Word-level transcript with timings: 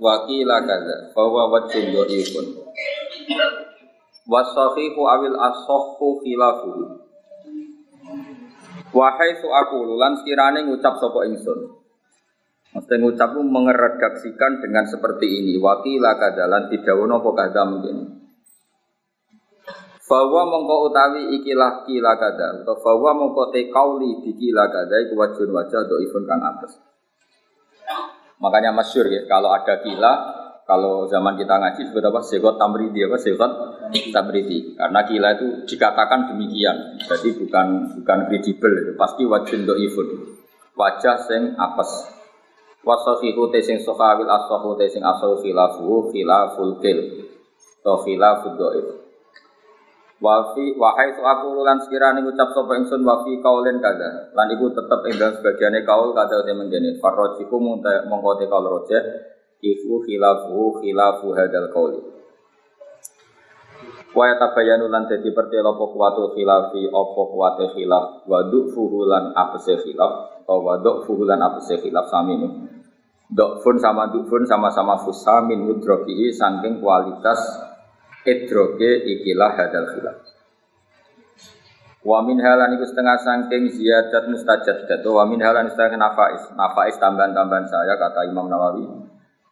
wa 0.00 0.14
qila 0.26 0.56
kadza 0.66 0.96
fa 1.14 1.22
huwa 1.26 1.44
wajhun 1.52 1.94
dhaifun 1.94 2.46
wasahihu 4.30 5.00
awil 5.06 5.36
asahhu 5.38 6.22
khilafuhu 6.22 7.00
wa 8.90 9.06
haitsu 9.14 9.46
aqulu 9.46 9.94
lan 9.98 10.18
sekirane 10.18 10.66
ngucap 10.66 10.98
sapa 10.98 11.26
ingsun. 11.30 11.78
Mesti 12.70 12.94
ngucap 13.02 13.34
mengeredaksikan 13.34 14.62
dengan 14.62 14.86
seperti 14.86 15.26
ini. 15.26 15.58
Wakila 15.58 16.14
kadalan 16.14 16.70
didawono 16.70 17.18
apa 17.18 17.30
kada 17.34 17.62
mungkin. 17.66 17.96
Bahwa 20.10 20.42
mongko 20.42 20.90
utawi 20.90 21.38
ikilah 21.38 21.86
kila 21.86 22.18
kada 22.18 22.66
atau 22.66 22.74
bahwa 22.82 23.14
mongko 23.14 23.54
te 23.54 23.70
kauli 23.70 24.18
dikila 24.26 24.66
kada 24.66 25.06
iku 25.06 25.14
wajun 25.14 25.54
wajah 25.54 25.86
do 25.86 26.02
ifun 26.02 26.26
kang 26.26 26.42
atas 26.42 26.82
makanya 28.40 28.72
masyur 28.72 29.06
ya 29.06 29.28
kalau 29.28 29.52
ada 29.52 29.78
kila 29.84 30.12
kalau 30.70 31.02
zaman 31.10 31.34
kita 31.34 31.58
ngaji 31.58 31.82
disebut 31.82 32.04
apa? 32.14 32.22
Sekot 32.22 32.54
tamridi 32.54 33.02
apa? 33.02 33.18
Sekot 33.18 33.52
tamridi. 34.14 34.78
Karena 34.78 35.02
kila 35.02 35.34
itu 35.34 35.66
dikatakan 35.66 36.30
demikian. 36.30 36.94
Jadi 37.10 37.42
bukan 37.42 37.98
bukan 37.98 38.18
kredibel 38.30 38.94
pasti 38.94 39.26
wajun 39.26 39.66
do 39.66 39.74
ifun 39.74 40.38
wajah 40.78 41.26
sing 41.26 41.58
apes. 41.58 42.14
Wasafihu 42.86 43.50
te 43.50 43.66
sing 43.66 43.82
sahawil 43.82 44.30
asahu 44.30 44.78
te 44.78 44.86
sing 44.86 45.02
asahu 45.02 45.42
khilafu 45.42 46.14
khilaful 46.14 46.78
kil. 46.78 46.98
Atau 47.82 48.06
khilafud 48.06 48.54
do 48.54 48.68
Wafi 50.20 50.76
wahai 50.76 51.16
tu 51.16 51.24
aku 51.24 51.64
lan 51.64 51.80
sekiranya 51.80 52.20
ngucap 52.20 52.52
sapa 52.52 52.76
ingsun 52.76 53.00
wafi 53.08 53.40
kaulen 53.40 53.80
kada. 53.80 54.28
Lan 54.36 54.52
iku 54.52 54.68
tetep 54.68 55.00
ing 55.08 55.16
dalam 55.16 55.40
kaul 55.88 56.12
kada 56.12 56.44
te 56.44 56.52
menggene 56.52 57.00
farrojiku 57.00 57.56
mongko 57.56 58.30
te 58.36 58.44
kaul 58.44 58.68
roje 58.68 59.00
iku 59.64 60.04
khilafu 60.04 60.76
khilafu 60.76 61.32
hadal 61.32 61.72
kauli. 61.72 62.00
Wa 64.12 64.36
tabayanu 64.36 64.92
lan 64.92 65.08
dadi 65.08 65.32
pertelo 65.32 65.72
apa 65.72 65.84
kuwatu 65.88 66.36
khilafi 66.36 66.92
apa 66.92 67.20
kuwate 67.24 67.64
khilaf. 67.72 68.28
Wa 68.28 68.44
du'fuhu 68.44 69.08
lan 69.08 69.32
apese 69.32 69.80
khilaf 69.80 70.44
atau 70.44 70.60
wa 70.60 70.76
du'fuhu 70.76 71.24
lan 71.24 71.40
apese 71.40 71.80
khilaf 71.80 72.12
sami 72.12 72.36
Dokfun 73.30 73.78
sama 73.78 74.10
dukfun 74.10 74.42
sama-sama 74.42 74.98
fusamin 75.06 75.62
mudrokihi 75.62 76.34
saking 76.34 76.82
kualitas 76.82 77.38
idroge 78.24 79.04
ikilah 79.06 79.52
hadal 79.56 79.88
khilaf. 79.96 80.18
Wa 82.00 82.24
min 82.24 82.40
halan 82.40 82.80
iku 82.80 82.88
setengah 82.88 83.20
sangking 83.20 83.68
ziyadat 83.76 84.32
mustajad 84.32 84.88
datu 84.88 85.20
wa 85.20 85.28
min 85.28 85.44
halan 85.44 85.68
setengah 85.68 86.00
nafais. 86.00 86.48
Nafais 86.56 86.96
tambahan-tambahan 86.96 87.68
saya 87.68 88.00
kata 88.00 88.24
Imam 88.24 88.48
Nawawi. 88.48 88.88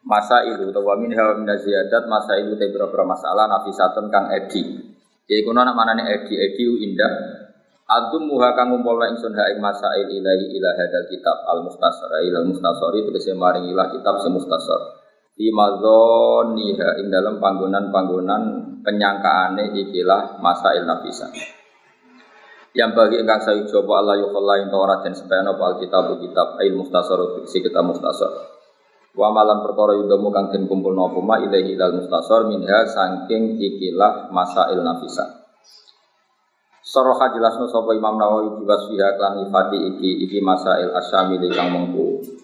Masa 0.08 0.48
itu 0.48 0.72
atau 0.72 0.80
wa 0.80 0.96
min 0.96 1.12
halan 1.12 1.44
ziyadat 1.44 2.08
masa 2.08 2.40
itu 2.40 2.56
te 2.56 2.72
masalah 3.04 3.44
nafisatun 3.52 4.08
kang 4.08 4.32
edi. 4.32 4.80
Ya 5.28 5.36
iku 5.44 5.52
nak 5.52 5.76
manane 5.76 6.08
edi 6.08 6.40
edi 6.40 6.64
indah. 6.88 7.44
Adum 7.88 8.28
muha 8.28 8.52
kang 8.52 8.68
ngumpulna 8.72 9.12
ingsun 9.16 9.32
ha 9.32 9.48
ing 9.52 9.64
masail 9.64 10.12
ilahi 10.12 10.44
ila 10.60 10.70
hadal 10.76 11.08
kitab 11.08 11.36
al 11.48 11.64
mustasar 11.64 12.20
ila 12.20 12.44
mustasar 12.44 12.92
itu 13.00 13.08
kese 13.16 13.32
maring 13.32 13.64
ilah 13.72 13.88
kitab 13.88 14.20
se 14.20 14.28
mustasar 14.28 14.97
di 15.38 15.54
niha 15.54 16.88
ing 16.98 17.06
dalam 17.14 17.38
panggonan-panggonan 17.38 18.42
penyangkaane 18.82 19.70
ikilah 19.70 20.42
masail 20.42 20.82
nafisa. 20.82 21.30
Yang 22.74 22.90
bagi 22.98 23.16
engkang 23.22 23.42
saya 23.46 23.62
coba 23.70 24.02
Allah 24.02 24.18
yukhalla 24.18 24.54
ing 24.66 24.74
ora 24.74 24.98
den 25.06 25.14
sepeno 25.14 25.54
al 25.54 25.78
kitab 25.78 26.10
kitab 26.18 26.58
ail 26.58 26.74
mustasar 26.74 27.46
si 27.46 27.62
kita 27.62 27.86
mustasar. 27.86 28.34
Wa 29.14 29.30
malan 29.30 29.62
perkara 29.62 29.94
yudamu 29.94 30.34
kang 30.34 30.50
den 30.50 30.66
kumpul 30.66 30.90
napa 30.90 31.22
ma 31.22 31.38
ilal 31.38 32.02
mustasar 32.02 32.50
minha 32.50 32.82
saking 32.90 33.62
ikilah 33.62 34.34
masail 34.34 34.82
nafisa. 34.82 35.38
Soroha 36.82 37.30
jelasno 37.30 37.70
sapa 37.70 37.94
Imam 37.94 38.18
Nawawi 38.18 38.58
juga 38.58 38.74
sudah 38.80 39.14
klan 39.14 39.44
ifati 39.46 39.76
iki 39.76 40.10
iki 40.26 40.38
masail 40.42 40.90
asyamil 40.98 41.46
kang 41.52 41.68
mengku 41.70 42.37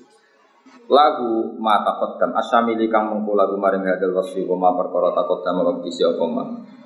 lagu 0.89 1.57
ma 1.57 1.81
taqaddam 1.81 2.37
asyamili 2.37 2.91
kang 2.93 3.09
mengko 3.09 3.33
lagu 3.33 3.57
maring 3.57 3.85
hadal 3.89 4.13
wasfi 4.21 4.45
wa 4.45 4.57
ma 4.59 4.71
perkara 4.77 5.17
taqaddam 5.17 5.65
wa 5.65 5.73
bisi 5.81 6.05
apa 6.05 6.25
ma? 6.29 6.45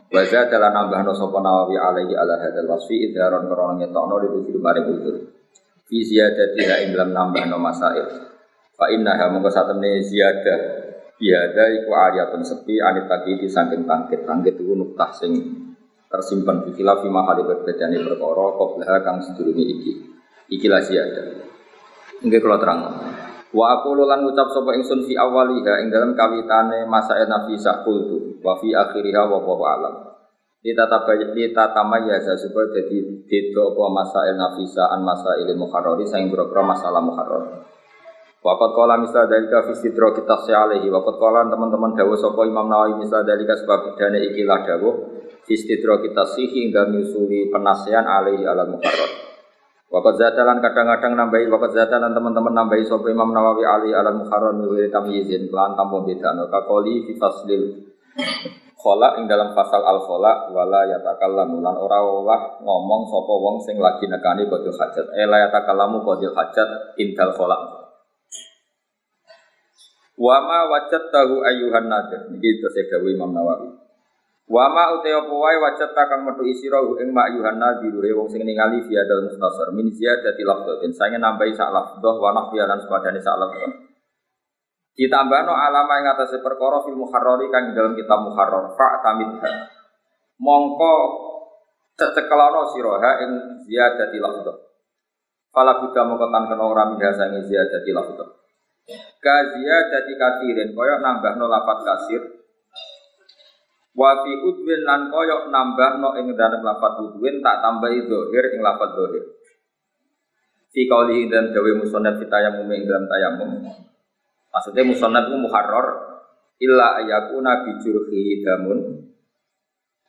Wa 0.09 0.23
za 0.25 0.49
dalan 0.49 0.73
nambahno 0.73 1.13
sapa 1.13 1.39
nawawi 1.43 1.77
alaihi 1.77 2.15
ala 2.17 2.41
hadal 2.41 2.69
wasfi 2.71 3.11
idharon 3.11 3.51
krana 3.51 3.75
ngetokno 3.83 4.15
di 4.25 4.57
maring 4.57 4.87
udzur 4.89 5.17
fi 5.89 5.97
ziyadatiha 6.05 6.75
ing 6.87 6.89
dalam 6.95 7.11
nambahno 7.13 7.57
masail. 7.59 8.07
Fa 8.79 8.87
inna 8.95 9.19
ha 9.19 9.27
mongko 9.27 9.51
satemene 9.51 10.07
ziyadah 10.07 10.61
biada 11.19 11.65
iku 11.83 11.91
ariyatun 11.91 12.47
sepi 12.47 12.79
anit 12.79 13.11
di 13.27 13.49
saking 13.51 13.85
tangkit. 13.85 14.23
Tangkit 14.23 14.55
iku 14.55 14.79
nuktah 14.79 15.11
sing 15.11 15.35
tersimpan 16.09 16.63
di 16.63 16.73
khilafi 16.79 17.11
mahali 17.11 17.43
berbedane 17.43 17.99
perkara 18.01 18.47
qablaha 18.55 18.97
kang 19.03 19.19
sedurunge 19.27 19.65
iki. 19.67 19.93
Ikilah 20.49 20.81
ziyadah 20.81 21.27
Nggih 22.19 22.41
kula 22.43 22.59
terang. 22.59 22.81
Wa 23.49 23.81
aku 23.81 23.97
lan 23.97 24.29
ngucap 24.29 24.53
sapa 24.53 24.77
ingsun 24.77 25.09
fi 25.09 25.17
awaliha 25.17 25.81
ing 25.81 25.89
dalam 25.89 26.13
kawitane 26.13 26.85
masa 26.85 27.17
nafisa 27.25 27.81
kultu 27.81 28.37
wa 28.45 28.61
fi 28.61 28.77
akhiriha 28.77 29.25
wa 29.25 29.41
wa 29.41 29.69
alam. 29.73 29.95
Kita 30.59 30.85
tamayyaza 31.73 32.35
supaya 32.37 32.69
jadi 32.75 32.99
beda 33.25 33.63
apa 33.73 33.85
masail 33.89 34.35
nafisa 34.37 34.91
an 34.93 35.01
masail 35.01 35.49
mukharrari 35.57 36.05
saing 36.05 36.29
boro 36.29 36.51
masalah 36.61 37.01
mukharrar. 37.01 37.65
Waqat 38.39 38.71
qala 38.77 39.01
misal 39.03 39.27
dalika 39.27 39.67
fi 39.67 39.75
sidra 39.75 40.15
kita 40.15 40.39
alaihi 40.55 40.87
waqat 40.93 41.17
qala 41.19 41.49
teman-teman 41.51 41.97
dawuh 41.99 42.15
sapa 42.15 42.47
Imam 42.47 42.71
Nawawi 42.71 43.03
misal 43.03 43.27
dalika 43.27 43.59
sebab 43.59 43.99
dane 43.99 44.23
ikilah 44.31 44.63
dawuh 44.63 44.95
fi 45.43 45.55
sidra 45.59 45.99
kita 46.05 46.23
sihi 46.37 46.71
hingga 46.71 46.87
nyusuli 46.87 47.51
penasihan 47.51 48.07
alaihi 48.07 48.47
alal 48.47 48.71
mukharrar. 48.71 49.28
Wakat 49.89 50.21
zatalan 50.21 50.61
kadang-kadang 50.61 51.17
nambahi 51.17 51.49
wakat 51.49 51.73
zatalan 51.73 52.13
teman-teman 52.13 52.53
nambahi 52.53 52.85
sopo 52.85 53.09
Imam 53.09 53.33
Nawawi 53.33 53.65
Ali 53.65 53.97
alam 53.97 54.21
mukharon 54.21 54.61
miwiri 54.61 54.93
tamyizin 54.93 55.49
kelan 55.49 55.73
tampung 55.81 56.05
bedano 56.05 56.45
kakoli 56.53 57.09
fi 57.09 57.17
faslil. 57.17 57.89
Khola 58.77 59.17
ing 59.17 59.25
dalam 59.25 59.57
pasal 59.57 59.81
al 59.81 60.05
khola 60.05 60.53
wala 60.53 60.85
yatakallamu 60.93 61.65
lan 61.65 61.81
ora 61.81 62.05
olah 62.05 62.61
ngomong 62.61 63.09
sopo 63.09 63.41
wong 63.41 63.57
sing 63.65 63.81
lagi 63.81 64.05
nekani 64.05 64.45
kodil 64.53 64.77
hajat. 64.77 65.09
Eh 65.17 65.25
la 65.25 65.49
yatakallamu 65.49 66.05
kodil 66.05 66.37
hajat 66.37 67.01
intal 67.01 67.33
khola 67.33 67.57
Wama 70.21 70.69
wajat 70.69 71.09
tahu 71.09 71.41
ayuhan 71.49 71.89
nadir. 71.89 72.29
Ini 72.29 72.43
itu 72.45 72.67
saya 72.75 73.01
Imam 73.09 73.33
Nawawi 73.33 73.88
Wa 74.49 74.65
ma 74.73 74.97
uta 74.97 75.13
apa 75.13 75.29
wae 75.29 75.57
wajat 75.61 75.93
kang 75.93 76.25
metu 76.25 76.41
isira 76.49 76.81
ing 76.81 77.13
mak 77.13 77.37
yuhanna 77.37 77.85
diruhe 77.85 78.17
wong 78.17 78.33
sing 78.33 78.41
ningali 78.49 78.81
fi 78.89 78.97
adal 78.97 79.29
mustasar 79.29 79.69
min 79.77 79.93
ziyadati 79.93 80.41
lafdhatin. 80.41 80.89
Sange 80.97 81.21
nambahi 81.21 81.53
sak 81.53 81.69
lafdhah 81.69 82.17
wa 82.17 82.33
nahfiya 82.33 82.65
lan 82.65 82.81
sepadane 82.81 83.21
sak 83.21 83.37
lafdhah. 83.37 83.73
Ditambahno 84.97 85.53
alama 85.53 86.01
ing 86.01 86.09
atase 86.17 86.41
perkara 86.41 86.81
fil 86.81 86.97
muharrari 86.97 87.53
kang 87.53 87.77
dalam 87.77 87.93
kitab 87.93 88.25
muharrar 88.25 88.73
fa 88.73 89.05
tamid 89.05 89.37
mongko 90.41 90.95
cecekelana 92.01 92.73
siraha 92.73 93.11
ing 93.29 93.31
ziyadati 93.69 94.17
lafdhah. 94.17 94.57
Fala 95.53 95.77
buddha 95.77 96.09
mongko 96.09 96.25
tan 96.33 96.49
kena 96.49 96.65
ora 96.65 96.89
minha 96.89 97.13
sange 97.13 97.45
ziyadati 97.45 97.93
lafdhah. 97.93 98.29
Ka 99.21 99.35
ziyadati 99.53 100.17
katirin 100.17 100.73
koyo 100.73 101.05
nambahno 101.05 101.53
lafat 101.53 101.85
kasir 101.85 102.38
Wa 103.99 104.23
fi 104.23 104.31
udwin 104.47 104.87
lan 104.87 105.11
koyok 105.11 105.51
nambah 105.51 105.91
no 105.99 106.15
ing 106.23 106.31
dalam 106.39 106.63
lafat 106.63 107.03
udwin 107.03 107.43
tak 107.43 107.59
tambahi 107.59 108.07
dohir 108.07 108.55
ing 108.55 108.63
lafat 108.63 108.95
dohir. 108.95 109.27
Fi 110.71 110.87
kaulihi 110.87 111.27
dan 111.27 111.51
dawe 111.51 111.71
musonat 111.83 112.23
fi 112.23 112.31
tayamum 112.31 112.71
ing 112.71 112.87
dalam 112.87 113.11
tayamum. 113.11 113.67
Maksudnya 114.55 114.87
musonat 114.87 115.27
itu 115.27 115.37
muharrar 115.43 115.87
illa 116.63 117.03
ayakuna 117.03 117.67
bijurhi 117.67 118.47
damun. 118.47 118.79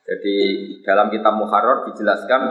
Jadi 0.06 0.36
dalam 0.86 1.10
kitab 1.10 1.34
muharrar 1.34 1.90
dijelaskan 1.90 2.42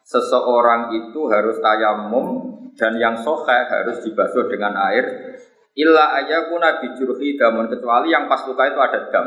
seseorang 0.00 0.96
itu 0.96 1.28
harus 1.28 1.60
tayamum 1.60 2.56
dan 2.72 2.96
yang 2.96 3.20
sohe 3.20 3.58
harus 3.68 4.00
dibasuh 4.00 4.48
dengan 4.48 4.72
air 4.88 5.04
Illa 5.78 6.18
ayakuna 6.18 6.82
bijurhi 6.82 7.38
damun 7.38 7.70
kecuali 7.70 8.10
yang 8.10 8.26
pas 8.26 8.42
luka 8.42 8.66
itu 8.66 8.80
ada 8.82 9.00
dam. 9.06 9.26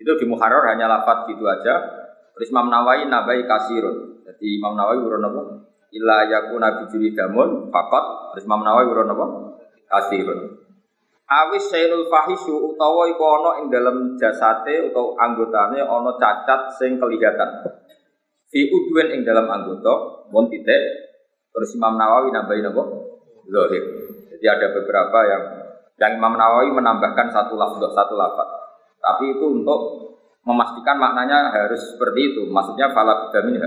Itu 0.00 0.16
di 0.16 0.24
Muharrar 0.24 0.64
hanya 0.72 0.88
lafat 0.88 1.28
gitu 1.28 1.44
aja. 1.44 1.76
Terus 2.32 2.48
Imam 2.48 2.72
Nawawi 2.72 3.04
nabai 3.12 3.44
kasirun. 3.44 4.24
Jadi 4.24 4.56
Imam 4.56 4.72
Nawawi 4.72 5.04
urun 5.04 5.28
apa? 5.28 5.42
Illa 5.92 6.24
ayakuna 6.24 6.80
bijurhi 6.80 7.12
damun 7.12 7.68
fakot. 7.68 8.32
Terus 8.32 8.48
Imam 8.48 8.64
Nawawi 8.64 8.88
urun 8.88 9.12
apa? 9.12 9.26
Kasirun. 9.92 10.40
Awis 11.30 11.68
sailul 11.68 12.08
fahisu 12.08 12.74
utawa 12.74 13.06
iku 13.06 13.22
ana 13.22 13.50
ing 13.62 13.70
dalam 13.70 14.18
jasate 14.18 14.90
utawa 14.90 15.14
anggotane 15.20 15.78
ana 15.78 16.16
cacat 16.16 16.74
sing 16.80 16.96
kelihatan. 16.96 17.70
Fi 18.50 18.66
udwen 18.66 19.14
ing 19.14 19.20
dalam 19.22 19.46
anggota, 19.46 20.26
mon 20.32 20.48
titik. 20.48 20.80
Terus 21.52 21.70
Imam 21.76 22.00
Nawawi 22.00 22.32
nambahin 22.32 22.72
apa? 22.72 22.82
Zahir. 23.46 23.84
Jadi 24.32 24.46
ada 24.48 24.66
beberapa 24.74 25.18
yang 25.28 25.44
yang 26.00 26.12
Imam 26.16 26.34
Nawawi 26.40 26.72
menambahkan 26.72 27.28
satu 27.28 27.54
lafaz 27.60 27.92
satu 27.92 28.16
lafaz. 28.16 28.59
Tapi 29.00 29.24
itu 29.32 29.44
untuk 29.48 29.80
memastikan 30.44 30.96
maknanya 31.00 31.50
harus 31.52 31.96
seperti 31.96 32.20
itu. 32.32 32.42
Maksudnya 32.48 32.92
fala 32.92 33.28
bidamin 33.28 33.60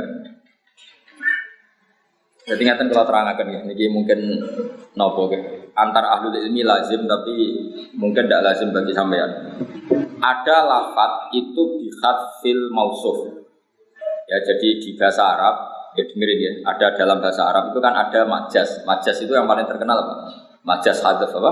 Jadi 2.44 2.60
ngeten 2.68 2.92
kalau 2.92 3.08
terangkan 3.08 3.48
ya, 3.48 3.60
ini 3.72 3.88
mungkin 3.88 4.20
nopo 5.00 5.32
ke 5.32 5.72
antar 5.80 6.04
ahli 6.04 6.44
ilmi 6.44 6.60
lazim 6.68 7.08
tapi 7.08 7.56
mungkin 7.96 8.28
tidak 8.28 8.52
lazim 8.52 8.76
bagi 8.76 8.92
sampean. 8.92 9.32
Ada 10.20 10.58
lafat 10.68 11.32
itu 11.32 11.80
bihat 11.80 12.44
fil 12.44 12.68
mausuf. 12.68 13.48
Ya 14.28 14.44
jadi 14.44 14.76
di 14.76 14.92
bahasa 15.00 15.24
Arab 15.24 15.56
ya 15.96 16.04
dengerin 16.04 16.40
ya, 16.40 16.54
ada 16.68 16.88
dalam 17.00 17.24
bahasa 17.24 17.48
Arab 17.48 17.72
itu 17.72 17.80
kan 17.80 17.96
ada 17.96 18.28
majas. 18.28 18.84
Majas 18.84 19.18
itu 19.24 19.32
yang 19.32 19.48
paling 19.48 19.64
terkenal 19.64 20.04
apa? 20.04 20.16
Majas 20.68 21.00
hadaf 21.00 21.32
apa? 21.32 21.52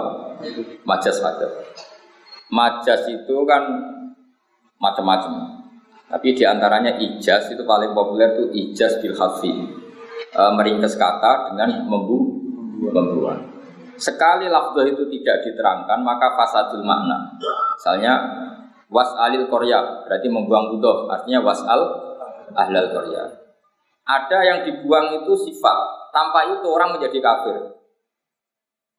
Majas 0.83 1.23
hadaf. 1.23 1.51
Majas 2.51 3.07
itu 3.07 3.35
kan 3.47 3.63
macam-macam. 4.75 5.63
Tapi 6.11 6.35
di 6.35 6.43
antaranya 6.43 6.99
ijaz 6.99 7.47
itu 7.47 7.63
paling 7.63 7.95
populer 7.95 8.35
itu 8.35 8.51
ijaz 8.51 8.99
bil 8.99 9.15
hafi 9.15 9.51
e, 10.35 10.41
meringkas 10.59 10.99
kata 10.99 11.55
dengan 11.55 11.87
membu 11.87 12.43
membuat. 12.91 13.47
Sekali 13.95 14.51
lafzah 14.51 14.83
itu 14.83 15.07
tidak 15.07 15.47
diterangkan 15.47 16.03
maka 16.03 16.35
fasadul 16.35 16.83
makna. 16.83 17.31
Misalnya 17.79 18.13
was 18.91 19.07
alil 19.23 19.47
korya 19.47 20.03
berarti 20.03 20.27
membuang 20.27 20.75
budoh 20.75 21.07
artinya 21.07 21.39
was 21.47 21.63
al 21.63 21.81
ahlal 22.59 22.91
korya. 22.91 23.23
Ada 24.03 24.39
yang 24.43 24.59
dibuang 24.67 25.23
itu 25.23 25.31
sifat 25.47 25.77
tanpa 26.11 26.51
itu 26.51 26.67
orang 26.67 26.99
menjadi 26.99 27.23
kafir. 27.23 27.79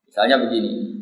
Misalnya 0.08 0.40
begini, 0.40 1.01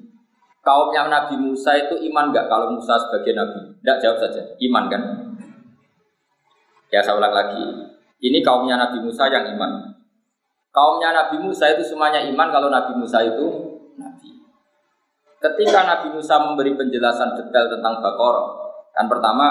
kaumnya 0.61 1.09
Nabi 1.09 1.37
Musa 1.41 1.77
itu 1.77 1.97
iman 2.13 2.33
nggak 2.33 2.47
kalau 2.49 2.73
Musa 2.73 2.97
sebagai 2.97 3.33
Nabi? 3.37 3.61
Tidak 3.81 3.99
jawab 4.01 4.19
saja, 4.21 4.43
iman 4.45 4.85
kan? 4.89 5.03
Ya 6.91 7.01
saya 7.01 7.17
ulang 7.17 7.33
lagi, 7.33 7.65
ini 8.21 8.39
kaumnya 8.43 8.77
Nabi 8.77 9.01
Musa 9.01 9.31
yang 9.31 9.47
iman. 9.57 9.95
Kaumnya 10.71 11.11
Nabi 11.11 11.43
Musa 11.43 11.67
itu 11.75 11.83
semuanya 11.83 12.23
iman 12.31 12.49
kalau 12.51 12.69
Nabi 12.71 12.95
Musa 12.99 13.23
itu 13.27 13.47
Nabi. 13.99 14.31
Ketika 15.41 15.83
Nabi 15.87 16.15
Musa 16.15 16.39
memberi 16.39 16.77
penjelasan 16.77 17.35
detail 17.35 17.67
tentang 17.73 17.99
Bakor, 17.99 18.37
kan 18.95 19.09
pertama 19.09 19.47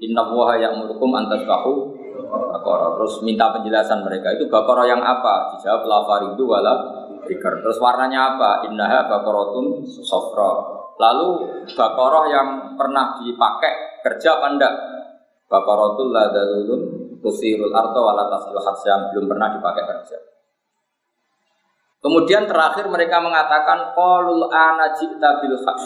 Inna 0.00 0.24
woha 0.32 0.56
yang 0.56 0.80
murukum 0.80 1.12
antas 1.12 1.44
kahu 1.44 1.92
Bakor. 2.30 2.98
Terus 2.98 3.14
minta 3.22 3.52
penjelasan 3.52 4.00
mereka 4.02 4.32
itu 4.34 4.48
Bakor 4.48 4.80
yang 4.88 5.04
apa? 5.04 5.54
Dijawab 5.54 5.84
lafaridu 5.86 6.48
wala 6.48 6.99
Terus 7.26 7.78
warnanya 7.80 8.36
apa? 8.36 8.68
Innaha 8.68 9.08
bakorotun 9.10 9.84
sofro. 9.84 10.80
Lalu 11.00 11.28
Bakoroh 11.72 12.28
yang 12.28 12.76
pernah 12.76 13.16
dipakai 13.16 14.04
kerja 14.04 14.36
apa 14.36 14.46
enggak? 14.52 14.74
Bakorotul 15.48 16.12
ladalulun 16.12 16.82
tusirul 17.24 17.72
arto 17.72 18.00
wala 18.04 18.28
tasil 18.28 18.56
yang 18.84 19.08
belum 19.12 19.26
pernah 19.32 19.48
dipakai 19.56 19.84
kerja. 19.88 20.18
Kemudian 22.00 22.48
terakhir 22.48 22.88
mereka 22.88 23.20
mengatakan 23.20 23.92
qalul 23.92 24.48
ana 24.48 24.92
jita 24.96 25.40
bil 25.40 25.56
haq. 25.56 25.80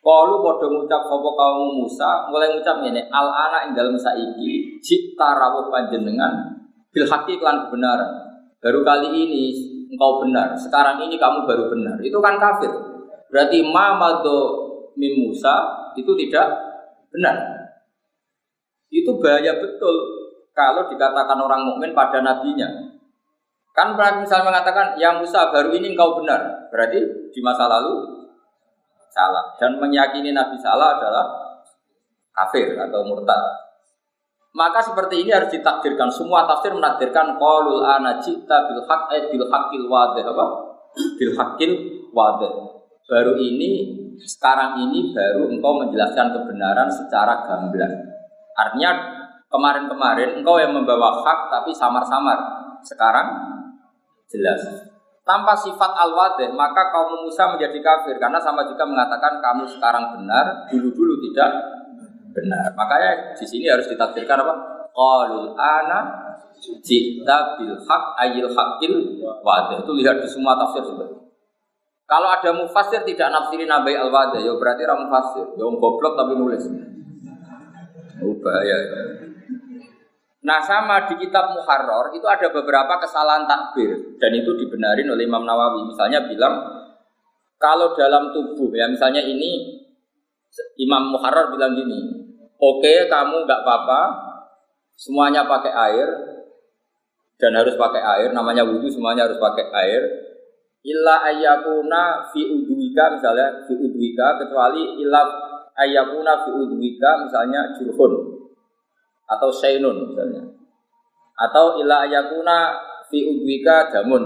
Qalu 0.00 0.34
padha 0.42 0.66
ngucap 0.66 1.02
sapa 1.06 1.30
kaum 1.36 1.84
Musa 1.84 2.26
mulai 2.32 2.50
ngucap 2.50 2.82
ngene 2.82 3.06
al 3.12 3.28
ana 3.30 3.68
ing 3.68 3.76
dalem 3.76 3.94
saiki 3.94 4.80
cipta 4.82 5.38
rawuh 5.38 5.70
panjenengan 5.70 6.58
bil 6.90 7.06
haqi 7.06 7.38
lan 7.38 7.66
kebenaran. 7.68 8.10
Baru 8.58 8.82
kali 8.82 9.08
ini 9.12 9.44
engkau 9.90 10.22
benar. 10.22 10.54
Sekarang 10.54 11.02
ini 11.02 11.18
kamu 11.18 11.44
baru 11.44 11.66
benar. 11.68 11.98
Itu 11.98 12.22
kan 12.22 12.38
kafir. 12.38 12.70
Berarti 13.30 13.66
ma 13.66 13.98
mim 14.94 15.14
Musa 15.26 15.54
itu 15.98 16.14
tidak 16.14 16.46
benar. 17.10 17.36
Itu 18.90 19.18
bahaya 19.18 19.58
betul 19.58 19.94
kalau 20.54 20.86
dikatakan 20.90 21.38
orang 21.38 21.66
mukmin 21.66 21.94
pada 21.94 22.22
nabinya. 22.22 22.66
Kan 23.70 23.94
misalnya 23.94 24.50
mengatakan, 24.50 24.98
yang 24.98 25.22
Musa 25.22 25.46
baru 25.54 25.70
ini 25.70 25.94
engkau 25.94 26.18
benar. 26.18 26.68
Berarti 26.74 27.30
di 27.30 27.40
masa 27.40 27.70
lalu 27.70 28.26
salah. 29.14 29.54
Dan 29.62 29.78
meyakini 29.78 30.34
Nabi 30.34 30.58
salah 30.58 30.98
adalah 30.98 31.26
kafir 32.34 32.74
atau 32.74 33.06
murtad. 33.06 33.69
Maka 34.50 34.82
seperti 34.82 35.22
ini 35.22 35.30
harus 35.30 35.50
ditakdirkan. 35.54 36.10
Semua 36.10 36.42
tafsir 36.42 36.74
menakdirkan 36.74 37.38
qaulul 37.38 37.86
ana 37.86 38.18
cita 38.18 38.66
bil 38.66 38.82
haq 38.82 39.02
eh, 39.14 39.30
bil 39.30 39.46
haqqil 39.46 39.86
wadih 39.86 40.26
apa? 40.26 40.46
Bil 41.18 41.38
haqqil 41.38 41.72
wadih. 42.10 42.50
Baru 43.06 43.38
ini 43.38 43.94
sekarang 44.18 44.82
ini 44.90 45.14
baru 45.14 45.46
engkau 45.54 45.86
menjelaskan 45.86 46.34
kebenaran 46.34 46.90
secara 46.90 47.46
gamblang. 47.46 47.94
Artinya 48.58 48.90
kemarin-kemarin 49.46 50.42
engkau 50.42 50.58
yang 50.58 50.74
membawa 50.74 51.22
hak 51.22 51.46
tapi 51.54 51.70
samar-samar. 51.70 52.38
Sekarang 52.82 53.26
jelas. 54.26 54.90
Tanpa 55.22 55.54
sifat 55.54 55.94
al-wadih, 55.94 56.50
maka 56.58 56.90
kaum 56.90 57.22
Musa 57.22 57.46
menjadi 57.54 57.78
kafir 57.78 58.18
karena 58.18 58.42
sama 58.42 58.66
juga 58.66 58.82
mengatakan 58.82 59.38
kamu 59.38 59.62
sekarang 59.68 60.18
benar, 60.18 60.66
dulu-dulu 60.66 61.22
tidak 61.30 61.50
benar. 62.30 62.74
Makanya 62.74 63.36
di 63.36 63.46
sini 63.46 63.66
harus 63.70 63.86
ditakdirkan 63.86 64.42
apa? 64.42 64.54
Qalul 64.90 65.54
ana 65.54 65.98
jita 66.60 67.56
bil 67.56 67.74
haq 67.78 68.04
ayil 68.18 68.48
haqil 68.50 68.94
wadih. 69.42 69.82
Itu 69.82 69.92
lihat 69.96 70.22
di 70.22 70.28
semua 70.28 70.58
tafsir 70.58 70.82
seperti 70.84 71.20
kalau 72.10 72.26
ada 72.26 72.50
mufasir 72.50 73.06
tidak 73.06 73.30
nafsirin 73.30 73.70
nabai 73.70 73.94
al 73.94 74.10
wadah, 74.10 74.42
ya 74.42 74.50
berarti 74.58 74.82
ramu 74.82 75.06
mufasir. 75.06 75.46
Ya 75.54 75.62
goblok 75.62 76.18
tapi 76.18 76.34
nulis. 76.34 76.66
Oh, 78.18 78.34
bahaya. 78.42 78.76
Nah 80.42 80.58
sama 80.66 81.06
di 81.06 81.22
kitab 81.22 81.54
Muharrar 81.54 82.10
itu 82.10 82.26
ada 82.26 82.50
beberapa 82.50 82.98
kesalahan 82.98 83.46
takbir 83.46 84.18
dan 84.18 84.34
itu 84.34 84.50
dibenarin 84.58 85.06
oleh 85.06 85.22
Imam 85.22 85.46
Nawawi. 85.46 85.86
Misalnya 85.86 86.26
bilang 86.26 86.58
kalau 87.62 87.94
dalam 87.94 88.34
tubuh 88.34 88.74
ya 88.74 88.90
misalnya 88.90 89.22
ini 89.22 89.78
Imam 90.82 91.14
Muharrar 91.14 91.54
bilang 91.54 91.78
gini, 91.78 92.19
oke 92.60 92.84
okay, 92.84 93.08
kamu 93.08 93.48
nggak 93.48 93.60
apa-apa, 93.64 94.00
semuanya 95.00 95.48
pakai 95.48 95.72
air. 95.72 96.08
Dan 97.40 97.56
harus 97.56 97.72
pakai 97.72 98.04
air, 98.04 98.36
namanya 98.36 98.68
wudhu 98.68 98.92
semuanya 98.92 99.24
harus 99.24 99.40
pakai 99.40 99.72
air. 99.72 100.02
Illa 100.84 101.24
ayakuna 101.24 102.28
fi 102.28 102.44
udwika 102.44 103.16
misalnya 103.16 103.64
fi 103.64 103.72
udwika 103.80 104.36
kecuali 104.44 105.00
illa 105.00 105.24
ayakuna 105.72 106.44
fi 106.44 106.52
udwika 106.52 107.24
misalnya 107.24 107.72
jurhun 107.80 108.12
atau 109.24 109.48
sainun 109.48 110.12
misalnya. 110.12 110.44
Atau 111.40 111.80
ila 111.80 112.04
ayakuna 112.04 112.76
fi 113.08 113.24
udwika 113.24 113.88
jamun. 113.88 114.24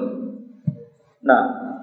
Nah 1.22 1.73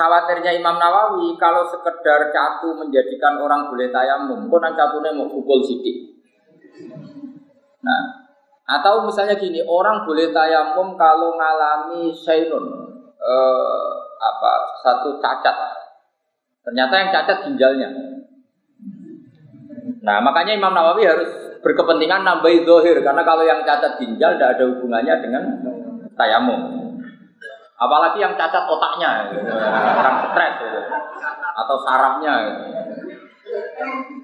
khawatirnya 0.00 0.56
Imam 0.56 0.80
Nawawi 0.80 1.36
kalau 1.36 1.68
sekedar 1.68 2.32
catu 2.32 2.72
menjadikan 2.80 3.36
orang 3.36 3.68
boleh 3.68 3.92
tayamum 3.92 4.48
pun 4.48 4.64
catune 4.72 5.12
mau 5.12 5.28
pukul 5.28 5.60
sidik? 5.60 6.16
Nah 7.84 8.32
atau 8.64 9.04
misalnya 9.04 9.36
gini 9.36 9.60
orang 9.60 10.08
boleh 10.08 10.32
tayamum 10.32 10.96
kalau 10.96 11.36
ngalami 11.36 12.16
sainun 12.16 12.64
eh, 13.20 13.90
apa 14.16 14.52
satu 14.80 15.20
cacat. 15.20 15.56
Ternyata 16.64 16.94
yang 16.96 17.10
cacat 17.12 17.38
ginjalnya. 17.44 17.88
Nah 20.00 20.16
makanya 20.24 20.56
Imam 20.56 20.72
Nawawi 20.72 21.04
harus 21.04 21.28
berkepentingan 21.60 22.24
nambahi 22.24 22.64
dohir 22.64 23.04
karena 23.04 23.20
kalau 23.20 23.44
yang 23.44 23.60
cacat 23.68 24.00
ginjal 24.00 24.32
tidak 24.32 24.56
ada 24.56 24.64
hubungannya 24.64 25.14
dengan 25.20 25.42
tayamum 26.16 26.79
apalagi 27.80 28.20
yang 28.20 28.36
cacat 28.36 28.68
otaknya 28.68 29.32
orang 29.96 30.16
stres 30.28 30.56
atau 31.56 31.76
sarafnya. 31.80 32.34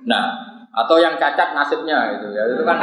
Nah 0.04 0.26
atau 0.76 1.00
yang 1.00 1.16
cacat 1.16 1.56
nasibnya 1.56 2.20
gitu 2.20 2.36
ya. 2.36 2.44
Itu 2.52 2.62
kan. 2.68 2.76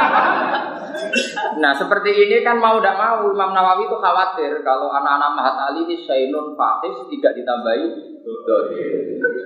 Nah 1.62 1.72
seperti 1.78 2.10
ini 2.10 2.42
kan 2.42 2.58
mau 2.58 2.82
tidak 2.82 2.98
mau 2.98 3.22
Imam 3.30 3.54
Nawawi 3.54 3.86
itu 3.86 3.96
khawatir 4.02 4.50
kalau 4.66 4.90
anak-anak 4.90 5.30
Mahat 5.38 5.56
Ali 5.70 5.86
ini 5.86 6.02
Sainun 6.02 6.58
Fahis 6.58 6.98
tidak 7.06 7.38
ditambahi 7.38 7.86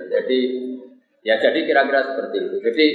Jadi 0.09 0.39
ya 1.21 1.37
jadi 1.37 1.59
kira-kira 1.61 2.01
seperti 2.01 2.37
itu. 2.41 2.57
Jadi 2.57 2.85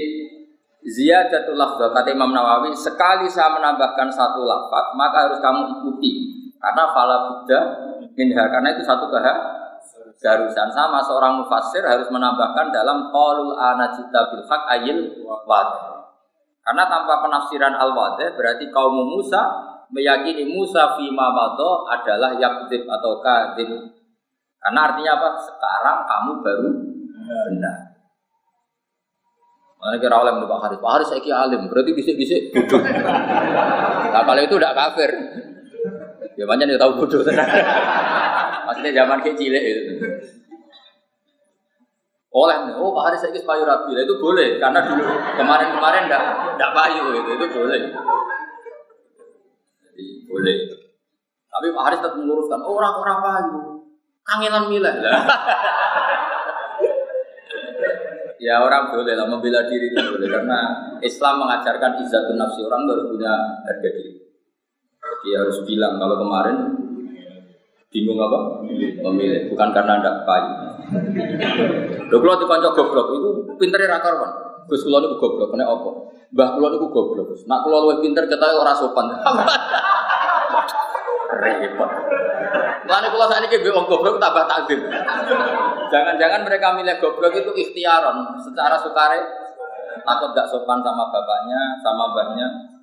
ziyadatul 0.84 1.54
lafzah 1.54 1.94
kata 1.94 2.10
Imam 2.10 2.34
Nawawi 2.34 2.74
sekali 2.74 3.30
saya 3.30 3.54
menambahkan 3.54 4.10
satu 4.10 4.42
lafaz 4.42 4.90
maka 4.98 5.30
harus 5.30 5.38
kamu 5.38 5.62
ikuti. 5.78 6.12
Karena 6.58 6.90
fala 6.90 7.16
buddha 7.30 7.93
minha 8.14 8.44
karena 8.50 8.74
itu 8.74 8.82
satu 8.86 9.10
keharusan. 9.10 10.68
Sama 10.72 10.98
seorang 11.04 11.42
mufassir 11.42 11.84
harus 11.84 12.08
menambahkan 12.08 12.70
dalam 12.70 13.10
qaulul 13.10 13.58
anajita 13.58 14.32
bil 14.32 14.44
haq 14.46 14.62
ayil 14.80 14.98
wadih. 15.26 15.82
Karena 16.64 16.88
tanpa 16.88 17.20
penafsiran 17.20 17.76
al 17.76 17.92
wadih 17.92 18.32
berarti 18.34 18.72
kaum 18.72 18.96
Musa 19.04 19.42
meyakini 19.92 20.48
Musa 20.48 20.96
fima 20.96 21.28
mado 21.28 21.84
adalah 21.90 22.34
yakzib 22.40 22.88
atau 22.88 23.20
kadzib 23.20 23.68
karena 24.64 24.80
artinya 24.88 25.12
apa? 25.20 25.28
Sekarang 25.44 25.98
kamu 26.08 26.32
baru 26.40 26.70
benar. 27.52 27.78
Mana 29.76 30.00
kira 30.00 30.16
alim 30.16 30.48
Pak 30.48 30.60
Haris, 30.64 30.80
Pak 30.80 30.92
Haris 30.96 31.08
saya 31.12 31.44
alim, 31.44 31.68
berarti 31.68 31.92
bisik-bisik 31.92 32.56
bodoh. 32.56 32.80
Nah 32.80 34.22
kalau 34.24 34.40
itu 34.40 34.56
udah 34.56 34.72
kafir, 34.72 35.12
ya 36.34 36.44
banyak 36.46 36.66
yang 36.70 36.80
tahu 36.80 37.02
bodoh. 37.02 37.20
Maksudnya 38.64 38.92
zaman 38.92 39.18
kecil 39.22 39.52
itu. 39.54 40.04
Oleh 42.34 42.56
oh 42.74 42.90
Pak 42.90 43.14
Haris 43.14 43.22
saya 43.22 43.38
payu 43.46 43.62
rabi, 43.62 43.94
itu 43.94 44.14
boleh 44.18 44.58
karena 44.58 44.82
dulu 44.82 45.06
kemarin-kemarin 45.38 46.10
enggak 46.10 46.22
enggak 46.58 46.70
payu 46.74 47.14
itu, 47.14 47.30
itu 47.38 47.46
boleh. 47.54 47.80
Jadi 49.86 50.06
boleh. 50.26 50.56
Tapi 51.46 51.66
Pak 51.70 51.84
Haris 51.86 52.02
tetap 52.02 52.18
meluruskan, 52.18 52.58
oh 52.66 52.74
orang-orang 52.74 53.18
payu, 53.22 53.60
kangenan 54.26 54.66
milah. 54.66 54.94
Ya 58.42 58.60
orang 58.60 58.90
boleh 58.90 59.14
lah 59.14 59.30
membela 59.30 59.70
diri 59.70 59.94
itu 59.94 60.02
boleh 60.02 60.26
karena 60.26 60.58
Islam 61.06 61.38
mengajarkan 61.38 62.02
izzatun 62.02 62.34
nafsi 62.34 62.66
orang 62.66 62.82
harus 62.90 63.06
punya 63.14 63.30
harga 63.62 63.88
diri. 63.94 64.13
Jadi 65.24 65.40
harus 65.40 65.56
bilang 65.64 65.96
kalau 65.96 66.20
kemarin 66.20 66.56
bingung 67.88 68.20
apa? 68.20 68.60
Memilih 69.08 69.48
bukan 69.48 69.72
karena 69.72 69.96
anda 69.96 70.20
payu. 70.28 70.52
Lho 72.12 72.16
kula 72.20 72.36
dikonco 72.44 72.76
goblok 72.76 73.08
itu 73.16 73.28
pintere 73.56 73.88
ra 73.88 74.04
karuan. 74.04 74.28
Gus 74.68 74.84
kula 74.84 75.00
niku 75.00 75.16
goblok 75.16 75.48
kena 75.48 75.64
apa? 75.64 75.90
Mbah 76.28 76.48
kula 76.60 76.76
niku 76.76 76.92
goblok. 76.92 77.32
Nak 77.48 77.64
kula 77.64 77.88
luwih 77.88 78.04
pinter 78.04 78.28
ketahe 78.28 78.52
ora 78.52 78.76
sopan. 78.76 79.08
Repot. 81.40 81.90
Lalu 82.84 83.06
kalau 83.16 83.26
saat 83.32 83.48
ini 83.48 83.72
wong 83.72 83.88
goblok 83.88 84.20
tambah 84.20 84.44
takdir. 84.44 84.84
Jangan-jangan 85.88 86.44
mereka 86.44 86.76
milih 86.76 87.00
goblok 87.00 87.32
itu 87.32 87.48
ikhtiaron 87.48 88.44
secara 88.44 88.76
sukare 88.76 89.24
takut 90.04 90.36
gak 90.36 90.52
sopan 90.52 90.84
sama 90.84 91.08
bapaknya, 91.08 91.80
sama 91.80 92.12
mbahnya. 92.12 92.73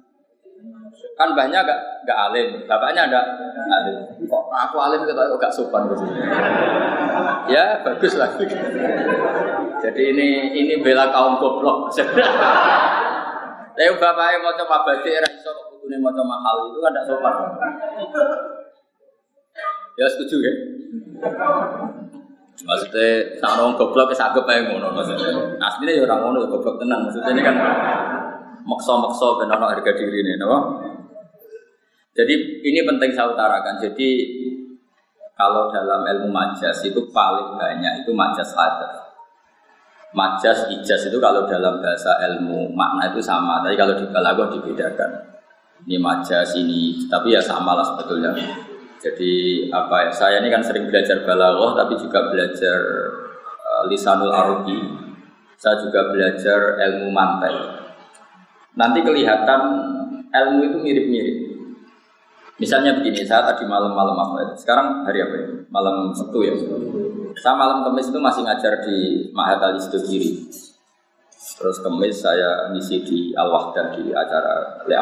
Kan 1.16 1.38
mbahnya 1.38 1.64
gak 1.64 1.80
gak 2.04 2.20
alim, 2.30 2.66
bapaknya 2.66 3.08
ada 3.08 3.22
alim. 3.70 3.98
Kok 4.26 4.44
aku 4.50 4.78
alim 4.82 5.06
kita 5.08 5.30
kok 5.30 5.40
gak 5.40 5.54
sopan 5.54 5.88
gitu. 5.92 6.04
Ya 7.48 7.80
bagus 7.86 8.18
lah. 8.18 8.30
Jadi 9.82 10.02
ini 10.14 10.28
ini 10.56 10.76
bela 10.82 11.10
kaum 11.14 11.38
goblok. 11.40 11.94
Tapi 13.72 13.88
bapaknya 13.98 14.38
mau 14.44 14.54
coba 14.58 14.84
baca 14.84 15.10
era 15.10 15.28
iso 15.30 15.52
kok 15.52 15.68
mau 16.02 16.12
coba 16.12 16.26
mahal 16.28 16.56
itu 16.72 16.80
kan 16.84 16.92
gak 16.96 17.08
sopan. 17.08 17.34
Ya 20.00 20.06
setuju 20.10 20.38
ya. 20.42 20.54
Maksudnya 22.62 23.40
sang 23.42 23.58
orang 23.58 23.78
goblok 23.80 24.12
ya 24.12 24.18
sagep 24.28 24.46
ae 24.50 24.66
ngono 24.68 24.92
maksudnya. 24.92 25.56
Aslinya 25.62 25.92
ya 25.98 26.02
orang 26.10 26.20
ngono 26.26 26.38
goblok 26.50 26.82
tenan. 26.82 27.06
Maksudnya 27.06 27.32
ini 27.32 27.42
kan 27.46 27.56
maksa-maksa 28.62 29.42
ben 29.42 29.50
harga 29.50 29.92
diri 29.98 30.22
ini, 30.22 30.38
napa? 30.38 30.81
Jadi 32.12 32.34
ini 32.64 32.80
penting 32.84 33.16
saya 33.16 33.32
utarakan. 33.32 33.80
Jadi 33.80 34.10
kalau 35.40 35.72
dalam 35.72 36.04
ilmu 36.06 36.30
majas 36.30 36.84
itu 36.84 37.08
paling 37.10 37.56
banyak 37.56 38.04
itu 38.04 38.12
majas 38.12 38.52
hadar. 38.52 39.16
Majas 40.12 40.68
ijaz 40.68 41.08
itu 41.08 41.18
kalau 41.24 41.48
dalam 41.48 41.80
bahasa 41.80 42.20
ilmu 42.28 42.76
makna 42.76 43.16
itu 43.16 43.24
sama, 43.24 43.64
tapi 43.64 43.80
kalau 43.80 43.96
di 43.96 44.04
balaghah 44.12 44.52
dibedakan. 44.52 45.32
Ini 45.88 45.98
majas 45.98 46.54
ini, 46.60 47.10
tapi 47.10 47.34
ya 47.34 47.42
sama 47.42 47.74
lah 47.74 47.82
sebetulnya. 47.82 48.36
Jadi 49.02 49.66
apa 49.74 50.06
ya? 50.06 50.12
Saya 50.14 50.36
ini 50.44 50.54
kan 50.54 50.62
sering 50.62 50.86
belajar 50.86 51.26
balaghah 51.26 51.74
tapi 51.74 51.98
juga 51.98 52.30
belajar 52.30 52.80
uh, 53.66 53.84
lisanul 53.90 54.30
arabi. 54.30 54.78
Saya 55.58 55.82
juga 55.82 56.12
belajar 56.14 56.78
ilmu 56.78 57.10
mantai. 57.10 57.56
Nanti 58.78 59.00
kelihatan 59.02 59.62
ilmu 60.30 60.62
itu 60.70 60.78
mirip-mirip. 60.78 61.51
Misalnya 62.62 62.94
begini, 62.94 63.26
saya 63.26 63.42
tadi 63.42 63.66
malam-malam 63.66 64.14
apa 64.14 64.38
itu? 64.46 64.62
Sekarang 64.62 65.02
hari 65.02 65.26
apa 65.26 65.34
ini? 65.34 65.66
Malam 65.74 66.14
Sabtu 66.14 66.46
ya. 66.46 66.54
Saya 67.42 67.58
malam 67.58 67.82
Kamis 67.82 68.14
itu 68.14 68.22
masih 68.22 68.46
ngajar 68.46 68.86
di 68.86 69.26
Mahat 69.34 69.58
Ali. 69.66 69.82
Terus 71.58 71.78
Kamis 71.82 72.22
saya 72.22 72.70
ngisi 72.70 73.02
di 73.02 73.20
Al 73.34 73.50
Wahdah 73.50 73.98
di 73.98 74.14
acara 74.14 74.86
Le 74.86 74.94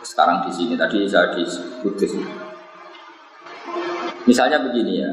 Sekarang 0.00 0.40
di 0.48 0.50
sini, 0.56 0.72
tadi 0.80 1.04
saya 1.04 1.28
di 1.36 1.44
Kudus. 1.84 2.16
Misalnya 4.24 4.64
begini 4.64 5.04
ya, 5.04 5.12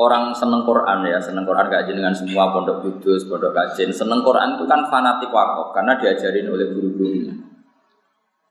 orang 0.00 0.32
seneng 0.32 0.64
Quran 0.64 1.04
ya, 1.04 1.20
seneng 1.20 1.44
Quran 1.44 1.68
gak 1.68 1.92
dengan 1.92 2.16
semua 2.16 2.56
pondok 2.56 2.80
kudus, 2.80 3.28
pondok 3.28 3.52
kajian. 3.52 3.92
Seneng 3.92 4.24
Quran 4.24 4.56
itu 4.56 4.64
kan 4.64 4.80
fanatik 4.88 5.28
wakaf 5.28 5.76
karena 5.76 5.92
diajarin 6.00 6.48
oleh 6.48 6.72
guru-gurunya. 6.72 7.45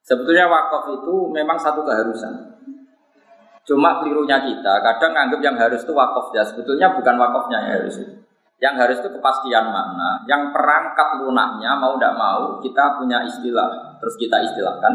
Sebetulnya 0.06 0.46
wakaf 0.46 1.02
itu 1.02 1.34
memang 1.34 1.58
satu 1.58 1.82
keharusan. 1.82 2.34
Cuma 3.66 3.98
kelirunya 3.98 4.38
kita, 4.38 4.74
kadang 4.86 5.18
nganggap 5.18 5.42
yang 5.42 5.58
harus 5.58 5.82
itu 5.82 5.90
wakaf 5.98 6.30
ya. 6.38 6.46
Sebetulnya 6.46 6.94
bukan 6.94 7.18
wakafnya 7.18 7.58
yang 7.66 7.82
harus 7.82 7.98
itu. 7.98 8.14
Yang 8.62 8.76
harus 8.78 8.98
itu 9.02 9.10
kepastian 9.18 9.66
makna. 9.74 10.22
Yang 10.30 10.54
perangkat 10.54 11.10
lunaknya 11.26 11.74
mau 11.82 11.98
tidak 11.98 12.14
mau 12.14 12.62
kita 12.62 13.02
punya 13.02 13.26
istilah. 13.26 13.98
Terus 13.98 14.16
kita 14.22 14.38
istilahkan 14.46 14.94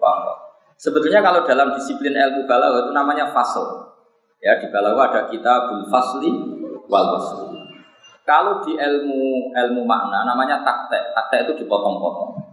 wakaf. 0.00 0.36
Sebetulnya 0.80 1.20
kalau 1.20 1.44
dalam 1.44 1.76
disiplin 1.76 2.16
ilmu 2.16 2.48
balaghah 2.48 2.88
itu 2.88 2.92
namanya 2.96 3.28
fasal. 3.36 3.92
Ya 4.40 4.56
di 4.56 4.72
balaghah 4.72 5.04
ada 5.12 5.20
kitabul 5.28 5.84
fasli 5.92 6.32
wal 6.88 7.06
wasli. 7.12 7.60
Kalau 8.24 8.64
di 8.64 8.72
ilmu 8.72 9.52
ilmu 9.52 9.84
makna 9.84 10.24
namanya 10.24 10.64
taktek. 10.64 11.12
Taktek 11.12 11.38
itu 11.44 11.52
dipotong-potong. 11.68 12.49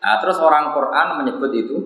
Nah, 0.00 0.16
terus 0.20 0.40
orang 0.40 0.72
Quran 0.72 1.06
menyebut 1.20 1.52
itu 1.52 1.78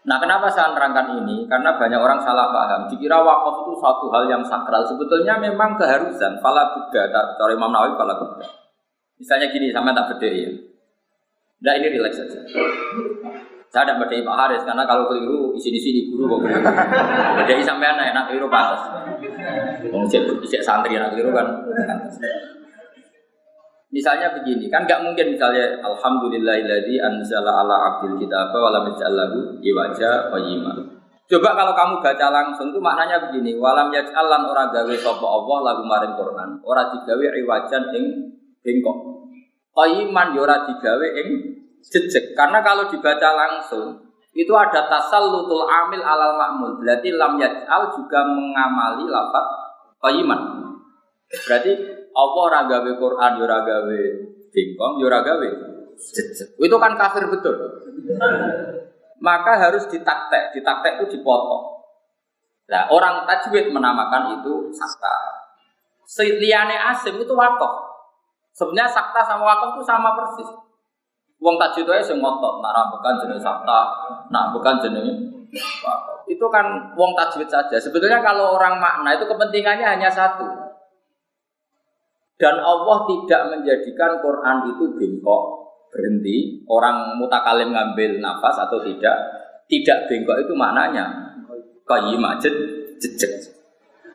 Nah, 0.00 0.16
kenapa 0.16 0.48
saya 0.48 0.72
nerangkan 0.72 1.22
ini? 1.22 1.44
Karena 1.44 1.76
banyak 1.76 2.00
orang 2.00 2.18
salah 2.24 2.50
paham. 2.50 2.88
Dikira 2.88 3.20
wakaf 3.20 3.62
itu 3.62 3.72
suatu 3.78 4.08
hal 4.10 4.26
yang 4.26 4.42
sakral. 4.42 4.82
Sebetulnya 4.82 5.36
memang 5.38 5.76
keharusan. 5.76 6.40
Fala 6.40 6.72
buddha, 6.72 7.06
cara 7.12 7.52
Imam 7.52 7.68
Nawawi 7.70 7.94
fala 8.00 8.16
buddha. 8.16 8.48
Misalnya 9.20 9.52
gini, 9.52 9.68
sama 9.70 9.92
tak 9.92 10.16
beda 10.16 10.28
ya. 10.32 10.50
Nah, 11.60 11.72
ini 11.76 11.86
relax 12.00 12.16
saja. 12.16 12.40
Saya 13.70 13.86
tidak 13.86 14.02
berdaya 14.02 14.26
Pak 14.26 14.34
Haris 14.34 14.62
karena 14.66 14.82
kalau 14.82 15.06
keliru 15.06 15.54
di 15.54 15.62
sini 15.62 16.10
guru 16.10 16.42
kok. 16.42 16.50
Jadi 17.46 17.62
sampai 17.62 17.94
anak 17.94 18.10
enak 18.10 18.24
keliru 18.32 18.50
pantas. 18.50 18.82
Mau 19.94 20.02
cek 20.10 20.58
santri 20.64 20.98
anak 20.98 21.14
keliru 21.14 21.30
kan. 21.30 21.46
Misalnya 23.90 24.30
begini, 24.30 24.70
kan 24.70 24.86
nggak 24.86 25.02
mungkin 25.02 25.34
misalnya 25.34 25.74
Alhamdulillahilladzi 25.82 27.02
anzala 27.02 27.66
ala 27.66 27.74
abdil 27.74 28.22
kitab 28.22 28.54
wa 28.54 28.70
lam 28.70 28.86
yaj'allahu 28.94 29.58
iwaja 29.58 30.30
qayyima. 30.30 31.00
Coba 31.30 31.54
kalau 31.54 31.74
kamu 31.78 31.94
baca 32.02 32.26
langsung 32.30 32.74
itu 32.74 32.82
maknanya 32.82 33.22
begini, 33.26 33.54
walam 33.54 33.90
yaj'al 33.94 34.26
lan 34.26 34.46
ora 34.50 34.66
gawe 34.70 34.94
sapa 34.98 35.22
Allah 35.22 35.58
lagu 35.62 35.82
maring 35.86 36.14
Quran, 36.18 36.58
ora 36.66 36.90
digawe 36.90 37.22
iwajan 37.22 37.84
ing 37.94 38.04
bengkok. 38.66 38.98
Qayyiman 39.70 40.34
yo 40.34 40.42
ya 40.42 40.50
ora 40.50 40.56
digawe 40.66 41.06
ing 41.22 41.28
jejak. 41.86 42.34
Karena 42.34 42.58
kalau 42.62 42.90
dibaca 42.90 43.30
langsung 43.34 44.10
itu 44.34 44.50
ada 44.54 44.90
tasal 44.90 45.30
lutul 45.30 45.66
amil 45.70 46.02
alal 46.02 46.34
makmul. 46.34 46.82
Berarti 46.82 47.14
lam 47.14 47.38
yaj'al 47.38 47.94
juga 47.94 48.26
mengamali 48.26 49.06
lafaz 49.06 49.46
qayiman. 50.02 50.66
Berarti 51.46 51.72
Allah 52.10 52.44
ragawe 52.60 52.90
Quran 52.98 53.30
yo 53.38 53.44
ragawe 53.46 54.00
bingkong 54.50 54.94
yo 54.98 55.06
ragawe 55.06 55.48
jejak. 55.96 56.48
Itu 56.58 56.76
kan 56.80 56.96
kafir 56.98 57.28
betul. 57.30 57.54
Maka 59.20 59.52
harus 59.60 59.84
ditaktek, 59.92 60.56
ditaktek 60.56 61.04
itu 61.04 61.20
dipotong. 61.20 61.84
Nah, 62.70 62.88
orang 62.88 63.28
tajwid 63.28 63.68
menamakan 63.68 64.40
itu 64.40 64.72
sakta. 64.72 65.12
Seliane 66.08 66.74
asim 66.74 67.20
itu 67.20 67.34
wakaf. 67.36 67.72
Sebenarnya 68.56 68.88
sakta 68.88 69.20
sama 69.26 69.44
wakaf 69.44 69.76
itu 69.76 69.84
sama 69.84 70.16
persis. 70.16 70.48
Wong 71.36 71.60
tajwid 71.60 71.84
itu 71.84 72.14
sing 72.14 72.18
ngotot, 72.22 72.64
nak 72.64 72.88
bukan 72.94 73.14
jenis 73.20 73.44
sabta, 73.44 73.80
nak 74.32 74.56
bukan 74.56 74.76
jenis 74.80 75.30
itu 76.30 76.46
kan 76.46 76.94
wong 76.94 77.10
tajwid 77.18 77.50
saja. 77.50 77.76
Sebetulnya 77.76 78.22
kalau 78.22 78.54
orang 78.54 78.78
makna 78.78 79.18
itu 79.18 79.26
kepentingannya 79.26 79.82
hanya 79.82 80.06
satu. 80.06 80.46
Dan 82.40 82.56
Allah 82.56 83.04
tidak 83.04 83.42
menjadikan 83.52 84.16
Quran 84.24 84.56
itu 84.72 84.84
bengkok, 84.96 85.42
berhenti. 85.92 86.64
Orang 86.64 87.20
mutakalim 87.20 87.76
ngambil 87.76 88.16
nafas 88.16 88.56
atau 88.64 88.80
tidak, 88.80 89.12
tidak 89.68 90.08
bengkok 90.08 90.40
itu 90.40 90.56
maknanya 90.56 91.36
qayyimah 91.84 92.40
jejak. 92.40 93.60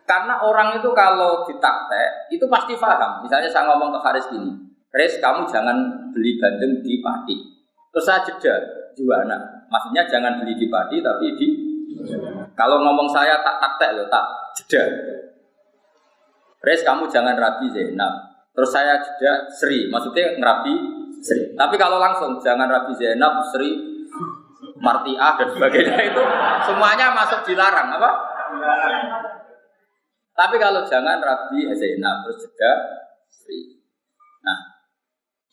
Karena 0.09 0.41
orang 0.41 0.77
itu 0.77 0.89
kalau 0.93 1.45
ditaktek 1.45 2.33
itu 2.33 2.45
pasti 2.49 2.73
paham. 2.77 3.21
Misalnya 3.25 3.49
saya 3.49 3.69
ngomong 3.69 3.93
ke 3.93 3.99
Haris 4.05 4.25
gini, 4.29 4.53
Haris 4.93 5.17
kamu 5.21 5.45
jangan 5.49 5.77
beli 6.13 6.37
bandeng 6.41 6.81
di 6.81 7.01
Pati. 7.01 7.37
Terus 7.93 8.05
saya 8.05 8.21
jeda, 8.25 8.53
juana. 8.93 9.65
Maksudnya 9.69 10.05
jangan 10.09 10.41
beli 10.41 10.57
di 10.57 10.69
Pati 10.69 11.01
tapi 11.01 11.27
di 11.37 11.47
kalau 12.57 12.81
ngomong 12.81 13.09
saya 13.09 13.41
tak 13.41 13.57
taktek 13.61 13.97
loh, 13.97 14.07
tak 14.09 14.25
jeda. 14.61 14.83
Res 16.65 16.81
kamu 16.81 17.05
jangan 17.13 17.37
rabi 17.37 17.69
Zainab. 17.69 18.13
Terus 18.55 18.71
saya 18.73 18.97
jeda 18.97 19.45
Sri, 19.53 19.85
maksudnya 19.93 20.33
ngerabi 20.41 20.73
Sri. 21.21 21.53
Tapi 21.53 21.75
kalau 21.77 22.01
langsung 22.01 22.41
jangan 22.41 22.65
rabi 22.65 22.97
Zainab, 22.97 23.45
Sri, 23.53 23.69
Martiah 24.81 25.37
dan 25.37 25.49
sebagainya 25.53 25.97
itu 26.09 26.21
semuanya 26.65 27.13
masuk 27.13 27.45
dilarang 27.45 27.93
apa? 27.95 28.11
Tapi 30.35 30.55
kalau 30.57 30.81
jangan 30.89 31.21
rabi 31.21 31.69
Zainab 31.77 32.25
terus 32.25 32.49
jeda 32.49 32.71
Sri. 33.29 33.77
Nah, 34.41 34.75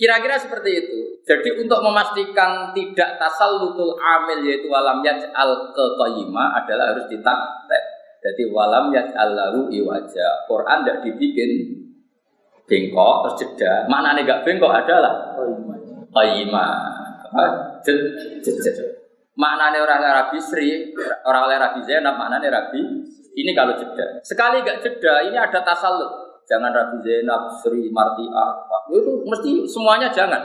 Kira-kira 0.03 0.35
seperti 0.35 0.71
itu. 0.83 0.99
Jadi 1.23 1.63
untuk 1.63 1.79
memastikan 1.79 2.75
tidak 2.75 3.23
tasal 3.23 3.63
lutul 3.63 3.95
amil 4.03 4.43
yaitu 4.43 4.67
walam 4.67 4.99
al 5.31 5.71
ke 5.71 5.85
adalah 6.03 6.91
harus 6.91 7.07
ditaktek. 7.07 7.85
Jadi 8.23 8.43
walam 8.55 8.95
al 8.95 9.31
lahu 9.35 9.67
iwaja. 9.67 10.47
Quran 10.47 10.87
tidak 10.87 11.03
dibikin 11.03 11.51
bengkok 12.71 13.15
terus 13.27 13.35
jeda. 13.43 13.91
Mana 13.91 14.15
nih 14.15 14.23
gak 14.23 14.47
bengkok 14.47 14.71
adalah 14.71 15.35
qayyima. 16.15 16.67
Apa? 17.27 17.45
Mana 19.35 19.75
nih 19.75 19.81
orang 19.83 20.01
Arabi 20.07 20.39
Sri, 20.39 20.95
orang 21.27 21.51
Arabi 21.51 21.83
Zainab, 21.83 22.15
nih 22.15 22.49
Arabi? 22.53 22.81
Ini 23.33 23.51
kalau 23.57 23.75
jeda. 23.75 24.23
Sekali 24.23 24.63
gak 24.63 24.87
jeda, 24.87 25.27
ini 25.27 25.35
ada 25.35 25.59
tasalut 25.67 26.23
jangan 26.47 26.75
Rabi 26.75 26.99
Zainab, 27.01 27.49
Sri, 27.63 27.89
Martia, 27.89 28.45
itu 28.93 29.13
mesti 29.25 29.51
semuanya 29.65 30.11
jangan. 30.11 30.43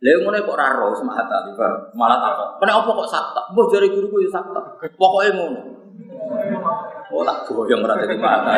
Lalu 0.00 0.24
mulai 0.24 0.40
kok 0.40 0.56
raro 0.56 0.96
sama 0.96 1.12
hata 1.12 1.44
tiba 1.44 1.92
malah 1.92 2.24
tak 2.24 2.56
Kenapa 2.56 2.88
apa 2.88 3.04
kok 3.04 3.10
sakta? 3.12 3.42
Boh 3.52 3.68
dari 3.68 3.92
guruku 3.92 4.24
ya 4.24 4.32
sakta. 4.32 4.60
Pokoknya 4.96 5.36
ngono. 5.36 5.60
Oh 7.10 7.22
tak 7.26 7.46
goyang 7.50 7.82
berarti 7.82 8.06
di 8.06 8.16
mata. 8.18 8.52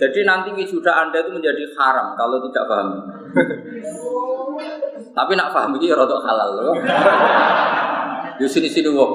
Jadi 0.00 0.20
nanti 0.24 0.48
wisuda 0.56 0.92
Anda 0.96 1.20
itu 1.20 1.30
menjadi 1.32 1.64
haram 1.76 2.16
kalau 2.16 2.40
tidak 2.48 2.64
paham. 2.68 2.88
Tapi 5.12 5.32
nak 5.36 5.52
paham 5.52 5.76
ini 5.76 5.92
ya 5.92 5.96
rotok 5.96 6.24
halal 6.24 6.50
loh. 6.56 6.76
Di 8.40 8.48
sini 8.48 8.68
sini 8.68 8.88
wong. 8.88 9.12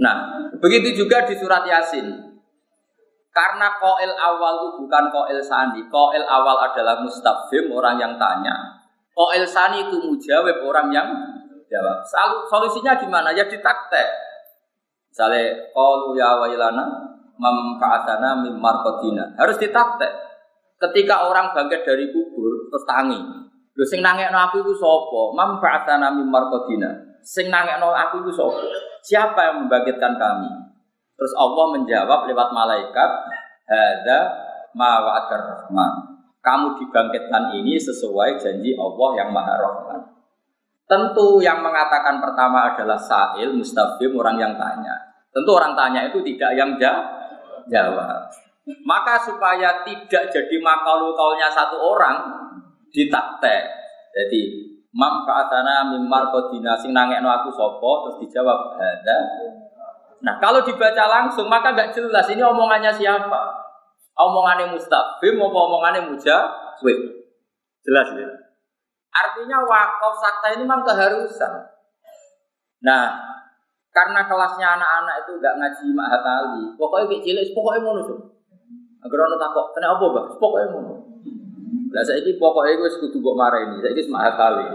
Nah, 0.00 0.16
begitu 0.58 1.04
juga 1.04 1.28
di 1.28 1.36
surat 1.36 1.64
Yasin. 1.68 2.34
Karena 3.34 3.66
koil 3.82 4.14
awal 4.14 4.54
itu 4.62 4.86
bukan 4.86 5.04
koil 5.10 5.40
sani. 5.42 5.82
Koil 5.90 6.22
awal 6.22 6.70
adalah 6.70 7.02
mustafim, 7.02 7.66
orang 7.74 7.98
yang 7.98 8.14
tanya. 8.14 8.54
Koil 9.10 9.42
sani 9.42 9.90
itu 9.90 9.98
mujawab, 9.98 10.62
orang 10.62 10.88
yang 10.94 11.08
jawab. 11.68 12.04
Solusinya 12.50 12.96
gimana? 12.98 13.34
Ya 13.34 13.44
ditaktek. 13.46 14.08
Misalnya, 15.10 15.70
qalu 15.70 16.18
ya 16.18 16.38
wailana 16.42 16.84
memfaatana 17.38 18.42
mim. 18.42 18.58
Harus 19.38 19.56
ditaktek. 19.58 20.12
Ketika 20.78 21.30
orang 21.30 21.54
bangkit 21.54 21.86
dari 21.86 22.10
kubur, 22.10 22.68
terus 22.68 22.84
tangi. 22.84 23.20
Lho 23.74 23.84
sing 23.86 24.02
nangekno 24.02 24.38
aku 24.38 24.62
iku 24.62 24.74
sapa? 24.74 25.22
Mam 25.34 25.50
ba'atsana 25.58 26.14
mim. 26.14 26.30
Sing 27.22 27.50
nangekno 27.50 27.90
aku 27.90 28.22
iku 28.26 28.30
sapa? 28.30 28.62
Siapa 29.04 29.40
yang 29.50 29.56
membangkitkan 29.66 30.16
kami? 30.16 30.50
Terus 31.14 31.32
Allah 31.38 31.66
menjawab 31.78 32.26
lewat 32.26 32.48
malaikat, 32.50 33.10
"Hadza 33.70 34.18
ma 34.74 34.98
rahman." 35.30 36.14
Kamu 36.44 36.76
dibangkitkan 36.76 37.56
ini 37.56 37.80
sesuai 37.80 38.36
janji 38.36 38.76
Allah 38.76 39.10
yang 39.16 39.32
Maha 39.32 39.56
Rahman. 39.56 40.13
Tentu 40.84 41.40
yang 41.40 41.64
mengatakan 41.64 42.20
pertama 42.20 42.72
adalah 42.72 43.00
sa'il, 43.00 43.56
mustafim, 43.56 44.12
orang 44.20 44.36
yang 44.36 44.52
tanya. 44.60 44.92
Tentu 45.32 45.50
orang 45.56 45.72
tanya 45.72 46.04
itu 46.06 46.20
tidak 46.20 46.52
yang 46.54 46.76
jawab. 47.66 48.28
Maka 48.84 49.14
supaya 49.24 49.84
tidak 49.84 50.28
jadi 50.28 50.56
makalu 50.60 51.16
satu 51.52 51.76
orang, 51.80 52.16
ditaktek. 52.92 53.64
Jadi 54.14 54.64
Mam 54.94 55.26
fa'atana 55.26 55.90
mimar 55.90 56.30
kodina 56.30 56.78
sing 56.78 56.94
nangekno 56.94 57.26
aku 57.26 57.50
sopo 57.50 58.06
terus 58.06 58.16
dijawab 58.22 58.78
ada. 58.78 59.18
Nah 60.22 60.38
kalau 60.38 60.62
dibaca 60.62 61.04
langsung 61.10 61.50
maka 61.50 61.74
nggak 61.74 61.90
jelas 61.90 62.30
ini 62.30 62.38
omongannya 62.38 62.94
siapa. 62.94 63.42
Omongannya 64.14 64.70
mustafim 64.70 65.34
omongannya 65.42 66.06
mujawib. 66.06 66.98
Jelas 67.82 68.08
ya. 68.14 68.30
Artinya 69.14 69.62
wakaf 69.62 70.14
sakta 70.18 70.46
ini 70.58 70.66
memang 70.66 70.82
keharusan. 70.82 71.70
Nah 72.82 73.06
karena 73.94 74.26
kelasnya 74.26 74.74
anak-anak 74.74 75.16
itu 75.22 75.32
nggak 75.38 75.54
ngaji 75.54 75.86
mahatali, 75.94 76.64
pokoknya 76.74 77.06
kayak 77.14 77.22
cilik, 77.22 77.48
pokoknya 77.54 77.80
mau 77.86 78.02
tuh. 78.02 78.20
Agar 79.06 79.18
orang 79.22 79.38
takut, 79.38 79.66
kenapa 79.70 80.04
bang? 80.10 80.26
Pokoknya 80.34 80.66
mau. 80.74 80.98
Lah 81.94 82.02
ini 82.10 82.34
pokoknya 82.42 82.74
gue 82.74 82.90
sekutu 82.90 83.22
buat 83.22 83.38
marah 83.38 83.70
ini, 83.70 83.78
saya 83.78 83.94
ini 83.94 84.02
semangat 84.02 84.34
kali. 84.34 84.66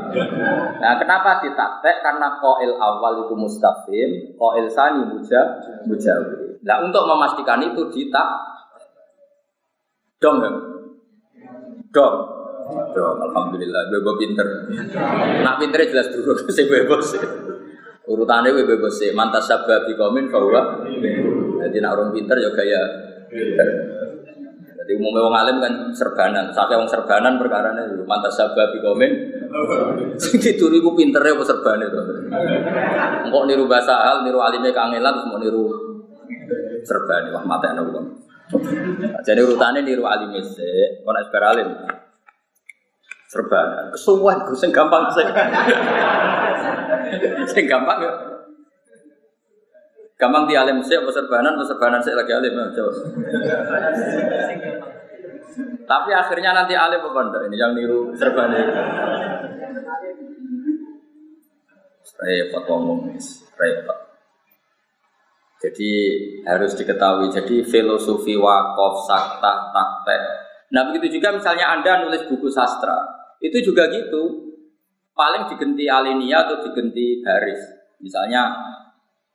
Nah 0.79 0.95
kenapa 0.95 1.43
ditaktek? 1.43 1.99
Karena 1.99 2.39
koil 2.39 2.79
awal 2.79 3.27
itu 3.27 3.35
mustafim, 3.35 4.39
koil 4.39 4.71
sani 4.71 5.03
muja, 5.03 5.59
mujawi. 5.83 6.63
Nah 6.63 6.79
untuk 6.79 7.03
memastikan 7.03 7.59
itu 7.59 7.91
ditak, 7.91 8.27
dong, 10.23 10.39
dong. 11.91 12.38
Alhamdulillah, 12.69 13.81
gue 13.89 14.15
pinter. 14.21 14.47
Nak 15.41 15.55
pinternya 15.57 15.89
jelas 15.89 16.07
dulu, 16.13 16.37
saya 16.53 16.65
bebas. 16.69 17.17
Urutannya 18.09 18.53
gue 18.53 18.65
bebas 18.65 18.93
sih, 18.97 19.13
mantas 19.13 19.45
sabab 19.45 19.85
di 19.85 19.93
komen 19.93 20.33
bahwa, 20.33 20.81
jadi 21.61 21.77
nak 21.81 21.93
orang 21.93 22.09
pinter 22.09 22.37
ya 22.41 22.49
jadi 24.89 24.97
umumnya 25.05 25.21
wong 25.21 25.37
alim 25.37 25.57
kan 25.61 25.73
serbanan, 25.93 26.49
sampai 26.49 26.73
wong 26.73 26.89
serbanan 26.89 27.37
perkara 27.37 27.77
ini 27.77 28.01
mantas 28.09 28.33
sabab 28.33 28.73
komen. 28.81 29.11
Sing 30.17 30.41
dituri 30.41 30.81
ku 30.81 30.97
pintere 30.97 31.29
apa 31.29 31.45
serban 31.45 31.77
itu. 31.77 32.01
Engkok 33.29 33.45
niru 33.45 33.69
bahasa 33.69 33.93
hal, 34.01 34.25
niru 34.25 34.41
alimnya 34.41 34.73
kangelan 34.73 35.29
mau 35.29 35.37
niru 35.37 35.69
serban 36.81 37.29
wah 37.29 37.45
mata 37.45 37.69
enak. 37.69 37.85
Jadi 39.21 39.39
urutannya 39.45 39.85
niru 39.85 40.09
alimnya 40.09 40.41
sih, 40.41 41.05
kon 41.05 41.21
esper 41.21 41.43
alim. 41.45 41.69
Serban, 43.29 43.93
kesuwan, 43.93 44.41
sing 44.57 44.73
gampang 44.73 45.05
sih. 45.13 45.21
sing 47.53 47.69
gampang 47.69 48.01
ya. 48.01 48.13
Gampang 50.17 50.49
di 50.49 50.57
alim 50.57 50.81
sih, 50.81 50.97
apa 50.97 51.13
serbanan, 51.13 51.53
apa 51.53 51.63
serbanan 51.69 52.01
sih 52.01 52.17
lagi 52.17 52.33
alim, 52.33 52.57
coba. 52.57 52.91
Tapi 55.85 56.09
akhirnya 56.09 56.57
nanti 56.57 56.73
alim 56.73 57.05
apa 57.05 57.19
enggak 57.21 57.43
ini 57.49 57.55
yang 57.61 57.77
niru 57.77 58.17
serbanan. 58.17 58.65
Repot 62.19 62.63
ngomong, 62.65 63.13
repot. 63.55 63.99
Jadi 65.59 65.91
harus 66.47 66.71
diketahui. 66.73 67.29
Jadi 67.29 67.61
filosofi 67.67 68.33
wakaf, 68.35 68.95
sakta, 69.05 69.71
taktek. 69.75 70.21
Nah 70.71 70.87
begitu 70.89 71.19
juga 71.19 71.35
misalnya 71.35 71.77
Anda 71.77 72.05
nulis 72.05 72.29
buku 72.29 72.47
sastra, 72.47 73.18
itu 73.39 73.57
juga 73.63 73.87
gitu. 73.91 74.51
Paling 75.15 75.51
digenti 75.51 75.91
alinea 75.91 76.47
atau 76.47 76.63
digenti 76.63 77.19
baris. 77.19 77.59
Misalnya 77.99 78.55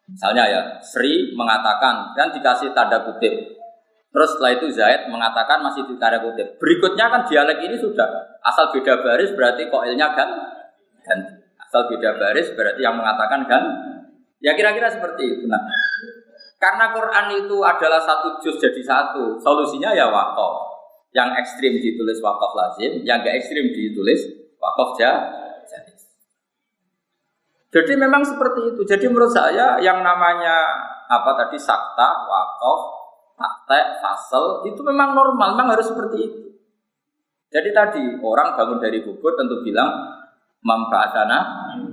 Misalnya 0.05 0.45
ya, 0.45 0.61
Sri 0.85 1.33
mengatakan 1.33 2.13
dan 2.13 2.29
dikasih 2.29 2.77
tanda 2.77 3.01
kutip. 3.09 3.57
Terus 4.15 4.29
setelah 4.37 4.53
itu 4.55 4.67
Zaid 4.71 5.09
mengatakan 5.09 5.65
masih 5.65 5.89
di 5.89 5.97
tanda 5.97 6.21
kutip. 6.21 6.61
Berikutnya 6.61 7.09
kan 7.09 7.25
dialek 7.25 7.65
ini 7.65 7.77
sudah 7.81 8.07
asal 8.45 8.69
beda 8.71 9.01
baris 9.01 9.33
berarti 9.33 9.67
koilnya 9.73 10.13
kan 10.13 10.29
ganti. 11.01 11.35
Asal 11.57 11.89
beda 11.89 12.21
baris 12.21 12.53
berarti 12.53 12.81
yang 12.85 13.01
mengatakan 13.01 13.49
kan. 13.49 13.63
Ya 14.45 14.53
kira-kira 14.53 14.93
seperti 14.93 15.25
itu. 15.25 15.49
Nah, 15.49 15.57
karena 16.61 16.93
Quran 16.93 17.49
itu 17.49 17.65
adalah 17.65 17.97
satu 17.97 18.37
juz 18.45 18.61
jadi 18.61 18.83
satu, 18.85 19.41
solusinya 19.41 19.97
ya 19.97 20.05
wakaf. 20.13 20.74
Yang 21.15 21.31
ekstrim 21.47 21.79
ditulis 21.79 22.19
wakaf 22.19 22.53
lazim, 22.59 23.07
yang 23.07 23.23
gak 23.23 23.39
ekstrim 23.39 23.71
ditulis 23.71 24.19
wakaf 24.59 24.99
jah. 24.99 25.17
Jadi 27.75 27.99
memang 27.99 28.23
seperti 28.23 28.71
itu. 28.71 28.83
Jadi 28.87 29.11
menurut 29.11 29.35
saya 29.35 29.83
yang 29.83 29.99
namanya 29.99 30.63
apa 31.11 31.35
tadi 31.35 31.59
sakta, 31.59 32.07
wakaf, 32.23 32.81
praktek, 33.35 33.99
fasel 33.99 34.63
itu 34.71 34.79
memang 34.87 35.11
normal, 35.19 35.59
memang 35.59 35.75
harus 35.75 35.91
seperti 35.91 36.17
itu. 36.23 36.41
Jadi 37.51 37.71
tadi 37.75 38.03
orang 38.23 38.55
bangun 38.55 38.79
dari 38.79 39.03
kubur 39.03 39.35
tentu 39.35 39.63
bilang 39.67 39.91
mampasana 40.63 41.39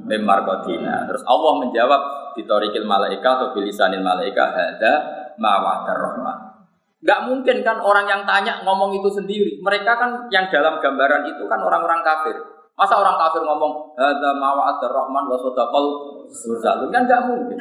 memarkotina. 0.05 1.09
Terus 1.09 1.25
Allah 1.25 1.53
menjawab 1.65 2.01
di 2.37 2.45
torikil 2.45 2.85
malaika 2.85 3.41
atau 3.41 3.47
bilisanil 3.57 4.05
malaika 4.05 4.53
ada 4.53 4.93
mawadar 5.41 5.97
rahmat. 5.97 6.37
Gak 7.01 7.25
mungkin 7.25 7.65
kan 7.65 7.81
orang 7.81 8.05
yang 8.05 8.21
tanya 8.29 8.61
ngomong 8.61 8.93
itu 8.93 9.09
sendiri. 9.09 9.57
Mereka 9.57 9.91
kan 9.97 10.29
yang 10.29 10.45
dalam 10.53 10.77
gambaran 10.77 11.25
itu 11.33 11.49
kan 11.49 11.57
orang-orang 11.57 12.05
kafir. 12.05 12.37
Masa 12.77 12.97
orang 12.97 13.17
kafir 13.17 13.41
ngomong 13.41 13.97
ada 13.97 14.37
mawa'ad 14.37 14.81
rahman 14.85 15.25
wa 15.25 15.37
sodaqal 15.37 15.85
mursalun 16.29 16.89
kan 16.93 17.01
nggak 17.09 17.21
mungkin. 17.25 17.57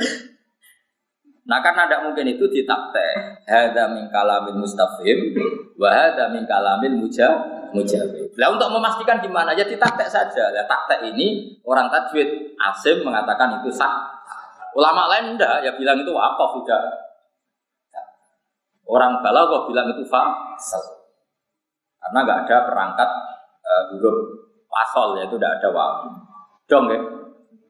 Nah 1.48 1.59
karena 1.64 1.88
tidak 1.88 2.00
mungkin 2.05 2.24
itu 2.37 2.44
ditakte. 2.53 3.09
Hada 3.48 3.90
min 3.90 4.12
kalamin 4.12 4.61
mustafhim 4.61 5.35
wa 5.81 5.88
hada 5.88 6.31
min 6.31 6.44
kalamin 6.44 7.00
muja 7.00 7.33
mujawib. 7.72 8.37
Nah 8.37 8.48
untuk 8.55 8.68
memastikan 8.70 9.18
gimana 9.24 9.57
ya 9.57 9.64
ditakte 9.64 10.05
saja. 10.07 10.53
Lah 10.53 10.68
takte 10.68 11.00
ini 11.11 11.59
orang 11.64 11.88
tajwid 11.88 12.55
Asim 12.61 13.03
mengatakan 13.03 13.57
itu 13.61 13.72
sah. 13.72 14.05
Ulama 14.76 15.11
lain 15.11 15.35
enggak 15.35 15.64
ya 15.64 15.72
bilang 15.74 15.98
itu 15.98 16.12
apa 16.14 16.44
tidak. 16.61 17.10
Orang 18.90 19.22
kok 19.22 19.70
bilang 19.70 19.87
itu 19.94 20.03
fa 20.11 20.35
Karena 22.00 22.18
nggak 22.26 22.40
ada 22.48 22.57
perangkat 22.66 23.11
uh, 23.62 23.83
huruf 23.94 24.18
pasol 24.66 25.18
ya 25.18 25.31
itu 25.31 25.38
tidak 25.38 25.62
ada 25.62 25.68
waktu. 25.70 26.09
Dong 26.66 26.87
ya. 26.90 26.98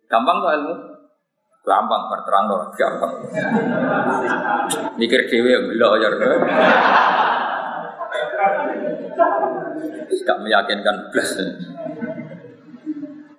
Gampang 0.09 0.37
kok 0.41 0.55
ilmu? 0.57 0.75
Gampang 1.61 2.03
berterang 2.09 2.45
loh, 2.49 2.61
gampang. 2.73 3.13
Mikir 4.97 5.29
dewi 5.29 5.51
yang 5.53 5.65
belok 5.69 5.93
ya. 6.01 6.09
Gak 10.25 10.39
meyakinkan 10.41 10.97
belas. 11.13 11.31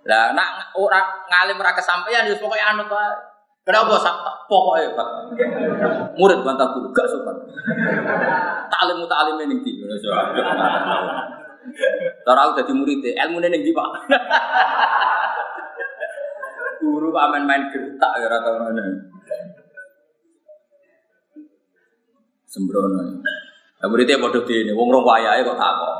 Lah 0.05 0.33
nak 0.37 0.73
orang 0.77 1.05
ngalim 1.29 1.57
ora 1.61 1.73
kesampaian 1.73 2.29
ya 2.29 2.35
pokoknya 2.37 2.77
anut 2.77 2.89
wae. 2.93 3.30
Kenapa 3.71 3.95
sak 4.03 4.15
pokoknya 4.51 4.91
Pak. 4.99 5.07
Murid 6.19 6.43
bantah 6.43 6.75
guru 6.75 6.91
gak 6.91 7.07
sopan. 7.07 7.39
Taklim 8.67 9.07
taklim 9.07 9.39
ning 9.47 9.63
ndi. 9.63 9.79
Cara 12.27 12.51
aku 12.51 12.59
jadi 12.59 12.73
murid, 12.75 12.99
ilmu 12.99 13.39
ini 13.39 13.47
ning 13.47 13.63
Pak? 13.71 13.89
Guru 16.83 17.15
aman 17.15 17.47
main 17.47 17.71
gertak 17.71 18.11
ya 18.19 18.27
rata 18.27 18.59
mana. 18.59 18.83
Sembrono. 22.51 23.23
Ya 23.81 23.89
muridnya 23.89 24.21
bodoh 24.21 24.45
di 24.45 24.61
ini, 24.61 24.77
wong 24.77 24.93
rong 24.93 25.01
wayahe 25.01 25.41
kok 25.41 25.57
takok. 25.57 25.95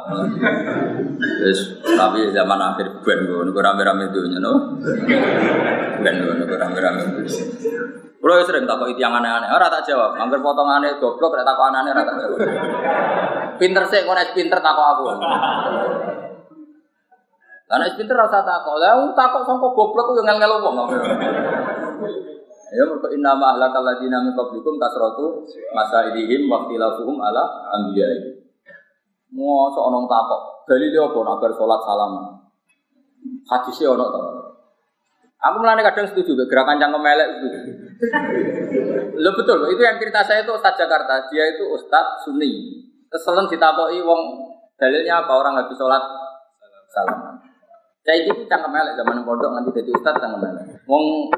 Terus 1.18 1.82
tapi 1.82 2.30
zaman 2.30 2.62
akhir 2.62 3.02
ben 3.02 3.26
gue, 3.26 3.42
gue 3.50 3.58
rame-rame 3.58 4.06
dunya 4.14 4.38
no. 4.38 4.78
Ben 6.06 6.16
gue, 6.22 6.46
gue 6.46 6.60
rame-rame. 6.62 7.02
Kulo 8.22 8.38
sering 8.46 8.70
takut 8.70 8.86
itu 8.86 9.02
yang 9.02 9.18
aneh-aneh, 9.18 9.50
ora 9.50 9.66
tak 9.66 9.90
jawab. 9.90 10.14
Angger 10.14 10.38
potongane 10.46 10.94
goblok 11.02 11.34
rek 11.34 11.42
takut 11.42 11.74
aneh 11.74 11.90
ora 11.90 12.06
tak 12.06 12.16
jawab. 12.22 12.38
Pinter 13.58 13.84
sih, 13.90 14.06
kok 14.06 14.30
pinter 14.38 14.62
takut 14.62 14.86
aku. 14.86 15.04
Karena 17.66 17.86
pinter 17.98 18.14
rasa 18.14 18.46
takut. 18.46 18.78
Lah 18.78 18.94
takut 19.18 19.42
sangko 19.42 19.74
goblok 19.74 20.14
yo 20.14 20.22
ngel-ngel. 20.22 20.54
Ya 22.72 22.88
mergo 22.88 23.12
inna 23.12 23.36
ma 23.36 23.52
ahlakal 23.52 23.84
ladina 23.84 24.24
min 24.24 24.32
qablikum 24.32 24.80
kasratu 24.80 25.44
masailihim 25.76 26.48
wa 26.48 26.64
ikhtilafuhum 26.64 27.20
ala 27.20 27.68
anbiya'i. 27.76 28.40
Mosok 29.36 29.84
ana 29.92 30.00
takok. 30.08 30.42
Dalile 30.72 31.00
apa 31.04 31.20
nak 31.20 31.36
bar 31.44 31.52
salat 31.52 31.82
salaman? 31.84 32.26
Hadise 33.52 33.84
ana 33.92 34.08
to. 34.08 34.22
Aku 35.42 35.58
mulane 35.58 35.82
kadang 35.82 36.06
setuju 36.06 36.48
gerakan 36.48 36.78
cangkem 36.78 37.02
melek 37.02 37.28
itu. 37.42 37.48
Lo 39.20 39.30
betul, 39.34 39.68
itu 39.74 39.82
yang 39.82 39.98
cerita 39.98 40.22
saya 40.22 40.46
itu 40.46 40.54
Ustadz 40.54 40.78
Jakarta. 40.78 41.28
Dia 41.34 41.58
itu 41.58 41.66
Ustadz 41.76 42.24
Sunni. 42.24 42.86
Keseleng 43.10 43.50
ditakoki 43.50 44.00
wong 44.06 44.22
dalilnya 44.78 45.26
apa 45.26 45.34
orang 45.34 45.60
habis 45.60 45.76
sholat 45.76 46.00
salam. 46.94 47.42
Saya 48.06 48.22
itu 48.22 48.46
cangkem 48.48 48.70
melek 48.70 48.94
zaman 48.96 49.26
pondok 49.28 49.50
nanti 49.50 49.76
jadi 49.82 49.92
Ustadz 49.92 50.22
cangkem 50.22 50.40
melek. 50.46 50.66
Wong 50.86 51.34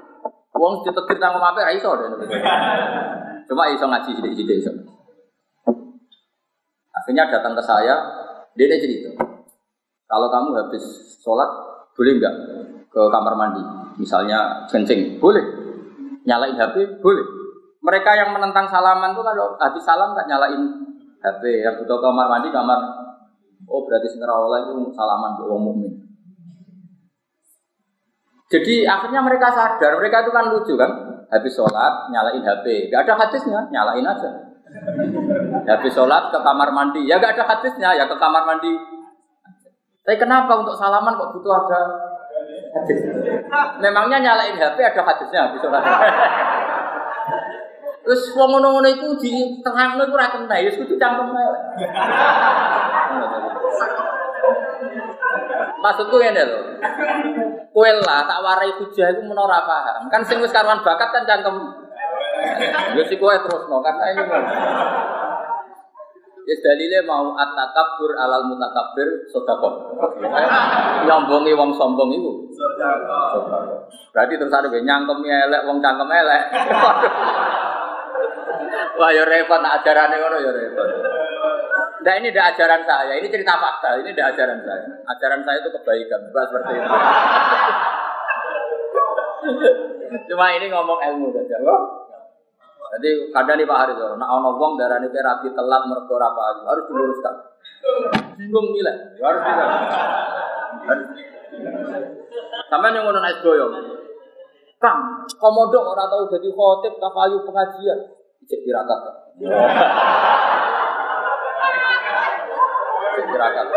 wong 0.63 0.80
ditetir 0.88 1.19
cangkem 1.19 1.43
apa 1.43 1.76
iso 1.76 1.91
deh. 1.99 2.08
Cuma 3.52 3.67
iso 3.67 3.84
ngaji 3.84 4.10
sidik-sidik 4.15 4.63
iso. 4.63 4.71
Akhirnya 6.95 7.28
datang 7.28 7.52
ke 7.52 7.63
saya, 7.67 7.99
dia 8.56 8.80
cerita. 8.80 9.12
Kalau 10.08 10.32
kamu 10.32 10.56
habis 10.56 10.86
sholat, 11.19 11.49
boleh 11.99 12.15
nggak 12.15 12.36
ke 12.88 13.02
kamar 13.12 13.36
mandi? 13.36 13.60
Misalnya 13.99 14.63
kencing, 14.71 15.19
boleh. 15.19 15.43
Nyalain 16.23 16.56
HP, 16.56 17.04
boleh. 17.04 17.26
Mereka 17.84 18.15
yang 18.15 18.32
menentang 18.32 18.71
salaman 18.71 19.12
tuh 19.12 19.28
kalau 19.28 19.60
habis 19.60 19.84
salam 19.84 20.15
nggak 20.15 20.32
nyalain 20.32 20.63
HP. 21.19 21.43
Yang 21.67 21.84
butuh 21.84 21.99
kamar 21.99 22.32
mandi, 22.32 22.47
kamar. 22.56 22.80
Oh 23.67 23.84
berarti 23.84 24.08
senerawala 24.08 24.63
itu 24.63 24.95
salaman 24.95 25.36
untuk 25.36 25.52
orang 25.52 25.63
mukmin. 25.67 25.93
Jadi 28.54 28.86
akhirnya 28.86 29.26
mereka 29.26 29.50
sadar, 29.50 29.98
mereka 29.98 30.22
itu 30.22 30.30
kan 30.30 30.46
lucu 30.54 30.78
kan, 30.78 30.94
habis 31.26 31.58
sholat 31.58 32.13
nyalain 32.13 32.46
HP, 32.46 32.94
gak 32.94 33.10
ada 33.10 33.26
hadisnya, 33.26 33.66
nyalain 33.74 34.06
aja. 34.06 34.30
Habis 35.74 35.98
sholat 35.98 36.30
ke 36.30 36.38
kamar 36.38 36.70
mandi, 36.70 37.02
ya 37.10 37.18
gak 37.18 37.34
ada 37.34 37.50
hadisnya, 37.50 37.98
ya 37.98 38.06
ke 38.06 38.13
kamar 38.13 38.46
mandi. 38.46 38.70
Tapi 40.06 40.22
kenapa 40.22 40.62
untuk 40.62 40.78
salaman 40.78 41.18
kok 41.18 41.34
butuh 41.34 41.50
ada 41.66 41.82
hadis. 42.78 43.10
Memangnya 43.82 44.22
nyalain 44.22 44.54
HP 44.62 44.78
ada 44.86 45.02
hadisnya 45.02 45.50
habis 45.50 45.58
sholat. 45.58 45.82
Terus 48.06 48.22
wong 48.38 48.54
ngono-ngono 48.54 48.86
iku 48.86 49.18
di 49.18 49.63
tengahno 49.66 50.06
iku 50.06 50.13
ora 50.13 50.30
kena, 50.30 50.62
ya 50.62 50.70
kudu 50.78 50.94
cangkem. 51.02 51.34
Maksudku 55.84 56.15
ngene 56.19 56.43
lho. 56.47 56.60
Kowe 57.73 57.89
lah 58.06 58.23
tak 58.27 58.39
warai 58.43 58.71
hujah 58.79 59.12
iku 59.12 59.21
menawa 59.27 59.47
ora 59.49 59.60
paham. 59.67 60.03
Kan 60.08 60.21
sing 60.23 60.39
wis 60.39 60.53
karuan 60.53 60.79
bakat 60.84 61.10
kan 61.12 61.23
cangkem. 61.27 61.58
Ya 62.95 63.03
si 63.08 63.15
kowe 63.19 63.34
terusno 63.34 63.79
karena 63.84 64.03
ini. 64.13 64.23
Ya 66.43 66.56
dalile 66.60 66.99
mau 67.08 67.39
at-takabbur 67.39 68.19
alal 68.19 68.51
mutakabbir 68.51 69.32
sedekah. 69.32 69.73
Nyombongi 71.08 71.56
wong 71.56 71.71
sombong 71.79 72.12
iku. 72.12 72.32
Berarti 74.12 74.34
terus 74.36 74.51
ada 74.51 74.67
nyangkem 74.67 75.23
elek 75.23 75.62
wong 75.67 75.79
cangkem 75.79 76.10
elek. 76.12 76.43
Wah 78.93 79.10
ya 79.10 79.23
repot 79.25 79.60
nak 79.63 79.82
ajarane 79.82 80.15
ngono 80.19 80.38
ya 80.38 80.51
repot. 80.51 80.88
Nah 82.04 82.13
ini 82.20 82.36
tidak 82.36 82.56
ajaran 82.56 82.84
saya, 82.84 83.13
ini 83.16 83.32
cerita 83.32 83.56
fakta, 83.56 83.96
ini 84.04 84.12
tidak 84.12 84.36
ajaran 84.36 84.60
saya. 84.60 84.84
Ajaran 85.08 85.42
saya 85.48 85.58
itu 85.63 85.72
kebaikan, 85.72 86.20
bukan 86.28 86.44
seperti 86.52 86.72
itu. 86.76 86.89
Cuma 90.30 90.46
ini 90.54 90.68
ngomong 90.68 91.00
ilmu 91.00 91.32
saja. 91.32 91.58
Jadi 92.94 93.10
kadang 93.34 93.58
nih 93.58 93.66
Pak 93.66 93.80
Haris, 93.80 93.98
nak 94.20 94.30
ono 94.30 94.54
wong 94.60 94.78
darah 94.78 95.02
nih 95.02 95.10
rapi 95.10 95.50
telat 95.56 95.82
mergo 95.89 96.13
apa 96.20 96.62
harus 96.68 96.86
diluruskan. 96.92 97.36
Bingung 98.38 98.70
nilai, 98.76 99.18
harus 99.18 99.42
nilai. 99.42 99.68
Sama 102.70 102.94
yang 102.94 103.08
ngono 103.08 103.20
naik 103.24 103.42
boyong. 103.42 103.74
Kang, 104.78 105.26
komodo 105.39 105.80
orang 105.80 106.12
tahu 106.12 106.28
jadi 106.36 106.50
khotib 106.52 106.94
tak 107.00 107.12
kayu 107.16 107.38
pengajian. 107.48 108.00
Cek 108.44 108.60
tirakat. 108.68 109.02
Tirakat. 113.34 113.67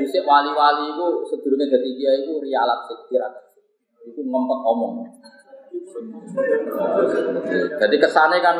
Bisa 0.00 0.18
wali-wali 0.24 0.90
itu 0.90 1.06
sedurunge 1.28 1.68
jadi 1.68 1.90
dia 1.94 2.12
itu 2.24 2.32
rialat 2.42 2.88
cek 2.90 3.00
tirakat. 3.06 3.44
Itu 4.08 4.20
ngempet 4.24 4.60
omong. 4.64 5.06
Jadi 7.78 7.96
kesannya 8.00 8.38
kan 8.42 8.56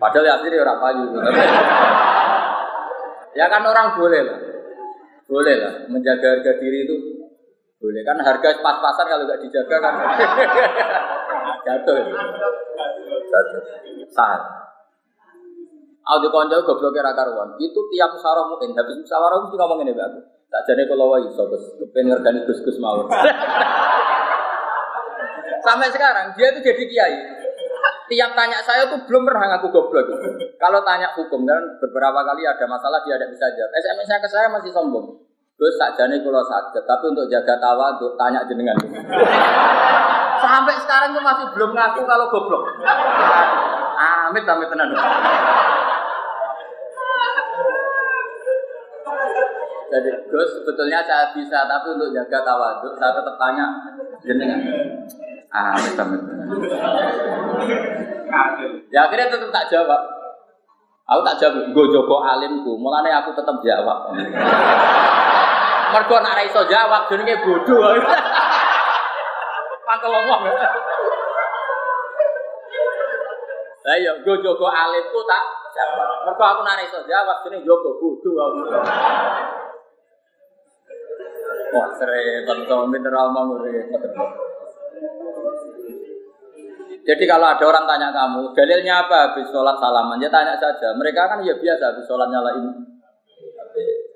padahal 0.00 0.26
ya 0.26 0.34
asli 0.40 0.56
orang 0.56 0.78
payu. 0.80 1.04
ya 3.38 3.46
kan 3.46 3.62
orang 3.62 3.94
boleh 3.94 4.20
lah. 4.24 4.38
Boleh 5.28 5.54
lah 5.60 5.74
menjaga 5.88 6.36
harga 6.36 6.52
diri 6.60 6.84
itu 6.84 6.96
boleh 7.82 8.02
kan 8.06 8.14
harga 8.22 8.62
pas-pasan 8.62 9.06
kalau 9.10 9.26
nggak 9.26 9.42
dijaga 9.42 9.76
kan 9.82 9.94
jatuh. 11.66 11.98
Jatuh. 13.30 13.60
Sah. 14.12 14.38
Aku 16.02 16.26
konco 16.34 16.56
goblok 16.66 16.90
kira 16.98 17.14
karuan. 17.14 17.54
Itu 17.62 17.86
tiap 17.94 18.10
musyawarah 18.10 18.50
mungkin 18.50 18.74
habis 18.74 18.98
musyawarah 18.98 19.38
mesti 19.46 19.54
ngomong 19.54 19.78
ini 19.86 19.94
aku. 19.94 20.18
Tak 20.52 20.62
jadi 20.68 20.84
kalau 20.84 21.08
wah 21.08 21.20
iso 21.22 21.48
Gus, 21.48 21.64
kepen 21.80 22.12
ngergani 22.12 22.44
Gus 22.44 22.60
Gus 22.60 22.76
mau. 22.82 23.06
Sampai 25.66 25.88
sekarang 25.94 26.34
dia 26.34 26.50
itu 26.52 26.60
jadi 26.60 26.82
kiai. 26.90 27.16
Tiap 28.10 28.36
tanya 28.36 28.60
saya 28.60 28.84
tuh 28.90 29.00
belum 29.08 29.24
pernah 29.24 29.56
ngaku 29.56 29.72
goblok. 29.72 30.10
Kalau 30.58 30.82
tanya 30.84 31.08
hukum 31.16 31.46
kan 31.48 31.62
beberapa 31.80 32.20
kali 32.26 32.44
ada 32.44 32.66
masalah 32.66 33.00
dia 33.06 33.16
tidak 33.16 33.32
bisa 33.32 33.46
jawab. 33.54 33.70
SMS 33.78 34.06
saya 34.10 34.20
ke 34.20 34.28
saya 34.28 34.46
masih 34.52 34.74
sombong. 34.74 35.22
Gus 35.56 35.78
sakjane 35.78 36.18
kula 36.20 36.42
sakit, 36.42 36.82
tapi 36.82 37.04
untuk 37.14 37.30
jaga 37.30 37.56
tawa 37.62 37.94
untuk 37.96 38.18
tanya 38.18 38.42
jenengan. 38.50 38.74
Sampai 40.44 40.74
sekarang 40.82 41.14
tuh 41.14 41.22
masih 41.22 41.46
belum 41.54 41.70
ngaku 41.72 42.02
kalau 42.04 42.26
goblok. 42.28 42.66
Amit 44.28 44.44
amit 44.44 44.68
tenan. 44.68 44.90
Jadi 49.92 50.08
Gus 50.32 50.48
sebetulnya 50.56 51.04
saya 51.04 51.28
bisa, 51.36 51.68
tapi 51.68 51.92
untuk 51.92 52.16
jaga 52.16 52.40
tawaduk 52.40 52.96
saya 52.96 53.12
tetap 53.12 53.36
tanya 53.36 53.66
jenengan. 54.24 54.60
Ah, 55.52 55.76
amit 55.76 55.92
tenan. 55.92 56.20
Ya 58.88 59.04
akhirnya 59.04 59.28
tetap 59.28 59.52
tak 59.52 59.68
jawab. 59.68 60.00
Aku 61.12 61.20
tak 61.28 61.36
jawab, 61.44 61.76
gue 61.76 61.86
joko 61.92 62.24
alimku, 62.24 62.72
mulane 62.80 63.12
aku 63.12 63.36
tetap 63.36 63.60
jawab. 63.60 64.16
Mergo 65.92 66.16
nak 66.24 66.40
ra 66.40 66.42
iso 66.48 66.64
jawab 66.72 67.04
jenenge 67.12 67.36
bodoh. 67.44 67.84
Mangkel 69.92 70.08
ngomong. 70.08 70.42
Lah 73.82 73.96
iya, 74.00 74.16
gue 74.24 74.36
jogo 74.40 74.72
alimku 74.72 75.20
tak 75.28 75.44
jawab. 75.76 76.24
Mergo 76.24 76.44
aku 76.48 76.60
nak 76.64 76.80
iso 76.80 77.04
jawab 77.04 77.44
jenenge 77.44 77.68
jogo 77.68 78.00
bodoh 78.00 78.40
aku. 78.40 78.60
Wah, 81.72 81.88
tentu 81.96 82.76
mineral 82.92 83.32
mau 83.32 83.56
repot. 83.56 84.04
Jadi 87.02 87.24
kalau 87.26 87.50
ada 87.50 87.64
orang 87.66 87.84
tanya 87.88 88.14
kamu, 88.14 88.54
dalilnya 88.54 89.02
apa 89.02 89.16
habis 89.32 89.50
sholat 89.50 89.74
salaman? 89.82 90.22
Ya 90.22 90.30
tanya 90.30 90.54
saja. 90.54 90.94
Mereka 90.94 91.18
kan 91.26 91.42
ya 91.42 91.58
biasa 91.58 91.96
habis 91.96 92.06
sholat 92.06 92.30
nyalain 92.30 92.62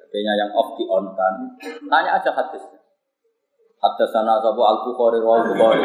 HP-nya 0.06 0.32
yang 0.38 0.50
off 0.54 0.78
di 0.78 0.86
on 0.86 1.10
kan. 1.18 1.34
Tanya 1.90 2.10
aja 2.14 2.30
hadis. 2.30 2.62
Hadis 3.82 4.08
sana 4.14 4.38
sabu 4.38 4.62
al 4.62 4.86
bukhari 4.86 5.18
wal 5.18 5.42
bukhari. 5.50 5.82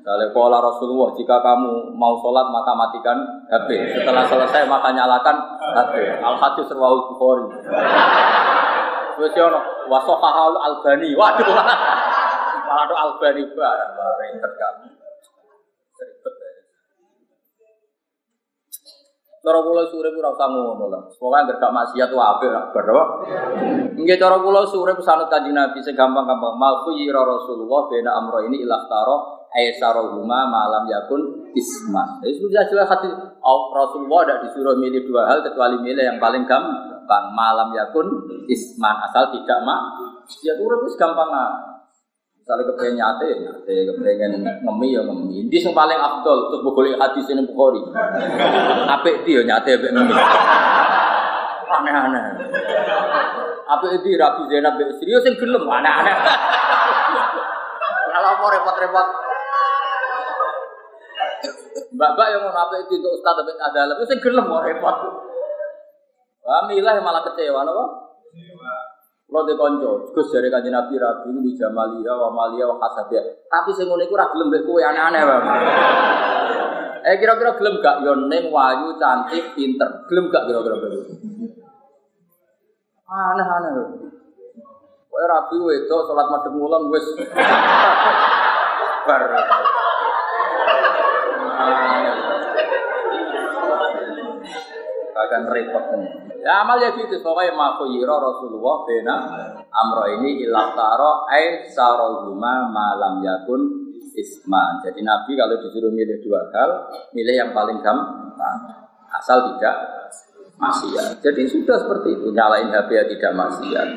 Misalnya 0.00 0.32
pola 0.32 0.64
Rasulullah, 0.64 1.12
jika 1.12 1.44
kamu 1.44 1.92
mau 1.92 2.16
sholat 2.24 2.48
maka 2.48 2.72
matikan 2.72 3.20
HP. 3.52 4.00
Setelah 4.00 4.24
selesai 4.32 4.64
maka 4.64 4.96
nyalakan 4.96 5.36
HP. 5.76 6.24
Al 6.24 6.40
hadis 6.40 6.72
rawal 6.72 7.04
bukhari. 7.12 7.44
Ya 9.20 9.44
ono 9.44 9.60
wasofahal 9.92 10.56
albani. 10.56 11.12
Waduh. 11.12 11.44
Malah 12.64 12.84
do 12.88 12.94
albani 12.96 13.42
barang 13.52 13.92
ribet 14.20 14.52
kamu. 14.56 14.88
Ribet 16.00 16.34
ya. 16.40 16.50
Cara 19.40 19.58
kula 19.64 19.88
sore 19.88 20.08
ora 20.12 20.32
usah 20.32 20.48
ngono 20.48 20.84
lah. 20.88 21.02
Pokoke 21.16 21.36
anggere 21.36 21.60
gak 21.60 21.72
maksiat 21.72 22.10
wae 22.12 22.26
apik 22.32 22.50
lah 22.52 22.64
bar 22.72 22.84
apa. 22.88 23.04
Nggih 23.96 24.16
cara 24.20 24.36
kula 24.40 24.68
sore 24.68 24.92
pesanut 24.96 25.28
Kanjeng 25.28 25.56
Nabi 25.56 25.80
segampang-gampang 25.80 26.56
mal 26.60 26.84
khuyira 26.84 27.24
Rasulullah 27.24 27.88
bena 27.88 28.16
amro 28.20 28.44
ini 28.44 28.64
ilah 28.64 28.84
taro 28.88 29.16
aisarahuma 29.52 30.48
malam 30.48 30.84
yakun 30.88 31.52
isma. 31.56 32.20
Jadi 32.20 32.36
sudah 32.36 32.64
jelas 32.68 32.88
hati 32.88 33.08
Rasulullah 33.72 34.28
tidak 34.28 34.38
disuruh 34.48 34.76
milih 34.76 35.08
dua 35.08 35.28
hal 35.28 35.40
kecuali 35.40 35.80
milih 35.80 36.04
yang 36.04 36.18
paling 36.20 36.44
gampang 36.44 36.89
malam 37.34 37.74
yakun 37.74 38.06
isman 38.46 38.94
asal 39.10 39.34
tidak 39.34 39.58
mak. 39.66 39.80
Ya 40.46 40.54
turun 40.54 40.86
itu 40.86 40.94
gampang 40.94 41.26
lah. 41.26 41.50
Misalnya 42.38 42.70
kepengen 42.70 42.94
nyate, 42.98 43.26
ya 43.26 43.36
nyate, 43.46 43.74
kepengen 43.94 44.30
ngemi 44.42 44.88
ya 44.94 45.02
ngemi. 45.02 45.46
Ini 45.46 45.58
yang 45.70 45.74
paling 45.74 45.98
afdol 45.98 46.50
untuk 46.50 46.72
boleh 46.72 46.94
hadis 46.94 47.26
ini 47.30 47.42
bukhori. 47.46 47.82
Apik 48.86 49.26
dia 49.26 49.42
nyate, 49.42 49.74
apik 49.74 49.90
ngemi. 49.90 50.14
Aneh-aneh. 51.70 52.24
Apik 53.70 53.90
itu 54.02 54.18
rapi 54.18 54.50
Zainab 54.50 54.78
istri, 54.82 55.14
yo 55.14 55.22
sing 55.22 55.34
gelem 55.38 55.62
aneh-aneh. 55.62 56.16
Kalau 58.10 58.30
mau 58.38 58.50
repot-repot. 58.50 59.06
Mbak-mbak 61.90 62.26
yang 62.30 62.42
mau 62.46 62.54
apik 62.54 62.86
itu 62.86 63.02
untuk 63.02 63.14
ustaz 63.18 63.34
tapi 63.34 63.52
ada 63.58 63.80
lebih 63.94 64.06
sing 64.10 64.18
gelem 64.22 64.46
mau 64.46 64.62
repot. 64.62 64.96
Milah 66.50 66.98
yang 66.98 67.06
malah 67.06 67.22
kecewa, 67.30 67.62
apa? 67.62 67.84
Kalau 69.30 69.46
di 69.46 69.54
konco, 69.54 70.10
Gus 70.10 70.34
dari 70.34 70.50
kanji 70.50 70.74
Nabi 70.74 70.98
Rabi 70.98 71.30
di 71.38 71.54
Jamalia, 71.54 72.18
wa 72.18 72.34
Malia, 72.34 72.66
wa 72.66 72.82
Hasabia. 72.82 73.22
Tapi 73.46 73.70
saya 73.70 73.94
iku 73.94 74.18
ora 74.18 74.26
gelem 74.34 74.50
mbek 74.50 74.66
kowe 74.66 74.82
aneh-aneh, 74.82 75.22
Bang. 75.22 75.44
Eh 77.00 77.16
kira-kira 77.16 77.56
gelem 77.56 77.80
gak 77.80 78.04
yo 78.04 78.12
ning 78.28 78.52
wayu 78.52 78.92
cantik 79.00 79.56
pinter. 79.56 80.04
Gelem 80.10 80.28
gak 80.34 80.50
kira-kira 80.50 80.82
begitu? 80.82 81.14
Aneh-aneh. 83.06 83.70
Kowe 85.06 85.24
rapi 85.30 85.56
wedok 85.62 86.10
salat 86.10 86.26
madhep 86.26 86.50
ngulon 86.50 86.90
wis 86.90 87.06
bar. 89.06 89.22
Akan 95.20 95.52
repot 95.52 95.84
Ya 96.40 96.64
amal 96.64 96.80
ya 96.80 96.96
gitu, 96.96 97.20
pokoknya 97.20 97.52
makuyiro 97.52 98.16
Rasulullah 98.16 98.76
bena 98.88 99.16
amro 99.68 100.08
ini 100.08 100.48
ilah 100.48 100.72
taro 100.72 101.28
ay 101.28 101.68
sarohuma 101.68 102.72
malam 102.72 103.20
yakun 103.20 103.92
isma. 104.16 104.80
Jadi 104.80 105.04
Nabi 105.04 105.36
kalau 105.36 105.60
disuruh 105.60 105.92
milih 105.92 106.24
dua 106.24 106.48
hal, 106.56 106.70
milih 107.12 107.34
yang 107.36 107.52
paling 107.52 107.84
gampang, 107.84 108.58
asal 109.12 109.52
tidak 109.52 109.76
maksiat. 110.56 111.20
Jadi 111.20 111.44
sudah 111.44 111.76
seperti 111.76 112.16
itu, 112.16 112.32
nyalain 112.32 112.72
HP 112.72 112.88
ya 112.88 113.04
tidak 113.04 113.32
maksiat. 113.36 113.88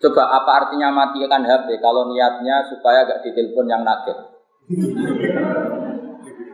Coba 0.00 0.22
apa 0.36 0.50
artinya 0.64 0.92
matikan 0.92 1.44
HP 1.44 1.80
kalau 1.80 2.12
niatnya 2.12 2.68
supaya 2.68 3.08
gak 3.08 3.24
ditelepon 3.24 3.68
yang 3.68 3.84
nugget? 3.84 4.16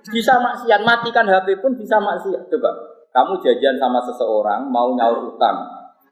Bisa 0.07 0.38
maksiat, 0.38 0.87
matikan 0.87 1.27
HP 1.27 1.59
pun 1.59 1.75
bisa 1.75 1.99
maksiat. 1.99 2.47
Coba 2.47 2.95
kamu 3.16 3.40
jajan 3.40 3.81
sama 3.81 4.05
seseorang 4.05 4.68
mau 4.68 4.92
nyaur 4.92 5.33
utang 5.33 5.64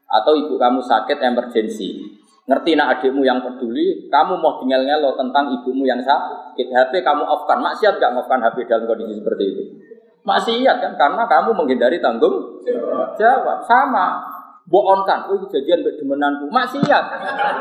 atau 0.09 0.33
ibu 0.33 0.57
kamu 0.57 0.81
sakit 0.81 1.21
emergensi 1.21 2.17
ngerti 2.45 2.77
nak 2.77 2.97
adikmu 2.97 3.25
yang 3.25 3.41
peduli 3.41 4.05
kamu 4.09 4.37
mau 4.37 4.61
tinggal 4.61 4.85
ngelo 4.85 5.17
tentang 5.17 5.49
ibumu 5.49 5.85
yang 5.85 6.01
sakit. 6.01 6.69
HP 6.69 7.01
kamu 7.01 7.25
offkan. 7.25 7.57
Maksiat 7.57 7.97
gak 7.97 8.13
ngoffkan 8.13 8.41
HP 8.45 8.69
dalam 8.69 8.85
kondisi 8.85 9.17
seperti 9.17 9.43
itu? 9.49 9.63
Maksiat 10.25 10.77
kan 10.81 10.93
karena 10.97 11.23
kamu 11.25 11.57
menghindari 11.57 11.97
tanggung 11.97 12.61
jawab. 13.17 13.65
Sama. 13.65 14.33
Boonkan, 14.65 15.29
oh 15.29 15.45
jajan 15.45 15.85
demenanku. 15.85 16.49
Maksiat. 16.49 17.05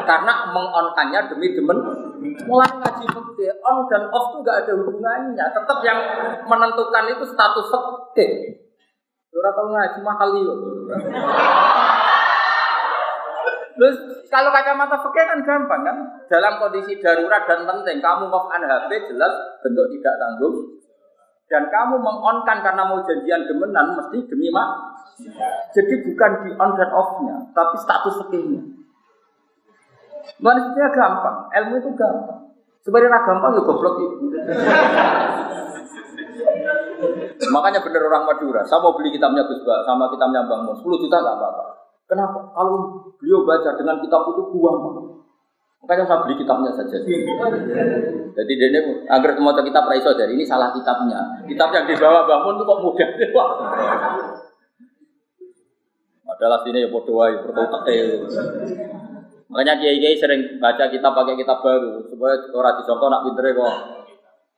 Karena 0.08 0.52
mengonkannya 0.52 1.32
demi 1.32 1.52
demen. 1.52 1.76
Mulai 2.48 2.72
ngaji 2.80 3.04
fakir 3.08 3.52
on 3.60 3.84
dan 3.92 4.08
off 4.08 4.32
itu 4.32 4.40
gak 4.40 4.64
ada 4.64 4.72
hubungannya. 4.80 5.44
Tetap 5.52 5.78
yang 5.84 6.00
menentukan 6.48 7.04
itu 7.12 7.24
status 7.28 7.68
fakir 7.68 8.63
Ora 9.34 9.50
tau 9.50 9.66
ngaji 9.66 9.98
mahal 10.06 10.30
yo. 10.38 10.54
Terus 13.74 13.96
kalau 14.30 14.54
kacamata 14.54 14.96
fikih 15.02 15.24
kan 15.26 15.40
gampang 15.42 15.82
kan? 15.82 15.96
Dalam 16.30 16.62
kondisi 16.62 17.02
darurat 17.02 17.42
dan 17.42 17.66
penting, 17.66 17.98
kamu 17.98 18.30
off 18.30 18.46
an 18.54 18.62
HP 18.62 19.10
jelas 19.10 19.34
bentuk 19.66 19.90
tidak 19.90 20.14
tanggung. 20.22 20.56
Dan 21.50 21.68
kamu 21.68 21.98
mengonkan 22.00 22.62
karena 22.62 22.82
mau 22.86 23.02
janjian 23.02 23.44
demenan 23.50 23.98
mesti 23.98 24.18
demi 24.30 24.48
mak. 24.48 24.94
Jadi 25.74 25.94
bukan 26.06 26.30
di 26.42 26.50
on 26.58 26.70
dan 26.74 26.90
off-nya, 26.90 27.36
tapi 27.54 27.76
status 27.78 28.14
fikihnya. 28.26 28.62
Manusia 30.42 30.86
gampang, 30.90 31.46
ilmu 31.52 31.74
itu 31.78 31.90
gampang. 31.94 32.50
Sebenarnya 32.82 33.22
gampang 33.22 33.54
ya 33.54 33.62
goblok 33.62 33.94
itu. 34.02 34.16
Makanya 37.50 37.80
bener 37.82 38.02
orang 38.06 38.24
Madura, 38.28 38.62
saya 38.64 38.80
mau 38.80 38.94
beli 38.94 39.12
kitabnya 39.12 39.44
Gus 39.48 39.60
sama 39.64 40.06
kitabnya 40.12 40.46
Bang 40.46 40.64
Mus, 40.68 40.80
10 40.80 41.02
juta 41.02 41.16
nggak 41.18 41.36
apa-apa. 41.36 41.64
Kenapa? 42.04 42.52
Kalau 42.52 43.00
beliau 43.16 43.48
baca 43.48 43.70
dengan 43.80 43.96
kitab 44.04 44.28
itu 44.28 44.42
buang. 44.52 44.78
Makanya 45.84 46.04
saya 46.08 46.20
beli 46.24 46.40
kitabnya 46.40 46.72
saja. 46.72 46.96
Jadi 48.34 48.52
dia 48.56 48.80
agar 49.08 49.30
semua 49.36 49.52
kitab 49.60 49.84
Raiso 49.84 50.16
dari 50.16 50.32
ini 50.36 50.44
salah 50.44 50.72
kitabnya. 50.72 51.44
Kitab 51.44 51.72
yang 51.76 51.84
dibawa 51.84 52.24
bangun 52.24 52.56
itu 52.56 52.64
kok 52.64 52.80
mudah. 52.80 53.08
Adalah 56.24 56.58
sini 56.66 56.82
ya 56.82 56.88
bodoh 56.90 57.20
aja, 57.20 57.46
Makanya 59.54 59.74
kiai 59.78 60.02
kiai 60.02 60.16
sering 60.18 60.58
baca 60.58 60.88
kitab 60.88 61.14
pakai 61.14 61.36
kitab 61.38 61.62
baru 61.62 62.02
supaya 62.10 62.42
orang 62.56 62.74
disangka 62.80 63.06
nak 63.06 63.22
pinter 63.28 63.44
kok 63.54 63.74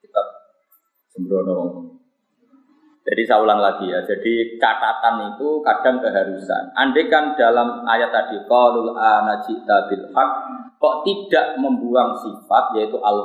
kitab 0.00 0.26
sembrono. 1.12 1.58
Jadi 3.06 3.22
saya 3.22 3.38
ulang 3.38 3.62
lagi 3.62 3.86
ya. 3.86 4.02
Jadi 4.02 4.58
catatan 4.58 5.38
itu 5.38 5.62
kadang 5.62 6.02
keharusan. 6.02 6.74
Andai 6.74 7.06
kan 7.06 7.38
dalam 7.38 7.86
ayat 7.86 8.10
tadi 8.10 8.42
qalul 8.50 8.98
anajita 8.98 9.86
bil 9.86 10.10
haq 10.10 10.30
kok 10.76 10.96
tidak 11.08 11.56
membuang 11.56 12.18
sifat 12.20 12.76
yaitu 12.76 13.00
al 13.00 13.24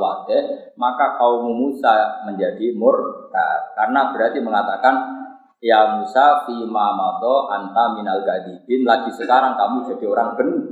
maka 0.80 1.20
kaum 1.20 1.52
Musa 1.52 2.24
menjadi 2.24 2.72
murtad 2.72 3.76
karena 3.76 4.08
berarti 4.16 4.40
mengatakan 4.40 4.96
ya 5.60 6.00
Musa 6.00 6.48
fi 6.48 6.64
mamado 6.64 7.52
anta 7.52 7.92
minal 7.92 8.24
gadibin 8.24 8.88
lagi 8.88 9.12
sekarang 9.14 9.60
kamu 9.60 9.94
jadi 9.94 10.06
orang 10.08 10.30
benar 10.40 10.64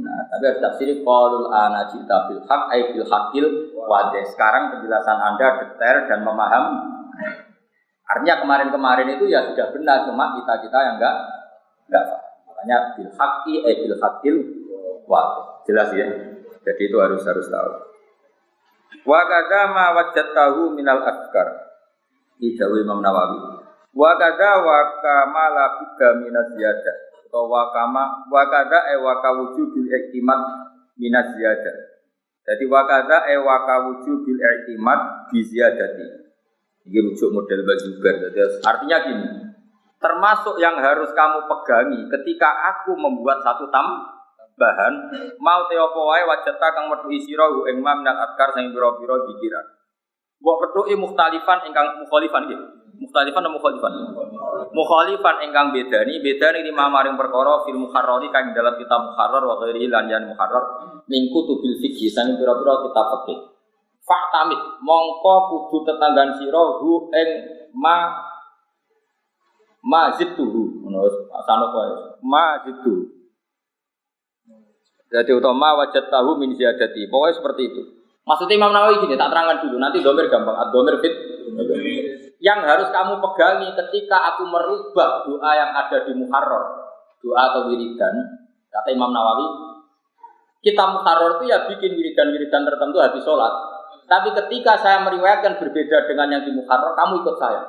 nah, 0.00 0.22
tapi 0.32 0.42
harus 0.48 0.60
tafsir 0.64 0.88
qalul 1.04 1.52
ana 1.52 1.84
cita 1.92 2.24
bil 2.32 2.40
haq 2.40 2.62
ay 2.72 2.80
bil 2.96 3.04
haqil 3.04 3.46
wadih 3.84 4.24
sekarang 4.32 4.72
penjelasan 4.72 5.18
Anda 5.20 5.60
detail 5.60 6.08
dan 6.08 6.20
memaham 6.24 6.64
artinya 8.08 8.40
kemarin-kemarin 8.40 9.08
itu 9.20 9.28
ya 9.28 9.44
sudah 9.52 9.68
benar 9.70 10.08
cuma 10.08 10.32
kita-kita 10.40 10.78
yang 10.80 10.96
enggak 10.96 11.16
enggak 11.88 12.04
makanya 12.48 12.76
bil 12.96 13.10
haqqi 13.12 13.54
ay 13.68 13.74
bil 13.84 13.96
haqil 14.00 14.36
wadih 15.04 15.58
Jelas 15.68 15.92
ya. 15.92 16.08
Jadi 16.64 16.82
itu 16.88 16.96
harus 16.96 17.20
harus 17.28 17.44
tahu. 17.52 17.72
Wa 19.04 19.20
kadza 19.28 19.68
ma 19.68 19.92
wajadtahu 20.00 20.72
minal 20.72 21.04
adkar. 21.04 21.76
Jauh 22.40 22.80
Imam 22.80 23.04
Nawawi. 23.04 23.60
Wa 23.92 24.16
kadza 24.16 24.64
wa 24.64 24.78
kama 25.04 25.44
la 25.52 25.66
budda 25.76 26.08
minaz 26.24 26.48
ziyadah. 26.56 26.96
Atau 27.28 27.52
wa 27.52 27.68
kama 27.68 28.32
wa 28.32 28.42
kadza 28.48 28.80
e 28.88 28.96
wa 28.96 29.20
kawujubil 29.20 29.92
iktimat 29.92 30.40
minaz 30.96 31.36
ziyadah. 31.36 31.76
Jadi 32.48 32.64
wa 32.64 32.88
kadza 32.88 33.28
e 33.28 33.36
wa 33.36 33.56
kawujubil 33.68 34.40
iktimat 34.40 35.28
bi 35.28 35.44
ziyadati. 35.44 36.27
Ini 36.88 37.04
rujuk 37.04 37.28
model 37.36 37.60
bajuber. 37.68 38.14
Jadi 38.32 38.64
artinya 38.64 38.96
gini, 39.04 39.28
termasuk 40.00 40.56
yang 40.56 40.80
harus 40.80 41.12
kamu 41.12 41.44
pegangi 41.44 42.00
ketika 42.08 42.48
aku 42.72 42.96
membuat 42.96 43.44
satu 43.44 43.68
tam 43.68 44.08
bahan 44.58 44.94
mau 45.38 45.68
te 45.70 45.78
apa 45.78 46.00
wae 46.00 46.22
wajata 46.26 46.68
kang 46.74 46.90
metuhi 46.90 47.22
sira 47.22 47.46
ing 47.70 47.78
ma 47.78 47.94
minal 47.94 48.16
adkar 48.16 48.56
sing 48.56 48.72
pira-pira 48.72 49.20
dikiran. 49.28 49.66
Mbok 50.38 50.56
petuki 50.64 50.94
mukhtalifan 50.96 51.66
ingkang 51.68 52.00
mukhalifan 52.00 52.48
nggih. 52.48 52.60
Mukhtalifan 52.98 53.46
atau 53.46 53.54
mukhalifan? 53.54 53.92
Mukhalifan 54.74 55.36
ingkang 55.46 55.70
bedani, 55.70 56.18
bedani 56.18 56.66
lima 56.66 56.90
maring 56.90 57.14
perkara 57.14 57.62
fil 57.62 57.78
muharrari 57.78 58.32
kang 58.34 58.50
dalam 58.54 58.74
kitab 58.74 59.12
muharrar 59.12 59.42
wa 59.46 59.54
ghairi 59.62 59.86
lan 59.86 60.10
yan 60.10 60.26
muharrar 60.26 60.64
min 61.06 61.30
kutubil 61.30 61.78
fikih 61.78 62.10
sang 62.10 62.34
pira-pira 62.34 62.74
kitab 62.86 63.06
fikih. 63.22 63.57
Faktamit 64.08 64.56
mongko 64.80 65.34
kudu 65.52 65.84
tetanggan 65.84 66.40
sira 66.40 66.80
hu 66.80 67.12
ing 67.12 67.28
ma 67.76 68.08
ma 69.84 70.16
zittuhu 70.16 70.80
ngono 70.80 71.04
asana 71.36 71.68
kowe 71.68 72.16
ma 72.24 72.64
zittuhu 72.64 73.18
jadi 75.08 75.32
utama 75.32 75.72
wajat 75.80 76.12
tahu 76.12 76.36
min 76.36 76.52
ziyadati. 76.52 77.08
Pokoknya 77.08 77.40
seperti 77.40 77.62
itu. 77.72 77.82
Maksudnya 78.28 78.60
Imam 78.60 78.76
Nawawi 78.76 79.00
gini, 79.00 79.16
tak 79.16 79.32
terangkan 79.32 79.64
dulu. 79.64 79.76
Nanti 79.80 80.04
domir 80.04 80.28
gampang. 80.28 80.52
Domir 80.68 81.00
fit. 81.00 81.14
Yang 82.38 82.60
harus 82.68 82.88
kamu 82.92 83.18
pegangi 83.24 83.72
ketika 83.72 84.36
aku 84.36 84.46
merubah 84.46 85.24
doa 85.24 85.50
yang 85.56 85.72
ada 85.72 86.04
di 86.04 86.12
Muharrar. 86.12 86.64
Doa 87.24 87.40
atau 87.40 87.72
wiridan. 87.72 88.14
Kata 88.68 88.88
Imam 88.92 89.10
Nawawi. 89.10 89.46
Kita 90.60 90.84
Muharrar 90.92 91.40
itu 91.40 91.44
ya 91.48 91.64
bikin 91.72 91.96
wiridan-wiridan 91.96 92.68
tertentu 92.68 93.00
habis 93.00 93.24
sholat. 93.24 93.77
Tapi 94.08 94.28
ketika 94.32 94.80
saya 94.80 95.04
meriwayatkan 95.04 95.60
berbeda 95.60 96.08
dengan 96.08 96.32
yang 96.32 96.42
di 96.48 96.56
Muharrar, 96.56 96.96
kamu 96.96 97.20
ikut 97.20 97.36
saya. 97.36 97.62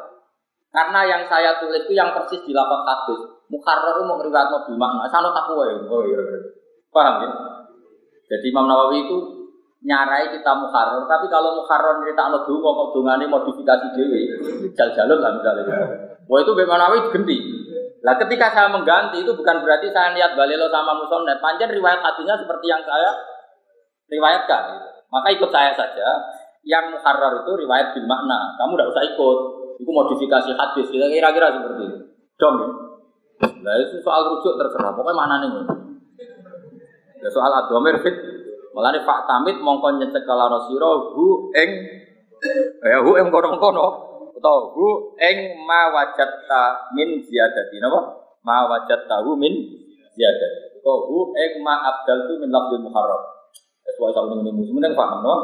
Karena 0.72 1.02
yang 1.04 1.24
saya 1.28 1.60
tulis 1.60 1.84
itu 1.84 1.94
yang 2.00 2.16
persis 2.16 2.40
di 2.48 2.56
lapak 2.56 2.88
hadis. 2.88 3.20
Muharrar 3.52 4.00
itu 4.00 4.04
mau 4.08 4.16
mobil 4.16 4.32
makna. 4.80 5.04
Sana 5.12 5.36
takwa 5.36 5.68
ya. 5.68 5.76
Oh 5.84 6.02
iya, 6.08 6.16
iya. 6.16 6.40
Paham 6.96 7.16
ya? 7.28 7.30
Jadi 8.30 8.46
Imam 8.54 8.70
Nawawi 8.70 9.10
itu 9.10 9.18
nyarai 9.84 10.30
kita 10.32 10.52
mukharrar, 10.60 11.08
tapi 11.08 11.26
kalau 11.32 11.60
mukharrar 11.60 12.04
cerita 12.04 12.22
anak 12.30 12.44
dulu 12.46 12.62
kok 12.62 12.90
dungane 13.00 13.26
modifikasi 13.26 13.96
dewi, 13.96 14.22
jal-jalur 14.76 15.18
lah 15.24 15.32
misalnya. 15.34 15.64
Wah 16.30 16.40
itu 16.44 16.52
Imam 16.54 16.78
Nawawi 16.78 17.10
ganti. 17.10 17.38
Lah 18.00 18.16
ketika 18.16 18.54
saya 18.54 18.70
mengganti 18.72 19.24
itu 19.26 19.32
bukan 19.36 19.60
berarti 19.66 19.92
saya 19.92 20.16
lihat 20.16 20.38
balelo 20.38 20.72
sama 20.72 20.96
musonnet. 20.96 21.42
Panjang 21.44 21.74
riwayat 21.74 22.00
hatinya 22.00 22.38
seperti 22.38 22.66
yang 22.70 22.80
saya 22.86 23.12
riwayatkan. 24.08 24.64
Maka 25.10 25.28
ikut 25.34 25.50
saya 25.50 25.74
saja. 25.74 26.08
Yang 26.66 26.98
mukharrar 26.98 27.46
itu 27.46 27.52
riwayat 27.66 27.98
bil 27.98 28.06
makna. 28.06 28.56
Kamu 28.62 28.78
tidak 28.78 28.90
usah 28.94 29.04
ikut. 29.10 29.38
Itu 29.82 29.90
modifikasi 29.90 30.50
hadis. 30.54 30.88
Kira-kira 30.92 31.48
seperti 31.56 31.82
itu. 31.90 32.00
Dom 32.38 32.54
ya. 32.62 32.68
Nah 33.64 33.74
itu 33.80 34.00
soal 34.04 34.28
rujuk 34.28 34.56
terserah. 34.60 34.92
Pokoknya 34.96 35.16
mana 35.16 35.36
nih? 35.44 35.50
Ya 37.20 37.30
soal 37.32 37.52
adomir 37.52 38.00
fit. 38.04 38.16
Mulane 38.76 39.02
Pak 39.04 39.26
Tamit 39.28 39.58
mongko 39.60 39.98
nyecekelana 39.98 40.60
sira 40.70 40.92
hu 41.18 41.52
ing 41.58 41.70
ya 42.86 43.02
hu 43.02 43.18
ing 43.18 43.28
kono-kono 43.34 43.86
utawa 44.38 44.72
hu 44.72 45.18
ing 45.20 45.66
ma 45.68 45.90
wajatta 45.92 46.94
min 46.96 47.20
ziyadati 47.26 47.82
napa? 47.82 48.00
Ma 48.46 48.70
wajatta 48.70 49.26
hu 49.26 49.36
min 49.36 49.52
ziyadati. 50.16 50.80
Utawa 50.80 51.00
hu 51.12 51.18
ing 51.36 51.52
ma 51.66 51.76
abdaltu 51.92 52.40
min 52.40 52.54
lafzul 52.54 52.84
muharram. 52.88 53.39
Sesuai 53.90 54.14
sama 54.14 54.38
ini 54.40 54.54
musim 54.54 54.78
yang 54.78 54.94
paham 54.94 55.26
no? 55.26 55.36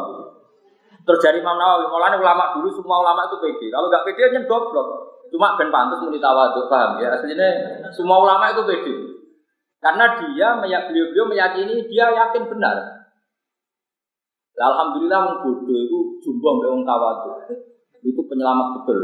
Terus 1.05 1.21
dari 1.21 1.38
Imam 1.38 1.53
Nawawi, 1.53 1.86
mulanya 1.86 2.17
ulama 2.17 2.58
dulu 2.58 2.69
semua 2.73 2.97
ulama 3.05 3.29
itu 3.29 3.38
pede. 3.38 3.69
Kalau 3.69 3.93
nggak 3.93 4.05
pede 4.10 4.21
aja 4.25 4.41
goblok. 4.49 4.88
Cuma 5.29 5.53
ben 5.58 5.69
pantas 5.69 6.01
muni 6.01 6.17
tawadhu, 6.17 6.65
paham 6.65 6.97
ya? 6.97 7.13
Aslinya 7.13 7.49
semua 7.93 8.25
ulama 8.25 8.49
itu 8.49 8.65
pede. 8.65 8.95
Karena 9.86 10.17
dia 10.17 10.58
beliau-beliau 10.62 11.29
meyakini 11.29 11.86
dia 11.86 12.10
yakin 12.10 12.49
benar. 12.49 13.05
Alhamdulillah 14.55 15.19
wong 15.29 15.38
bodoh 15.45 15.77
itu 15.77 15.97
jumbo 16.25 16.58
mbek 16.58 16.69
wong. 16.73 16.81
Itu 18.01 18.21
penyelamat 18.25 18.67
betul. 18.81 18.97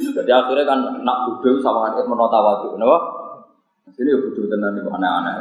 Jadi 0.00 0.30
akhirnya 0.32 0.64
kan 0.64 0.78
nak 1.04 1.18
bodoh 1.28 1.60
sama 1.60 1.92
menolak 2.00 2.32
tawadu, 2.32 2.66
kenapa? 2.80 2.98
Ini 3.92 4.08
ya 4.08 4.18
bodoh 4.24 4.44
tenan 4.48 4.80
itu 4.80 4.88
aneh-aneh. 4.88 5.34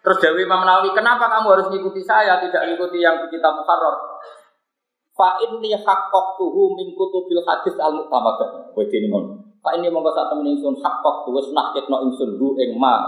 Terus 0.00 0.18
Dewi 0.24 0.48
Imam 0.48 0.64
Nawawi, 0.64 0.96
kenapa 0.96 1.28
kamu 1.28 1.46
harus 1.52 1.66
mengikuti 1.68 2.00
saya, 2.00 2.40
tidak 2.40 2.64
mengikuti 2.64 3.04
yang 3.04 3.20
di 3.20 3.28
kitab 3.36 3.52
Muharrar? 3.60 3.96
Fa 5.12 5.36
inni 5.44 5.76
haqqaqtuhu 5.76 6.62
min 6.80 6.96
kutubil 6.96 7.44
hadis 7.44 7.76
al-mu'tamadah. 7.76 8.72
Kowe 8.72 8.84
dene 8.88 9.12
Pak 9.60 9.76
ini 9.76 9.92
monggo 9.92 10.08
sak 10.16 10.32
temen 10.32 10.56
ingsun 10.56 10.80
kok 10.80 11.28
wis 11.36 11.52
nakitno 11.52 12.00
ingsun 12.08 12.40
hu 12.40 12.56
ing 12.56 12.80
ma 12.80 13.04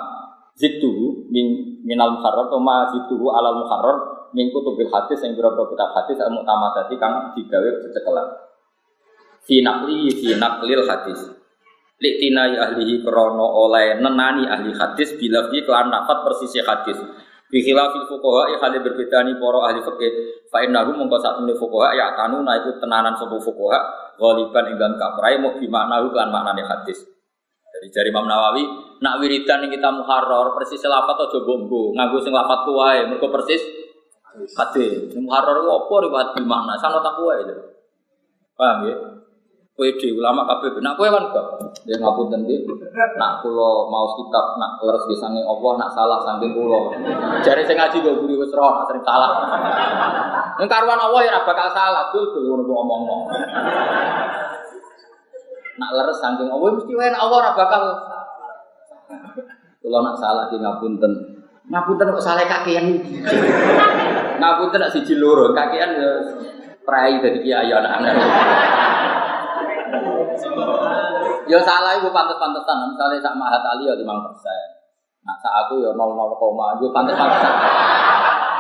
zitu 0.53 1.25
min 1.33 1.81
minal 1.81 2.13
muharrar 2.21 2.53
to 2.53 2.61
ma 2.61 2.93
zitu 2.93 3.17
alal 3.33 3.65
muharrar 3.65 4.29
min 4.37 4.53
kutubil 4.53 4.93
hadis 4.93 5.25
yang 5.25 5.33
berapa 5.33 5.65
kitab 5.73 5.97
hadis 5.97 6.21
al 6.21 6.29
tadi 6.77 6.95
kang 7.01 7.33
digawe 7.33 7.69
cecekelan. 7.89 8.29
Fi 9.49 9.65
naqli 9.65 10.13
fi 10.13 10.37
naqlil 10.37 10.85
hadis. 10.85 11.42
Liktinai 12.01 12.57
ahlihi 12.59 13.05
krono 13.05 13.47
oleh 13.69 14.01
nenani 14.01 14.49
ahli 14.49 14.73
hadis 14.75 15.15
bila 15.21 15.47
fi 15.53 15.61
kelan 15.63 15.93
nafat 15.93 16.25
persisi 16.25 16.59
hadis. 16.63 16.99
Fi 17.53 17.59
khilafil 17.61 18.09
fuqaha 18.09 18.49
ya 18.49 18.59
hale 18.65 18.81
berbeda 18.81 19.29
ni 19.29 19.37
para 19.37 19.61
ahli 19.69 19.85
fikih. 19.85 20.13
Fa 20.49 20.65
innahu 20.65 20.97
mongko 20.97 21.17
sak 21.21 21.37
temene 21.37 21.55
fuqaha 21.59 21.93
ya 21.93 22.17
tanu 22.17 22.41
na 22.41 22.57
iku 22.59 22.81
tenanan 22.81 23.13
sapa 23.13 23.37
fuqaha 23.37 23.81
Ghaliban 24.17 24.73
ing 24.73 24.77
dalam 24.77 24.95
kaprai 25.01 25.41
mau 25.41 25.57
bimaknahu 25.57 26.13
kan 26.13 26.29
maknane 26.33 26.65
hadis. 26.65 27.01
Jadi 27.73 27.89
jari 27.89 28.09
Imam 28.13 28.29
Nawawi, 28.29 28.63
nak 29.01 29.17
wiridan 29.25 29.65
yang 29.65 29.73
kita 29.73 29.89
muharrar 29.89 30.53
persis 30.53 30.85
lafat 30.85 31.17
atau 31.17 31.41
bombo, 31.43 31.97
nganggo 31.97 32.21
sing 32.21 32.31
lafat 32.31 32.69
kuwae, 32.69 33.09
mergo 33.09 33.33
persis 33.33 33.65
hadis. 34.55 35.09
Muharrar 35.17 35.57
apa 35.57 35.95
riwayat 36.05 36.29
bil 36.37 36.47
makna, 36.47 36.77
sana 36.77 37.01
tak 37.01 37.17
kuwae. 37.17 37.43
Paham 38.53 38.79
ya? 38.85 38.97
PD 39.83 40.15
ulama 40.15 40.47
kabeh. 40.47 40.79
Nak 40.79 40.95
kowe 40.95 41.11
kan 41.11 41.27
kok 41.35 41.47
ya 41.91 41.99
ngapunten 41.99 42.47
nggih 42.47 42.63
nak 43.19 43.43
kula 43.43 43.91
mau 43.91 44.07
kitab 44.15 44.55
nak 44.63 44.79
leres 44.87 45.03
ge 45.11 45.19
sange 45.19 45.43
Allah 45.43 45.73
nak 45.75 45.91
salah 45.91 46.23
saking 46.23 46.55
kula. 46.55 46.95
Jare 47.43 47.67
sing 47.67 47.75
ngaji 47.75 47.99
kok 47.99 48.15
guru 48.23 48.39
wis 48.39 48.55
roh 48.55 48.87
sering 48.87 49.03
salah. 49.03 49.31
Ning 50.63 50.71
karuan 50.71 51.03
Allah 51.03 51.21
ya 51.27 51.43
bakal 51.43 51.67
salah 51.75 52.15
dul 52.15 52.31
dul 52.31 52.47
ngono 52.47 52.63
kok 52.63 52.79
omong 52.87 53.03
nak 55.83 55.91
leres 55.99 56.19
saking 56.23 56.47
Allah 56.47 56.69
mesti 56.79 56.93
wae 56.95 57.11
Allah 57.11 57.37
ora 57.43 57.51
bakal 57.59 57.83
kula 59.83 59.99
nak 60.07 60.17
salah 60.23 60.47
ki 60.47 60.63
ngapunten 60.63 61.13
ngapunten 61.67 62.15
kok 62.15 62.23
salah 62.23 62.47
kakean. 62.47 63.03
Ngapunten 64.39 64.79
nak 64.79 64.93
siji 64.95 65.19
loro 65.19 65.51
kakean 65.51 65.99
ya 65.99 66.13
prai 66.83 67.19
dadi 67.19 67.43
kiai 67.47 67.71
anak-anak 67.71 68.15
Ya 71.51 71.59
salah 71.61 71.99
ibu 71.99 72.09
pantas-pantesan. 72.15 72.77
Misalnya 72.95 73.19
sak 73.21 73.35
mahat 73.37 73.63
ali 73.65 73.89
ya 73.89 73.95
lima 73.99 74.21
persen. 74.25 74.69
Nah 75.23 75.37
sak 75.43 75.53
aku 75.67 75.83
ya 75.83 75.91
nol 75.93 76.15
nol 76.15 76.33
koma. 76.39 76.79
Gue 76.79 76.89
pantas-pantesan. 76.95 77.55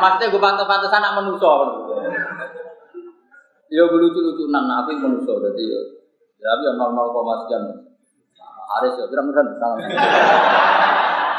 Maksudnya 0.02 0.26
gue 0.34 0.42
pantas-pantesan 0.42 1.00
nak 1.00 1.14
menuso. 1.22 1.52
Ya 3.72 3.82
gue 3.88 3.98
lucu-lucunan. 3.98 4.64
Nah, 4.68 4.84
aku 4.84 4.98
menuso. 5.00 5.32
Jadi 5.40 5.62
ya. 5.64 5.80
Tapi 6.42 6.62
ya 6.66 6.72
nol 6.76 6.90
nol 6.92 7.08
koma 7.14 7.46
sekian. 7.46 7.62
Haris 8.72 8.96
ya. 8.96 9.04
Salah. 9.08 9.76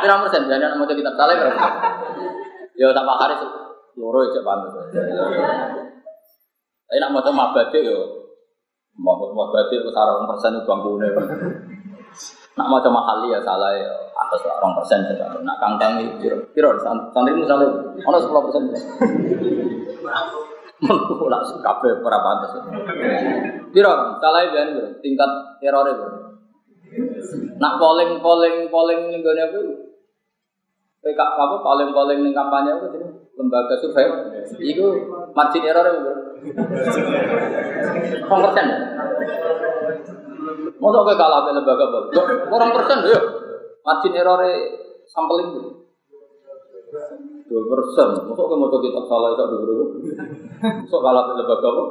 Pirang 0.03 0.19
persen 0.27 0.51
jadi 0.51 0.67
anak 0.67 0.84
maca 0.84 0.93
kitab 0.99 1.15
saleh 1.15 1.36
berapa? 1.39 1.63
Ya 2.75 2.91
sama 2.91 3.15
hari 3.15 3.39
loro 3.95 4.19
aja 4.19 4.41
pantes. 4.43 4.75
Tapi 6.91 6.97
nak 6.99 7.11
maca 7.15 7.31
mabade 7.31 7.79
yo 7.88 8.22
mau 8.97 9.17
mabade 9.33 9.81
wis 9.81 9.95
arep 9.95 10.25
persen 10.29 10.53
bangkune. 10.65 11.09
Nak 12.53 12.69
maca 12.69 12.89
mahali 12.93 13.33
ya 13.33 13.41
salah 13.41 13.73
ya 13.73 13.89
atas 14.13 14.45
orang 14.45 14.77
persen 14.77 15.01
saja. 15.09 15.25
Nak 15.41 15.57
kangkang 15.57 15.97
itu 16.05 16.29
piro 16.53 16.77
santri 16.77 17.33
misalnya 17.33 17.73
ono 18.05 18.17
sepuluh 18.21 18.45
persen. 18.45 18.69
Menurut 20.83 21.29
nak 21.31 21.41
kafe 21.65 21.89
para 22.05 22.19
pantas. 22.21 22.53
Piro 23.73 23.91
salah 24.21 24.41
ya 24.45 24.61
tingkat 25.01 25.31
error 25.65 25.85
itu. 25.89 26.05
Nak 27.57 27.81
polling 27.81 28.21
polling 28.21 28.69
polling 28.69 29.09
ning 29.09 29.25
gone 29.25 29.41
apa? 29.41 29.61
PK 31.03 31.19
apa 31.19 31.55
polling 31.65 31.89
polling 31.91 32.19
ning 32.21 32.31
kampanye 32.37 32.77
jadi 32.79 33.01
lembaga 33.33 33.75
survei 33.81 34.07
itu 34.61 34.85
margin 35.34 35.63
error 35.65 35.86
itu 35.89 35.99
berapa 38.29 38.38
persen 38.49 38.67
Masa 40.84 40.99
kayak 41.07 41.15
kalah 41.15 41.47
lembaga 41.47 41.86
apa? 41.88 41.99
Orang 42.51 42.71
persen 42.75 42.97
ya 43.07 43.19
margin 43.84 44.13
error 44.15 44.41
sampling 45.07 45.49
itu 45.55 45.61
dua 47.47 47.63
persen. 47.69 48.07
Masa 48.27 48.41
kayak 48.43 48.59
mau 48.59 48.81
kita 48.81 49.01
salah 49.07 49.29
itu 49.34 49.43
dulu 49.47 49.86
Masa 50.61 50.97
kalah 50.99 51.23
lembaga 51.31 51.67
apa? 51.71 51.84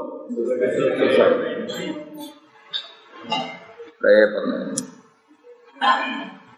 Repot. 4.03 4.45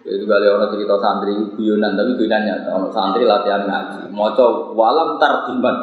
Itu 0.05 0.24
kali 0.28 0.47
orang 0.53 0.68
cerita 0.68 0.95
santri 1.01 1.32
guyonan 1.57 1.97
tapi 1.97 2.12
guyonannya 2.20 2.68
orang 2.68 2.93
santri 2.93 3.24
latihan 3.24 3.64
ngaji. 3.64 4.12
Moco 4.12 4.76
walam 4.76 5.16
tartiban. 5.16 5.76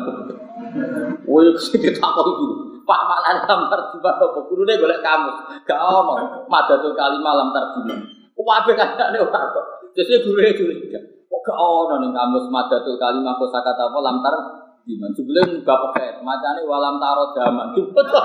Woi 1.27 1.43
itu. 1.53 2.47
Pak 2.81 3.01
mana 3.05 3.45
lam 3.45 3.61
tartiban 3.69 4.15
apa? 4.17 4.39
Guru 4.49 4.65
deh 4.65 4.75
golek 4.81 4.99
kamu. 5.05 5.31
Gak 5.63 5.79
ono. 5.79 6.45
Madatul 6.49 6.97
kali 6.97 7.17
malam 7.21 7.53
tartiban. 7.53 7.99
Wabe 8.41 8.73
kan 8.73 8.97
ada 8.97 9.21
orang 9.21 9.53
kok. 9.53 9.65
Jadi 9.93 10.25
guru 10.25 10.39
deh 10.41 10.53
curiga. 10.57 10.99
Kok 11.29 11.41
gak 11.45 11.57
ono 11.59 11.95
nih 12.01 12.09
kamus 12.09 12.45
madatul 12.49 12.97
kali 12.97 13.19
mako 13.21 13.47
sakata 13.51 13.91
apa 13.91 13.99
lam 14.01 14.19
tar 14.25 14.35
Diman 14.81 15.13
sebelum 15.13 15.61
bapak 15.61 15.93
kayak 15.93 16.25
macamnya 16.25 16.65
walam 16.65 16.97
taro 16.97 17.29
zaman 17.37 17.69
cepet 17.77 18.07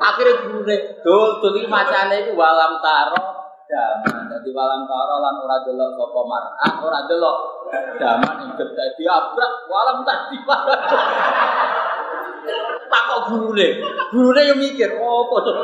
Akhirnya 0.00 0.34
guru 0.44 0.60
dul 1.00 1.30
dul 1.40 1.52
ini 1.56 1.64
macamnya 1.64 2.20
itu 2.20 2.36
walam 2.36 2.76
taro 2.84 3.20
zaman. 3.64 4.28
Jadi 4.28 4.48
walam 4.52 4.84
taro 4.84 5.14
lan 5.24 5.40
ora 5.40 5.56
delok 5.64 5.96
sapa 5.96 6.20
mar'ah, 6.28 6.72
ora 6.84 7.00
delok 7.08 7.36
zaman 7.98 8.34
ikut 8.50 8.68
tadi 8.74 9.04
abrak 9.06 9.52
walam 9.70 10.02
tadi 10.02 10.36
malam 10.44 10.80
tak 12.90 13.02
kok 13.06 13.20
gurune, 13.30 13.68
gurune 14.10 14.40
guru 14.40 14.40
yang 14.42 14.58
mikir 14.58 14.90
oh 14.98 15.30
kok 15.30 15.40
tuh 15.46 15.56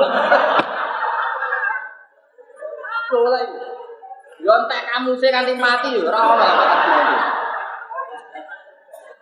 kalau 3.06 3.30
lagi. 3.30 3.54
Yontek 4.42 4.82
kamu 4.92 5.12
sih 5.18 5.30
kali 5.30 5.54
mati 5.58 5.94
rawa 6.06 6.46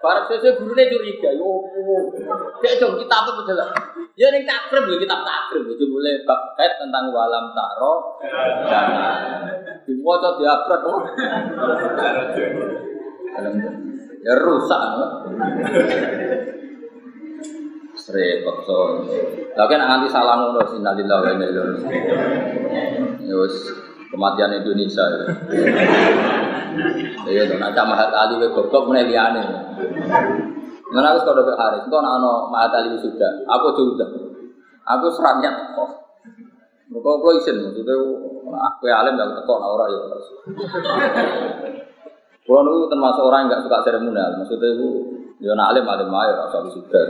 Barang 0.05 0.29
sesuai 0.29 0.61
guru 0.61 0.77
ini 0.77 0.93
curiga, 0.93 1.33
yo, 1.33 1.65
kayak 2.61 2.77
dong 2.77 3.01
kita 3.01 3.15
apa 3.25 3.41
betul? 3.41 3.57
Ya 4.21 4.29
nih 4.29 4.45
takrib 4.45 4.85
ya 4.85 5.01
kita 5.01 5.17
takrib, 5.25 5.65
itu 5.65 5.89
boleh 5.89 6.21
bab 6.29 6.53
tentang 6.61 7.09
walam 7.09 7.57
taro, 7.57 8.21
di 9.89 9.97
wajah 10.05 10.33
diabrak, 10.37 10.83
oh. 10.85 11.01
ya 14.29 14.33
rusak, 14.45 14.81
repot 18.13 18.57
so. 18.69 19.09
Lagi 19.57 19.75
nak 19.81 19.89
nanti 19.89 20.13
salah 20.13 20.37
ngono 20.37 20.69
sinalillah 20.69 21.19
wa 21.25 21.33
Yus 23.25 23.55
kematian 24.13 24.53
Indonesia. 24.53 25.05
Iya 27.25 27.47
tuh, 27.47 27.57
nak 27.59 27.79
mahat 27.87 28.11
ali 28.11 28.35
ke 28.43 28.51
goblok 28.51 28.91
meneh. 28.91 29.15
Mana 30.95 31.17
aku 31.17 31.27
kalau 31.27 31.43
ke 31.43 31.55
Haris, 31.59 31.83
itu 31.89 31.97
anak 31.97 32.13
anak 32.23 32.39
mahat 32.53 32.71
ali 32.77 32.95
sudah. 33.01 33.33
Aku 33.51 33.67
sudah. 33.75 34.09
Aku 34.85 35.07
serangnya 35.11 35.51
kok. 35.75 35.91
Mereka 36.93 37.09
aku 37.09 37.29
izin, 37.41 37.65
maksudnya 37.65 37.97
aku 38.45 38.85
alim 38.87 39.17
gak 39.17 39.33
tekok, 39.41 39.57
nah 39.59 39.73
orang 39.73 39.89
ya. 39.89 39.99
Kalau 42.45 42.71
itu 42.77 42.87
termasuk 42.93 43.25
orang 43.25 43.49
yang 43.49 43.57
gak 43.57 43.65
suka 43.65 43.79
seremonial, 43.83 44.37
maksudnya 44.37 44.69
itu 44.77 44.89
Ya 45.43 45.51
nak 45.59 45.75
alim 45.75 45.83
alim 45.83 46.15
ayo 46.15 46.33
rasa 46.39 46.63
sudah. 46.71 47.03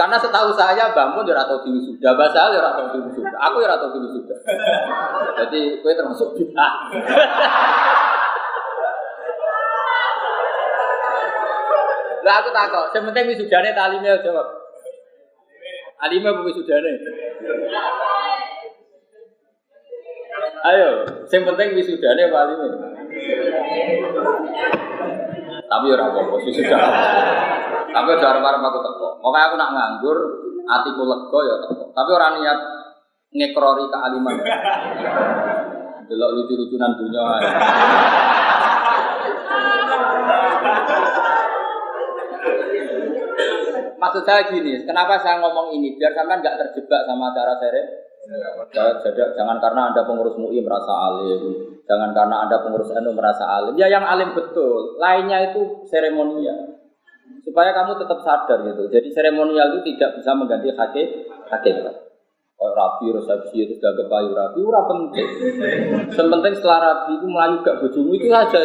Karena 0.00 0.16
setahu 0.16 0.50
saya 0.56 0.88
bangun 0.96 1.28
ya 1.28 1.36
atau 1.44 1.60
tinggi 1.60 1.92
sudah, 1.92 2.16
bahasa 2.16 2.48
ya 2.56 2.64
atau 2.64 2.88
tinggi 2.88 3.12
sudah. 3.12 3.36
Aku 3.52 3.60
ya 3.60 3.76
atau 3.76 3.92
tinggi 3.92 4.16
sudah. 4.16 4.38
Jadi 5.44 5.84
kue 5.84 5.92
termasuk 5.92 6.32
kita. 6.40 6.68
Lah 12.22 12.34
aku 12.38 12.50
takut, 12.54 12.86
sementing 12.94 13.34
wisudane 13.34 13.74
talimnya 13.74 14.14
jawab. 14.22 14.46
Alimnya 16.00 16.32
bukan 16.32 16.54
wisudane. 16.54 16.92
Ayo, 20.62 21.02
yang 21.26 21.42
penting 21.42 21.68
wisudane 21.74 22.22
apa 22.30 22.38
alime? 22.46 22.91
Tapi 25.72 25.86
ora 25.88 26.04
apa-apa, 26.12 26.36
sudah. 26.44 26.82
Tapi 27.92 28.08
udah 28.12 28.28
arep-arep 28.28 28.60
aku 28.60 28.78
teko. 28.84 29.08
Makanya 29.24 29.46
aku 29.48 29.56
nak 29.56 29.70
nganggur, 29.72 30.18
atiku 30.68 31.02
lega 31.08 31.40
ya 31.44 31.56
teko. 31.64 31.84
Tapi 31.96 32.10
orang 32.12 32.32
niat 32.40 32.58
ngekrori 33.32 33.84
kealiman. 33.88 34.36
Delok 36.12 36.30
lucu-lucunan 36.36 36.92
dunia. 37.00 37.24
Maksud 44.02 44.22
saya 44.26 44.50
gini, 44.50 44.82
kenapa 44.82 45.22
saya 45.22 45.38
ngomong 45.38 45.72
ini? 45.78 45.94
Biar 45.94 46.10
sampean 46.12 46.42
nggak 46.42 46.58
terjebak 46.58 47.06
sama 47.06 47.30
cara 47.32 47.54
seret 47.62 48.12
jadi, 49.02 49.34
jangan 49.34 49.58
karena 49.58 49.90
anda 49.90 50.06
pengurus 50.06 50.38
MUI 50.38 50.62
merasa 50.62 50.94
alim, 50.94 51.42
jangan 51.86 52.10
karena 52.14 52.46
anda 52.46 52.62
pengurus 52.62 52.92
NU 52.94 53.12
merasa 53.14 53.44
alim. 53.46 53.74
Ya 53.74 53.90
yang 53.90 54.04
alim 54.06 54.32
betul, 54.32 54.96
lainnya 54.98 55.50
itu 55.50 55.86
seremonial. 55.90 56.78
Supaya 57.42 57.74
kamu 57.74 57.98
tetap 57.98 58.18
sadar 58.22 58.58
gitu. 58.66 58.86
Jadi 58.90 59.08
seremonial 59.10 59.78
itu 59.78 59.94
tidak 59.94 60.22
bisa 60.22 60.30
mengganti 60.34 60.70
hakikat. 60.74 62.12
Oh, 62.62 62.70
rapi, 62.78 63.10
resepsi 63.10 63.66
itu 63.66 63.74
gak 63.82 63.98
kepayu 63.98 64.30
rapi, 64.38 64.62
ura 64.62 64.86
penting. 64.86 65.28
Sementing 66.14 66.54
setelah 66.54 66.78
rapi 66.78 67.18
itu 67.18 67.26
melayu 67.26 67.58
gak 67.66 67.82
bojomu 67.82 68.14
itu 68.14 68.30
aja 68.30 68.62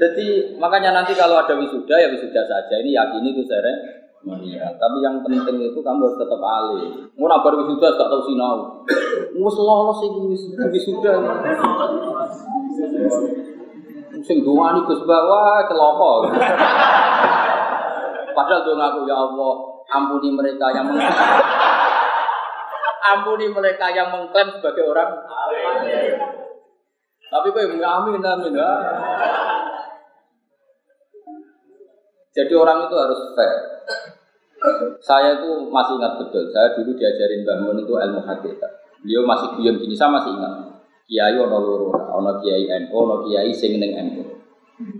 Jadi 0.00 0.58
makanya 0.58 0.90
nanti 0.90 1.14
kalau 1.14 1.38
ada 1.38 1.54
wisuda 1.54 1.94
ya 1.94 2.10
wisuda 2.10 2.42
saja. 2.42 2.74
Ini 2.82 2.90
yakini 2.90 3.38
itu 3.38 3.46
seremonial 3.46 3.99
Iya, 4.20 4.76
tapi 4.76 5.00
yang 5.00 5.24
penting 5.24 5.56
itu 5.64 5.80
kamu 5.80 6.04
harus 6.04 6.20
tetap 6.20 6.40
alih. 6.44 7.08
Mau 7.16 7.24
nabar 7.24 7.56
wisuda 7.56 7.96
gak 7.96 8.04
tahu 8.04 8.22
sinau. 8.28 8.84
Mus 9.32 9.56
lolos 9.56 10.04
iki 10.04 10.20
wisuda. 10.28 11.16
Sing 14.20 14.44
dongani 14.44 14.84
Gus 14.84 15.00
Bawa 15.08 15.64
celoko. 15.64 16.28
Padahal 18.36 18.60
dong 18.68 18.76
aku 18.76 19.00
ya 19.08 19.16
Allah, 19.16 19.52
ampuni 19.88 20.28
mereka 20.36 20.68
yang 20.76 20.92
meng 20.92 21.00
ampuni 23.00 23.48
mereka 23.48 23.88
yang 23.90 24.12
mengklaim 24.12 24.52
sebagai 24.54 24.86
orang 24.86 25.10
Tapi 27.30 27.46
kok 27.50 27.62
amin 27.62 28.22
amin. 28.22 28.54
Jadi 32.30 32.52
orang 32.54 32.86
itu 32.86 32.94
harus 32.94 33.20
fair. 33.34 33.69
Saya 35.00 35.40
itu 35.40 35.50
masih 35.72 35.96
ingat 35.96 36.20
betul. 36.20 36.44
Saya 36.52 36.76
dulu 36.76 36.92
diajarin 36.92 37.42
bangun 37.48 37.80
itu 37.80 37.92
ilmu 37.96 38.20
hakikat. 38.28 38.72
Beliau 39.00 39.24
masih 39.24 39.48
guyon 39.56 39.80
gini, 39.80 39.96
saya 39.96 40.12
masih 40.12 40.36
ingat. 40.36 40.52
Kiai 41.08 41.34
ono 41.40 41.58
loro, 41.58 41.90
ono 41.90 42.38
kiai 42.44 42.68
NU, 42.68 42.92
ono 42.92 43.24
kiai 43.24 43.50
sing 43.50 43.80
ning 43.80 43.96
NU. 43.96 44.22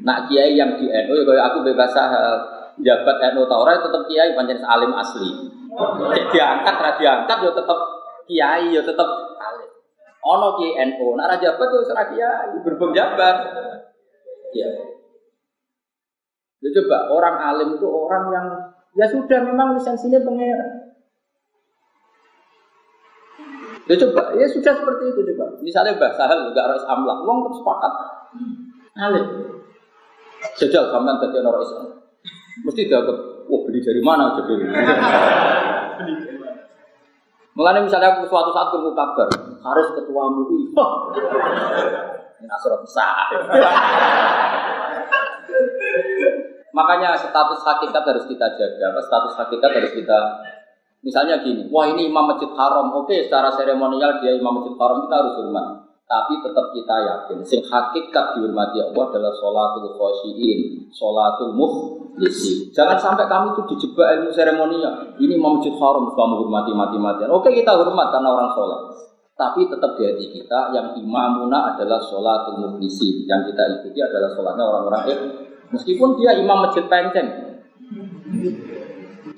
Nak 0.03 0.27
kiai 0.27 0.57
yang 0.57 0.81
di 0.81 0.89
NU 0.89 1.15
ya 1.23 1.45
aku 1.53 1.63
bebas 1.63 1.93
jabat 2.81 3.17
NU 3.37 3.45
ta 3.47 3.57
ora 3.61 3.79
tetep 3.79 4.03
kiai 4.09 4.33
pancen 4.33 4.65
alim 4.65 4.97
asli. 4.97 5.31
Cek 6.11 6.25
diangkat 6.35 6.77
ra 6.81 6.91
diangkat 6.97 7.39
ya 7.45 7.51
tetep 7.53 7.79
kiai 8.27 8.65
ya 8.75 8.83
tetep 8.83 9.09
alim. 9.39 9.71
Ono 10.25 10.49
kiai 10.57 10.89
NU, 10.89 11.15
nak 11.15 11.31
ra 11.31 11.37
jabat 11.37 11.69
yo 11.69 11.79
ora 11.85 12.05
kiai, 12.09 12.57
berbem 12.65 12.91
jabat. 12.97 13.37
Ya. 14.57 14.67
Ya 16.61 16.69
coba 16.77 16.97
orang 17.09 17.37
alim 17.41 17.69
itu 17.81 17.89
orang 17.89 18.25
yang 18.33 18.47
Ya 18.99 19.07
sudah 19.07 19.39
memang 19.47 19.79
lisensinya 19.79 20.19
pangeran. 20.27 20.71
Ya 23.87 23.95
coba, 24.07 24.35
ya 24.39 24.47
sudah 24.51 24.73
seperti 24.75 25.05
itu 25.15 25.21
coba. 25.35 25.47
Misalnya 25.63 25.99
Mbak 25.99 26.15
Sahal 26.15 26.51
juga 26.51 26.61
harus 26.67 26.83
amlak, 26.87 27.19
uang 27.27 27.39
tetap 27.43 27.55
sepakat. 27.59 27.93
Alim. 28.99 29.27
Sejak 30.59 30.91
zaman 30.91 31.19
tadi 31.23 31.39
orang 31.43 31.63
Islam. 31.63 31.87
Mesti 32.67 32.83
dianggap, 32.87 33.19
wah 33.47 33.61
beli 33.67 33.81
dari 33.83 34.03
mana 34.03 34.35
jadi. 34.39 34.53
Mengenai 37.51 37.83
misalnya 37.83 38.15
aku 38.15 38.31
suatu 38.31 38.55
saat 38.55 38.71
kurung 38.73 38.95
kabar, 38.95 39.27
harus 39.59 39.87
ketua 39.99 40.23
MUI. 40.33 40.71
Ini 42.41 42.49
asal 42.49 42.79
besar. 42.81 43.27
Makanya 46.71 47.19
status 47.19 47.61
hakikat 47.67 48.03
harus 48.07 48.25
kita 48.31 48.47
jaga. 48.55 48.95
Status 49.03 49.35
hakikat 49.39 49.71
harus 49.75 49.93
kita 49.95 50.19
Misalnya 51.01 51.41
gini, 51.41 51.65
wah 51.73 51.89
ini 51.89 52.13
imam 52.13 52.29
masjid 52.29 52.53
haram, 52.53 52.93
oke 52.93 53.17
secara 53.25 53.49
seremonial 53.57 54.21
dia 54.21 54.37
imam 54.37 54.61
masjid 54.61 54.77
haram 54.77 55.09
kita 55.09 55.15
harus 55.17 55.35
hormat. 55.41 55.67
Tapi 56.05 56.43
tetap 56.45 56.67
kita 56.77 56.97
yakin, 57.07 57.39
sing 57.47 57.63
hakikat 57.65 58.37
dihormati 58.37 58.83
Allah 58.83 59.05
adalah 59.09 59.33
sholatul 59.39 59.97
khosyiin, 59.97 60.91
sholatul 60.93 61.57
muflisi. 61.57 62.69
Jangan 62.77 63.01
sampai 63.01 63.31
kami 63.31 63.57
itu 63.57 63.63
dijebak 63.73 64.19
ilmu 64.21 64.31
seremonial. 64.35 65.17
Ini 65.17 65.41
imam 65.41 65.57
masjid 65.57 65.73
haram, 65.81 66.05
kamu 66.13 66.35
hormati 66.45 66.73
mati-matian. 66.77 67.33
Oke 67.33 67.49
kita 67.49 67.73
hormat 67.81 68.13
karena 68.13 68.29
orang 68.37 68.53
sholat. 68.53 68.81
Tapi 69.41 69.73
tetap 69.73 69.97
di 69.97 70.05
hati 70.05 70.27
kita 70.37 70.77
yang 70.77 70.93
imamuna 71.01 71.73
adalah 71.73 71.97
sholatul 72.05 72.61
muflisi. 72.61 73.25
Yang 73.25 73.57
kita 73.57 73.63
ikuti 73.81 74.05
adalah 74.05 74.37
sholatnya 74.37 74.65
orang-orang 74.69 75.05
Meskipun 75.71 76.19
dia 76.19 76.35
imam 76.35 76.67
masjid 76.67 76.83
penceng, 76.91 77.29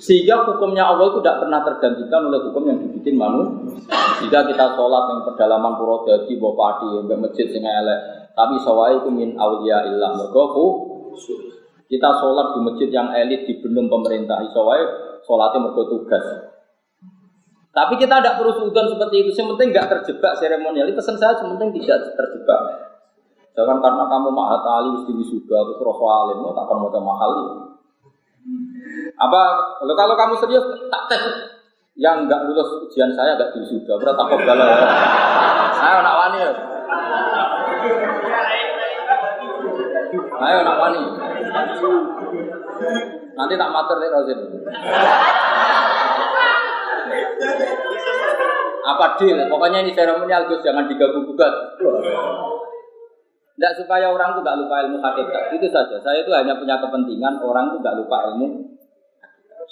sehingga 0.02 0.48
hukumnya 0.48 0.82
Allah 0.82 1.12
itu 1.12 1.20
tidak 1.20 1.46
pernah 1.46 1.60
tergantikan 1.62 2.26
oleh 2.26 2.40
hukum 2.48 2.62
yang 2.66 2.78
dibikin 2.80 3.14
manusia. 3.14 3.86
Jika 4.24 4.50
kita 4.50 4.74
sholat 4.74 5.04
yang 5.12 5.20
pedalaman 5.28 5.78
pura 5.78 6.02
jadi 6.08 6.32
bawa 6.40 6.52
padi, 6.56 6.88
bawa 7.06 7.28
masjid 7.28 7.46
sing 7.52 7.62
elek, 7.62 8.32
tapi 8.32 8.56
sawai 8.64 8.98
itu 8.98 9.08
min 9.12 9.36
awliya 9.36 9.92
illah 9.92 10.16
mergoku. 10.16 10.66
Kita 11.86 12.08
sholat 12.18 12.56
di 12.56 12.60
masjid 12.64 12.88
yang 12.88 13.12
elit 13.12 13.44
di 13.44 13.60
belum 13.60 13.92
pemerintah, 13.92 14.40
sawai 14.50 14.80
sholatnya 15.22 15.68
mergo 15.68 15.84
tugas. 15.86 16.24
Tapi 17.72 17.96
kita 17.96 18.20
tidak 18.20 18.36
perlu 18.36 18.52
sudon 18.52 18.84
seperti 18.92 19.24
itu. 19.24 19.30
Yang 19.32 19.48
penting 19.56 19.68
nggak 19.72 19.88
terjebak 19.88 20.32
seremonial. 20.36 20.92
Pesan 20.92 21.16
saya, 21.16 21.40
yang 21.40 21.56
penting 21.56 21.80
tidak 21.80 22.12
terjebak. 22.16 22.60
Jangan 23.52 23.84
karena 23.84 24.04
kamu 24.08 24.28
mahat 24.32 24.64
ali, 24.64 24.88
wis 24.96 25.04
wisuda, 25.12 25.58
terus 25.68 25.84
roh 25.84 26.00
alim, 26.08 26.40
tak 26.56 26.64
akan 26.64 26.76
mau 26.88 27.00
mahal 27.04 27.30
ya. 27.36 27.44
Apa 29.20 29.40
kalau 29.78 29.94
kalau 29.94 30.14
kamu 30.16 30.34
serius 30.40 30.64
tak 30.90 31.02
tes 31.12 31.22
yang 31.94 32.24
nggak 32.26 32.48
lulus 32.48 32.88
ujian 32.88 33.12
saya 33.12 33.36
nggak 33.36 33.52
sudah 33.54 33.94
berarti 34.00 34.18
takut 34.18 34.40
galau. 34.42 34.66
Saya 35.76 35.94
anak 36.00 36.14
wani. 36.16 36.38
Ya. 36.40 36.52
Ayo 40.42 40.56
anak 40.64 40.76
wani. 40.80 41.02
Nanti 43.32 43.54
tak 43.60 43.72
mater 43.72 43.96
nih 44.00 44.10
Rozin. 44.10 44.38
Apa 48.82 49.06
deal? 49.20 49.38
Pokoknya 49.46 49.86
ini 49.86 49.94
seremonial 49.94 50.50
Gus 50.50 50.64
jangan 50.66 50.90
diganggu 50.90 51.22
gugat. 51.30 51.54
Tidak 53.52 53.72
supaya 53.84 54.08
orang 54.08 54.32
itu 54.32 54.40
nggak 54.40 54.58
lupa 54.64 54.74
ilmu 54.88 54.98
hakikat. 55.04 55.42
Itu 55.56 55.66
saja. 55.68 55.96
Saya 56.00 56.24
itu 56.24 56.32
hanya 56.32 56.56
punya 56.56 56.80
kepentingan 56.80 57.44
orang 57.44 57.72
itu 57.72 57.76
nggak 57.84 57.96
lupa 58.00 58.16
ilmu 58.32 58.72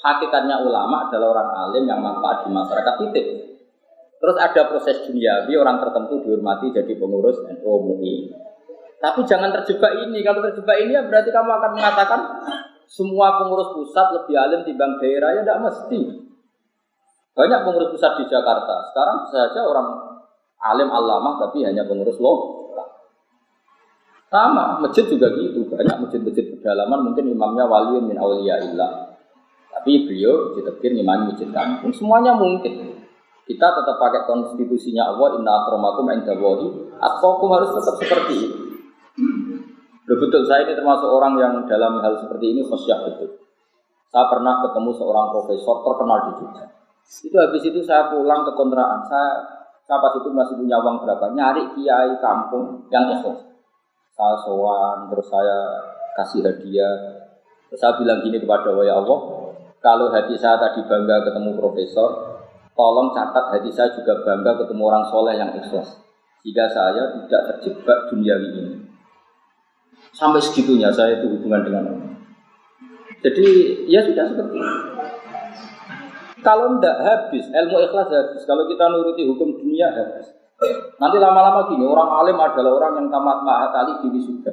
Hakikatnya 0.01 0.65
ulama 0.65 1.13
adalah 1.13 1.37
orang 1.37 1.49
alim 1.69 1.85
yang 1.85 2.01
manfaat 2.01 2.49
di 2.49 2.51
masyarakat 2.57 2.95
titik. 3.05 3.27
Terus 4.21 4.37
ada 4.41 4.63
proses 4.69 4.97
duniawi 5.05 5.53
orang 5.61 5.77
tertentu 5.77 6.25
dihormati 6.25 6.73
jadi 6.73 6.93
pengurus 6.97 7.37
NU 7.45 7.69
MUI. 7.69 8.33
Tapi 9.01 9.21
jangan 9.29 9.53
terjebak 9.61 9.93
ini. 10.09 10.25
Kalau 10.25 10.41
terjebak 10.45 10.77
ini 10.81 10.97
ya 10.97 11.05
berarti 11.05 11.29
kamu 11.29 11.51
akan 11.53 11.71
mengatakan 11.77 12.21
semua 12.89 13.45
pengurus 13.45 13.77
pusat 13.77 14.07
lebih 14.17 14.37
alim 14.41 14.61
dibanding 14.65 15.01
daerah 15.05 15.37
ya 15.37 15.41
tidak 15.45 15.61
mesti. 15.69 16.01
Banyak 17.37 17.61
pengurus 17.65 17.93
pusat 17.93 18.13
di 18.21 18.25
Jakarta. 18.29 18.93
Sekarang 18.93 19.17
saja 19.29 19.61
orang 19.69 19.89
alim 20.65 20.89
alamah 20.89 21.45
tapi 21.45 21.65
hanya 21.65 21.85
pengurus 21.85 22.17
lokal. 22.17 22.60
Sama, 24.31 24.79
masjid 24.79 25.11
juga 25.11 25.27
gitu. 25.35 25.67
Banyak 25.67 26.07
masjid-masjid 26.07 26.55
pedalaman 26.55 27.11
mungkin 27.11 27.35
imamnya 27.35 27.67
wali 27.67 27.99
min 27.99 28.15
awliyaillah. 28.15 29.19
Tapi 29.75 30.07
beliau 30.07 30.55
ditekir 30.55 30.95
imam 30.95 31.35
masjid 31.35 31.51
kampung. 31.51 31.91
Semuanya 31.91 32.39
mungkin. 32.39 32.95
Kita 33.51 33.67
tetap 33.75 33.99
pakai 33.99 34.31
konstitusinya 34.31 35.11
Allah, 35.11 35.35
inna 35.35 35.51
akramakum 35.51 36.07
indawahi, 36.15 36.95
atqakum 37.03 37.51
harus 37.51 37.75
tetap 37.75 37.95
seperti 37.99 38.35
itu. 38.47 38.59
betul, 40.07 40.47
saya 40.47 40.71
ini 40.71 40.79
termasuk 40.79 41.11
orang 41.11 41.35
yang 41.35 41.55
dalam 41.67 41.99
hal 41.99 42.15
seperti 42.23 42.55
ini 42.55 42.63
khosyah 42.63 43.11
betul. 43.11 43.43
Saya 44.15 44.31
pernah 44.31 44.63
ketemu 44.63 44.91
seorang 44.95 45.35
profesor 45.35 45.83
terkenal 45.83 46.19
di 46.23 46.33
Jogja. 46.39 46.67
Itu 47.27 47.37
habis 47.43 47.63
itu 47.67 47.83
saya 47.83 48.07
pulang 48.07 48.47
ke 48.47 48.55
kontrakan. 48.55 49.03
Saya, 49.11 49.31
saya 49.83 49.99
pas 49.99 50.15
itu 50.15 50.31
masih 50.31 50.55
punya 50.55 50.79
uang 50.79 51.03
berapa? 51.03 51.27
Nyari 51.35 51.75
kiai 51.75 52.15
kampung 52.23 52.87
yang 52.95 53.11
ikhlas. 53.19 53.50
Saya 54.21 54.37
sowan, 54.45 55.09
terus 55.09 55.33
saya 55.33 55.59
kasih 56.13 56.45
hadiah. 56.45 57.25
Terus 57.73 57.81
saya 57.81 57.97
bilang 57.97 58.21
gini 58.21 58.37
kepada 58.37 58.69
Allah, 58.69 58.85
ya 58.85 58.95
Allah, 59.01 59.19
kalau 59.81 60.13
hati 60.13 60.37
saya 60.37 60.61
tadi 60.61 60.85
bangga 60.85 61.25
ketemu 61.25 61.57
profesor, 61.57 62.37
tolong 62.77 63.17
catat 63.17 63.57
hati 63.57 63.73
saya 63.73 63.97
juga 63.97 64.21
bangga 64.21 64.61
ketemu 64.61 64.83
orang 64.85 65.05
soleh 65.09 65.41
yang 65.41 65.57
ikhlas. 65.57 66.05
Jika 66.45 66.69
saya 66.69 67.17
tidak 67.17 67.43
terjebak 67.49 68.13
dunia 68.13 68.37
ini. 68.37 68.85
Sampai 70.13 70.45
segitunya 70.45 70.93
saya 70.93 71.17
itu 71.17 71.33
hubungan 71.33 71.65
dengan 71.65 71.85
Allah. 71.89 72.13
Jadi 73.25 73.49
ya 73.89 74.05
sudah 74.05 74.25
seperti 74.29 74.57
itu. 74.61 74.77
Kalau 76.45 76.77
tidak 76.77 76.97
habis, 77.05 77.45
ilmu 77.49 77.77
ikhlas 77.89 78.09
habis. 78.13 78.43
Kalau 78.45 78.69
kita 78.69 78.85
nuruti 78.85 79.25
hukum 79.25 79.65
dunia 79.65 79.89
habis. 79.97 80.40
Nanti 81.01 81.17
lama-lama 81.17 81.65
gini, 81.73 81.89
orang 81.89 82.11
alim 82.21 82.37
adalah 82.37 82.73
orang 82.77 82.93
yang 83.01 83.07
tamat 83.09 83.39
mahat 83.49 83.73
ali 83.73 83.93
di 84.05 84.09
wisuda. 84.13 84.53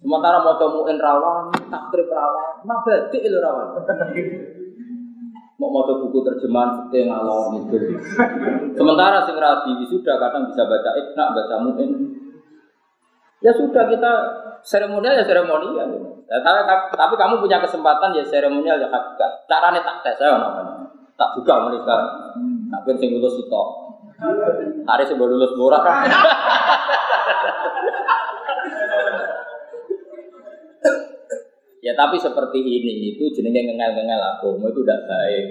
Sementara 0.00 0.40
mau 0.40 0.56
temuin 0.56 0.96
rawan, 0.96 1.52
takrib 1.68 2.08
rawan, 2.08 2.64
mabadi 2.64 3.18
itu 3.20 3.38
rawan. 3.38 3.76
mau 5.60 5.70
mau 5.70 5.86
buku 5.86 6.18
terjemahan 6.26 6.88
fikih 6.88 7.06
ngalor 7.06 7.54
itu. 7.62 7.76
Sementara 8.74 9.22
sing 9.28 9.38
radi 9.38 9.84
sudah 9.86 10.18
kadang 10.18 10.50
bisa 10.50 10.66
baca 10.66 10.90
ikna, 10.98 11.24
baca 11.36 11.54
muin. 11.62 11.90
Ya 13.44 13.52
sudah 13.54 13.86
kita 13.86 14.12
seremonial 14.64 15.22
ya 15.22 15.24
seremonial. 15.28 15.86
Ya, 16.26 16.40
tapi, 16.40 16.64
tapi 16.96 17.14
kamu 17.14 17.44
punya 17.44 17.60
kesempatan 17.60 18.16
ya 18.16 18.24
seremonial 18.26 18.80
ya 18.80 18.88
hakikat. 18.88 19.46
Caranya 19.46 19.84
tak 19.84 19.96
tes 20.02 20.16
saya 20.16 20.40
namanya. 20.40 20.88
Tak 21.14 21.38
buka 21.38 21.70
sekarang. 21.70 22.10
Tapi 22.72 22.88
sing 22.98 23.20
lulus 23.20 23.36
itu. 23.38 23.62
Hari 24.86 25.04
sebelum 25.06 25.30
lulus 25.34 25.52
borak. 25.58 25.82
Ya 31.82 31.98
tapi 31.98 32.14
seperti 32.14 32.62
ini 32.62 33.10
itu 33.10 33.26
jenenge 33.34 33.66
ngengel-ngengel 33.66 34.22
agama 34.22 34.70
itu 34.70 34.86
tidak 34.86 35.02
baik. 35.02 35.44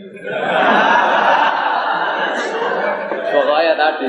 Pokoknya 3.32 3.74
tadi 3.76 4.08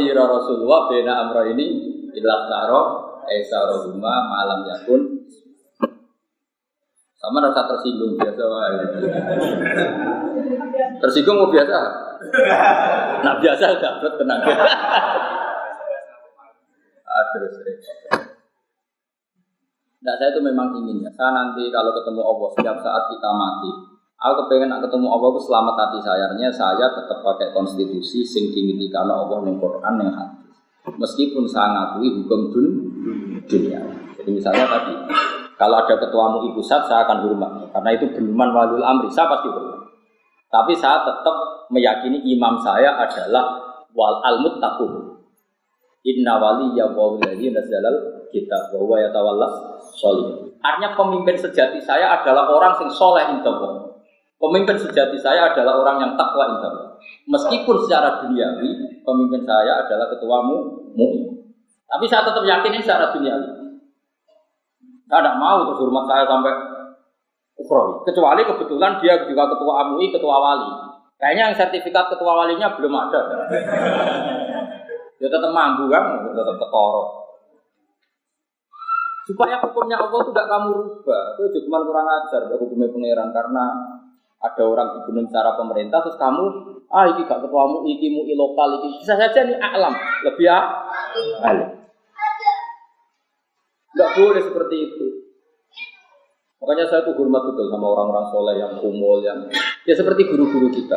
yira 0.00 0.24
Rasulullah 0.24 0.88
bena 0.88 1.12
amro 1.28 1.44
ini 1.52 1.66
ilah 2.16 2.40
karo 2.48 2.82
esaro 3.28 3.84
rumah 3.88 4.32
malam 4.32 4.64
yakun 4.64 5.28
sama 7.20 7.38
rasa 7.38 7.68
tersinggung 7.70 8.18
biasa 8.18 8.42
Tersinggung 11.04 11.36
mau 11.38 11.52
biasa? 11.52 12.11
Nah 13.24 13.34
biasa 13.38 13.78
dapat 13.78 14.12
tenang. 14.18 14.40
Aduh, 17.12 17.50
Nah, 20.02 20.18
saya 20.18 20.34
itu 20.34 20.42
memang 20.42 20.74
ingin 20.82 20.98
ya. 21.06 21.10
Saya 21.14 21.30
nanti 21.30 21.70
kalau 21.70 21.94
ketemu 21.94 22.26
Allah 22.26 22.48
setiap 22.58 22.76
saat 22.82 23.06
kita 23.06 23.30
mati, 23.38 23.70
aku 24.18 24.32
kepengen 24.44 24.74
nak 24.74 24.82
ketemu 24.82 25.06
Allah 25.06 25.28
itu 25.30 25.40
selamat 25.46 25.74
hati 25.78 25.98
saya. 26.02 26.22
Artinya 26.26 26.50
saya 26.50 26.86
tetap 26.90 27.22
pakai 27.22 27.54
konstitusi 27.54 28.26
sing 28.26 28.50
dimiliki 28.50 28.90
karena 28.90 29.14
Allah 29.22 29.46
yang 29.46 29.62
Quran 29.62 29.94
yang 30.02 30.10
hadis. 30.10 30.58
Meskipun 30.98 31.46
saya 31.46 31.70
ngakui 31.70 32.18
hukum 32.18 32.50
dun, 32.50 32.66
dunia. 33.46 33.78
Jadi 34.18 34.30
misalnya 34.34 34.66
tadi, 34.66 34.94
kalau 35.54 35.78
ada 35.78 35.94
ketuamu 35.94 36.50
ibu 36.50 36.58
pusat 36.58 36.82
saya 36.90 37.06
akan 37.06 37.18
hormat 37.22 37.70
karena 37.70 37.90
itu 37.94 38.10
benuman 38.18 38.50
walul 38.50 38.82
amri 38.82 39.06
saya 39.14 39.30
pasti 39.30 39.54
hormat. 39.54 39.81
Tapi 40.52 40.76
saya 40.76 41.00
tetap 41.08 41.36
meyakini 41.72 42.20
imam 42.36 42.60
saya 42.60 42.92
adalah 43.00 43.56
wal 43.96 44.20
al 44.20 44.44
muttaqun. 44.44 45.16
Inna 46.04 46.36
wali 46.36 46.76
ya 46.76 46.92
wali 46.92 47.48
nazalal 47.48 48.28
kita 48.28 48.68
bahwa 48.68 49.00
ya 49.00 49.08
tawallas 49.08 49.54
solih. 49.96 50.52
Artinya 50.60 50.92
pemimpin 50.92 51.40
sejati 51.40 51.80
saya 51.80 52.20
adalah 52.20 52.52
orang 52.52 52.84
yang 52.84 52.92
soleh 52.92 53.24
intobo. 53.32 53.96
Pemimpin 54.42 54.74
sejati 54.74 55.16
saya 55.22 55.54
adalah 55.54 55.78
orang 55.80 55.96
yang 56.02 56.12
takwa 56.18 56.58
indah. 56.58 56.98
Meskipun 57.30 57.86
secara 57.86 58.20
duniawi 58.20 59.00
pemimpin 59.06 59.46
saya 59.46 59.86
adalah 59.86 60.10
ketuamu 60.10 60.56
mu'min. 60.98 61.46
Tapi 61.86 62.04
saya 62.10 62.26
tetap 62.26 62.42
yakin 62.42 62.74
ini 62.74 62.82
secara 62.82 63.14
duniawi. 63.14 63.48
Saya 65.06 65.20
tidak 65.22 65.36
mau 65.38 65.62
terus 65.64 65.78
hormat 65.78 66.04
saya 66.10 66.24
sampai 66.26 66.52
ukrowi. 67.58 68.06
Kecuali 68.08 68.42
kebetulan 68.46 69.00
dia 69.00 69.14
juga 69.28 69.48
ketua 69.52 69.72
MUI, 69.92 70.06
ketua 70.12 70.36
wali. 70.38 70.70
Kayaknya 71.20 71.42
yang 71.50 71.56
sertifikat 71.56 72.10
ketua 72.10 72.32
walinya 72.34 72.74
belum 72.74 72.92
ada. 72.94 73.20
Dia 75.22 75.28
tetap 75.30 75.52
mampu 75.54 75.86
kan, 75.86 76.26
tetap 76.34 76.56
ketoro. 76.58 77.04
Supaya 79.22 79.54
hukumnya 79.62 80.02
Allah 80.02 80.18
itu 80.18 80.30
tidak 80.34 80.50
kamu 80.50 80.68
rubah. 80.74 81.22
Itu 81.38 81.58
cuma 81.70 81.78
kurang 81.86 82.10
ajar 82.10 82.50
hukumnya 82.58 82.90
pangeran 82.90 83.30
karena 83.30 83.64
ada 84.42 84.62
orang 84.66 84.88
dibunuh 84.98 85.22
secara 85.30 85.54
pemerintah 85.54 86.02
terus 86.02 86.18
kamu 86.18 86.44
ah 86.90 87.06
ini 87.14 87.22
gak 87.30 87.46
ketuamu 87.46 87.86
iki 87.86 88.10
mu 88.10 88.26
lokal 88.26 88.82
iki 88.82 88.98
bisa 88.98 89.14
saja 89.14 89.46
nih 89.46 89.54
alam 89.54 89.94
lebih 90.26 90.50
ah 90.50 90.90
alim 91.46 91.70
nggak 93.94 94.10
boleh 94.18 94.42
seperti 94.42 94.76
itu 94.82 95.06
makanya 96.62 96.86
saya 96.86 97.02
tuh 97.02 97.18
hormat 97.18 97.42
betul 97.42 97.66
sama 97.68 97.86
orang-orang 97.90 98.26
soleh 98.30 98.54
yang 98.62 98.72
kumul 98.78 99.18
yang 99.20 99.38
ya 99.82 99.94
seperti 99.98 100.30
guru-guru 100.30 100.70
kita 100.70 100.96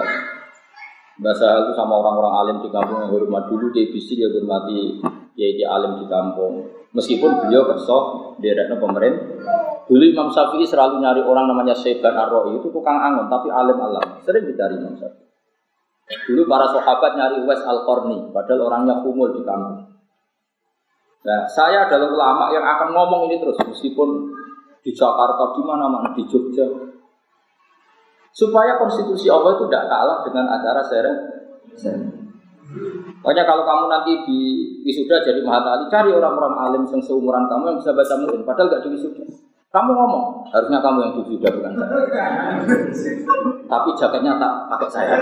bahasa 1.17 1.65
itu 1.65 1.73
sama 1.73 1.97
orang-orang 2.05 2.33
alim 2.45 2.57
di 2.61 2.69
kampung 2.69 3.01
yang 3.01 3.11
hormat 3.11 3.49
dulu 3.49 3.73
dia 3.73 3.89
bisa 3.89 4.13
dia 4.13 4.29
hormati 4.29 5.01
dia 5.33 5.67
alim 5.73 5.99
di 5.99 6.05
kampung 6.05 6.69
meskipun 6.93 7.43
beliau 7.43 7.65
kerso 7.65 7.97
di 8.37 8.53
pemerintah 8.53 9.65
Dulu 9.85 10.01
Imam 10.01 10.33
Syafi'i 10.33 10.65
selalu 10.65 10.97
nyari 10.97 11.21
orang 11.21 11.45
namanya 11.45 11.77
Syaiban 11.77 12.17
ar 12.17 12.33
itu 12.49 12.73
tukang 12.73 12.97
angon 12.97 13.29
tapi 13.29 13.53
alim 13.53 13.77
alam. 13.77 14.17
Sering 14.25 14.49
dicari 14.49 14.81
Imam 14.81 14.97
Syafi'i. 14.97 15.29
Dulu 16.25 16.49
para 16.49 16.65
sahabat 16.73 17.13
nyari 17.17 17.45
Wes 17.45 17.61
Al-Qarni, 17.61 18.33
padahal 18.33 18.61
orangnya 18.65 19.05
kumul 19.05 19.37
di 19.37 19.41
kampung. 19.45 19.93
Nah, 21.25 21.49
saya 21.49 21.89
adalah 21.89 22.13
ulama 22.13 22.53
yang 22.53 22.61
akan 22.61 22.93
ngomong 22.93 23.21
ini 23.29 23.41
terus 23.41 23.57
meskipun 23.65 24.29
di 24.85 24.93
Jakarta 24.93 25.57
di 25.57 25.61
mana-mana 25.65 26.13
di 26.13 26.21
Jogja. 26.29 26.69
Supaya 28.29 28.77
konstitusi 28.77 29.25
Allah 29.33 29.57
itu 29.57 29.65
tidak 29.65 29.89
kalah 29.89 30.21
dengan 30.21 30.45
acara 30.53 30.85
seret. 30.85 31.17
Pokoknya 33.25 33.43
kalau 33.49 33.65
kamu 33.65 33.85
nanti 33.89 34.11
di 34.27 34.39
wisuda 34.85 35.25
jadi 35.25 35.41
Mahatali, 35.41 35.89
cari 35.89 36.13
orang-orang 36.13 36.53
alim 36.69 36.83
yang 36.85 37.01
seumuran 37.01 37.49
kamu 37.49 37.73
yang 37.73 37.77
bisa 37.81 37.95
baca 37.95 38.15
muin, 38.21 38.45
padahal 38.45 38.69
gak 38.69 38.83
di 38.85 38.89
wisuda. 38.93 39.23
Kamu 39.73 39.91
ngomong, 39.91 40.25
harusnya 40.53 40.79
kamu 40.79 40.97
yang 41.01 41.11
diwisuda 41.17 41.47
bukan 41.51 41.73
saya. 41.75 41.95
Tapi 43.65 43.89
jaketnya 43.97 44.33
tak 44.37 44.53
pakai 44.69 44.89
saya. 44.91 45.15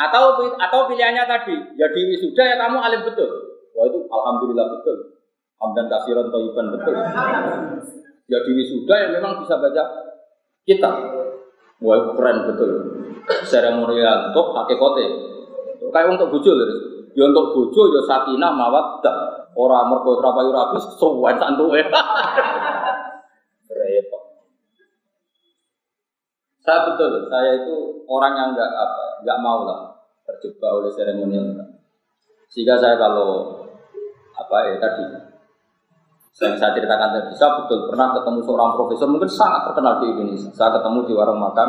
atau 0.00 0.24
atau 0.56 0.80
pilihannya 0.88 1.24
tadi, 1.28 1.56
ya 1.76 1.86
di 1.92 2.00
wisuda 2.14 2.42
ya 2.46 2.56
kamu 2.56 2.78
alim 2.80 3.02
betul. 3.04 3.49
Wah 3.80 3.88
itu 3.88 4.04
alhamdulillah 4.12 4.76
betul. 4.76 5.24
Hamdan 5.56 5.88
kasiran 5.88 6.28
toiban 6.28 6.68
betul. 6.76 6.92
Ya 8.28 8.38
di 8.44 8.52
wisuda 8.52 8.92
ya 8.92 9.08
memang 9.16 9.40
bisa 9.40 9.56
baca 9.56 9.84
kita. 10.68 10.90
Wah 11.80 11.94
itu 11.96 12.10
keren 12.12 12.44
betul. 12.44 12.70
Seremonial 13.48 14.36
untuk 14.36 14.52
pakai 14.52 14.76
kote. 14.76 15.06
Kayak 15.88 16.12
untuk 16.12 16.28
bujul. 16.28 16.60
Ya 17.16 17.24
untuk 17.24 17.56
bojo 17.56 17.82
ya 17.88 18.04
sakinah. 18.04 18.52
Orang 19.56 19.88
mergo 19.88 20.20
rapayu 20.20 20.52
rabis 20.52 20.84
suwen 21.00 21.40
santuke. 21.40 21.80
Repot. 23.70 24.22
Saya 26.60 26.92
betul, 26.92 27.26
saya 27.32 27.64
itu 27.64 28.04
orang 28.04 28.36
yang 28.36 28.48
nggak 28.52 28.68
apa, 28.68 29.04
nggak 29.24 29.38
mau 29.40 29.64
lah 29.64 29.96
terjebak 30.28 30.70
oleh 30.70 30.92
seremonial. 30.92 31.56
Sehingga 32.50 32.76
saya 32.78 32.98
kalau 33.00 33.59
apa 34.40 34.56
ya 34.72 34.76
tadi 34.80 35.04
saya, 36.30 36.56
saya 36.56 36.72
ceritakan 36.72 37.10
tadi, 37.12 37.36
saya 37.36 37.52
betul 37.60 37.90
pernah 37.90 38.16
ketemu 38.16 38.40
seorang 38.46 38.70
profesor 38.78 39.06
mungkin 39.10 39.28
sangat 39.28 39.60
terkenal 39.66 40.00
di 40.00 40.06
Indonesia. 40.14 40.48
Saya 40.56 40.72
ketemu 40.78 40.98
di 41.04 41.12
warung 41.12 41.42
makan, 41.42 41.68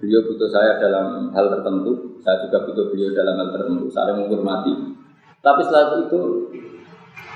beliau 0.00 0.26
butuh 0.26 0.48
saya 0.50 0.80
dalam 0.80 1.30
hal 1.30 1.46
tertentu, 1.52 2.18
saya 2.24 2.40
juga 2.42 2.66
butuh 2.66 2.90
beliau 2.90 3.14
dalam 3.14 3.38
hal 3.38 3.48
tertentu, 3.54 3.86
saling 3.92 4.16
menghormati. 4.26 4.74
Tapi 5.38 5.60
setelah 5.62 6.02
itu 6.02 6.20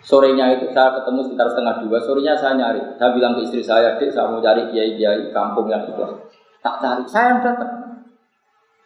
Sorenya 0.06 0.54
itu 0.54 0.70
saya 0.70 0.94
ketemu 1.02 1.26
sekitar 1.26 1.50
setengah 1.50 1.82
dua, 1.82 1.98
sorenya 1.98 2.38
saya 2.38 2.54
nyari. 2.54 2.78
Saya 2.94 3.10
bilang 3.10 3.34
ke 3.34 3.42
istri 3.42 3.58
saya, 3.58 3.98
dek 3.98 4.14
saya 4.14 4.30
mau 4.30 4.38
cari 4.38 4.70
kiai-kiai 4.70 5.34
kampung 5.34 5.66
yang 5.66 5.82
itu. 5.82 5.98
Tak 6.62 6.78
cari, 6.78 7.02
saya 7.10 7.34
yang 7.34 7.40
datang. 7.42 7.74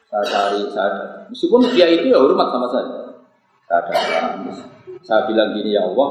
Saya 0.09 0.25
cari, 0.25 0.61
saya 0.73 0.89
datang. 0.97 1.23
Meskipun 1.29 1.61
kiai 1.77 2.01
itu 2.01 2.09
ya 2.09 2.25
hormat 2.25 2.49
sama 2.49 2.67
saya. 2.73 3.10
Saya 3.71 3.87
datang. 3.87 4.51
Saya 5.07 5.31
bilang 5.31 5.55
gini 5.55 5.79
ya 5.79 5.87
Allah, 5.87 6.11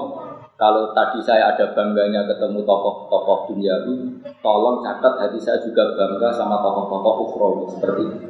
kalau 0.56 0.96
tadi 0.96 1.20
saya 1.20 1.52
ada 1.52 1.76
bangganya 1.76 2.24
ketemu 2.24 2.64
tokoh-tokoh 2.64 3.52
duniawi, 3.52 4.16
tolong 4.40 4.80
catat 4.80 5.20
hati 5.20 5.36
saya 5.44 5.60
juga 5.60 5.92
bangga 5.92 6.32
sama 6.32 6.64
tokoh-tokoh 6.64 7.14
ukhrawi 7.28 7.64
seperti 7.76 8.02
itu. 8.08 8.28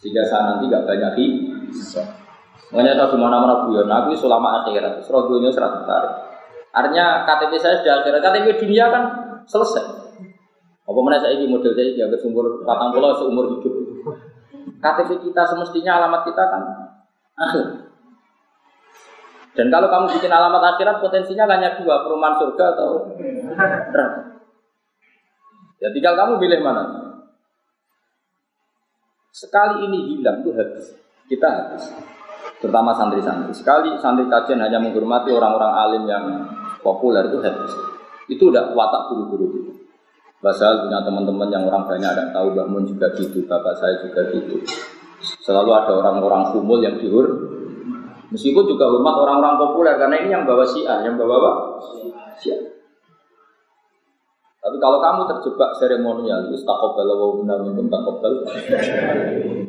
Sehingga 0.00 0.24
saya 0.24 0.56
nanti 0.56 0.72
gak 0.72 0.88
banyak 0.88 1.12
hisab. 1.68 2.08
Makanya 2.72 2.96
saya 2.96 3.12
cuma 3.12 3.28
nama 3.28 3.68
guyon, 3.68 3.92
aku 3.92 4.16
selama 4.16 4.64
akhirat, 4.64 5.04
serogonya 5.04 5.52
serat 5.52 5.76
tertarik. 5.76 6.12
Artinya 6.72 7.28
KTP 7.28 7.52
saya 7.60 7.76
sudah 7.84 7.94
akhirat, 8.00 8.24
KTP 8.24 8.56
dunia 8.56 8.88
kan 8.88 9.04
selesai. 9.44 9.84
Apa 10.88 10.98
mana 11.04 11.20
saya 11.20 11.36
ini 11.36 11.44
model 11.44 11.76
saya 11.76 11.92
ini 11.92 12.16
sumber 12.16 12.64
patang 12.64 12.88
pulau 12.96 13.12
seumur 13.20 13.52
hidup. 13.52 13.74
KTP 14.80 15.28
kita 15.28 15.44
semestinya 15.44 16.00
alamat 16.00 16.24
kita 16.24 16.42
kan 16.48 16.62
akhir. 17.36 17.91
Dan 19.52 19.68
kalau 19.68 19.92
kamu 19.92 20.16
bikin 20.16 20.32
alamat 20.32 20.76
akhirat 20.76 21.04
potensinya 21.04 21.44
hanya 21.44 21.76
dua, 21.76 22.00
perumahan 22.00 22.40
surga 22.40 22.64
atau 22.72 22.88
neraka. 23.20 24.04
Ya 25.82 25.92
tinggal 25.92 26.14
kamu 26.16 26.40
pilih 26.40 26.60
mana. 26.64 26.84
Sekali 29.32 29.84
ini 29.90 30.16
hilang 30.16 30.40
itu 30.40 30.56
habis. 30.56 30.94
Kita 31.28 31.48
habis 31.48 31.84
terutama 32.62 32.94
santri-santri. 32.94 33.50
Sekali 33.52 33.98
santri 33.98 34.30
kajian 34.30 34.62
hanya 34.62 34.78
menghormati 34.78 35.34
orang-orang 35.34 35.72
alim 35.74 36.04
yang 36.06 36.24
populer 36.80 37.26
itu 37.26 37.42
habis. 37.42 37.72
Itu 38.30 38.54
udah 38.54 38.70
watak 38.72 39.10
guru-guru 39.10 39.46
itu. 39.58 39.72
Basal 40.38 40.86
punya 40.86 41.02
teman-teman 41.02 41.50
yang 41.50 41.66
orang 41.66 41.86
banyak 41.86 42.08
ada 42.08 42.30
tahu 42.34 42.54
Mbak 42.54 42.66
Mun 42.66 42.82
juga 42.86 43.10
gitu, 43.14 43.46
bapak 43.46 43.78
saya 43.78 43.98
juga 44.02 44.26
gitu. 44.30 44.58
Selalu 45.42 45.70
ada 45.70 45.92
orang-orang 46.02 46.50
kumul 46.50 46.82
yang 46.82 46.98
dihur. 46.98 47.51
Meskipun 48.32 48.64
juga 48.64 48.88
hormat 48.88 49.12
orang-orang 49.12 49.60
populer 49.60 49.94
karena 50.00 50.16
ini 50.24 50.32
yang 50.32 50.48
bawa 50.48 50.64
syiah, 50.64 51.04
yang 51.04 51.20
bawa 51.20 51.34
apa? 51.36 51.52
Tapi 54.62 54.76
kalau 54.78 54.98
kamu 55.02 55.20
terjebak 55.26 55.70
seremonial, 55.76 56.48
itu 56.48 56.56
minkum 57.66 57.86
takobal. 57.92 58.32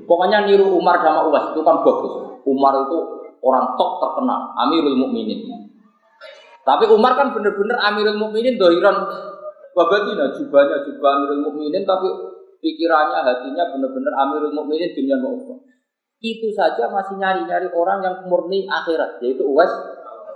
Pokoknya 0.05 0.47
niru 0.47 0.80
Umar 0.80 1.01
sama 1.01 1.28
Uwais 1.28 1.51
itu 1.51 1.59
kan 1.66 1.82
bagus. 1.82 2.14
Umar 2.45 2.88
itu 2.88 2.97
orang 3.43 3.76
top 3.76 3.99
terkenal, 3.99 4.55
Amirul 4.64 4.95
Mukminin. 4.95 5.43
Tapi 6.64 6.88
Umar 6.88 7.20
kan 7.20 7.36
benar-benar 7.36 7.76
Amirul 7.91 8.16
Mukminin 8.16 8.55
dohiran 8.55 9.03
babatina 9.76 10.32
jubahnya 10.38 10.86
jubah 10.88 11.09
Amirul 11.20 11.41
Mukminin 11.51 11.84
tapi 11.84 12.07
pikirannya 12.64 13.20
hatinya 13.28 13.74
benar-benar 13.76 14.14
Amirul 14.24 14.55
Mukminin 14.55 14.93
dunia 14.95 15.20
Allah. 15.20 15.57
Itu 16.24 16.47
saja 16.55 16.88
masih 16.88 17.19
nyari-nyari 17.19 17.67
orang 17.76 17.99
yang 17.99 18.15
murni 18.32 18.63
akhirat 18.63 19.19
yaitu 19.19 19.43
Uwais 19.43 19.71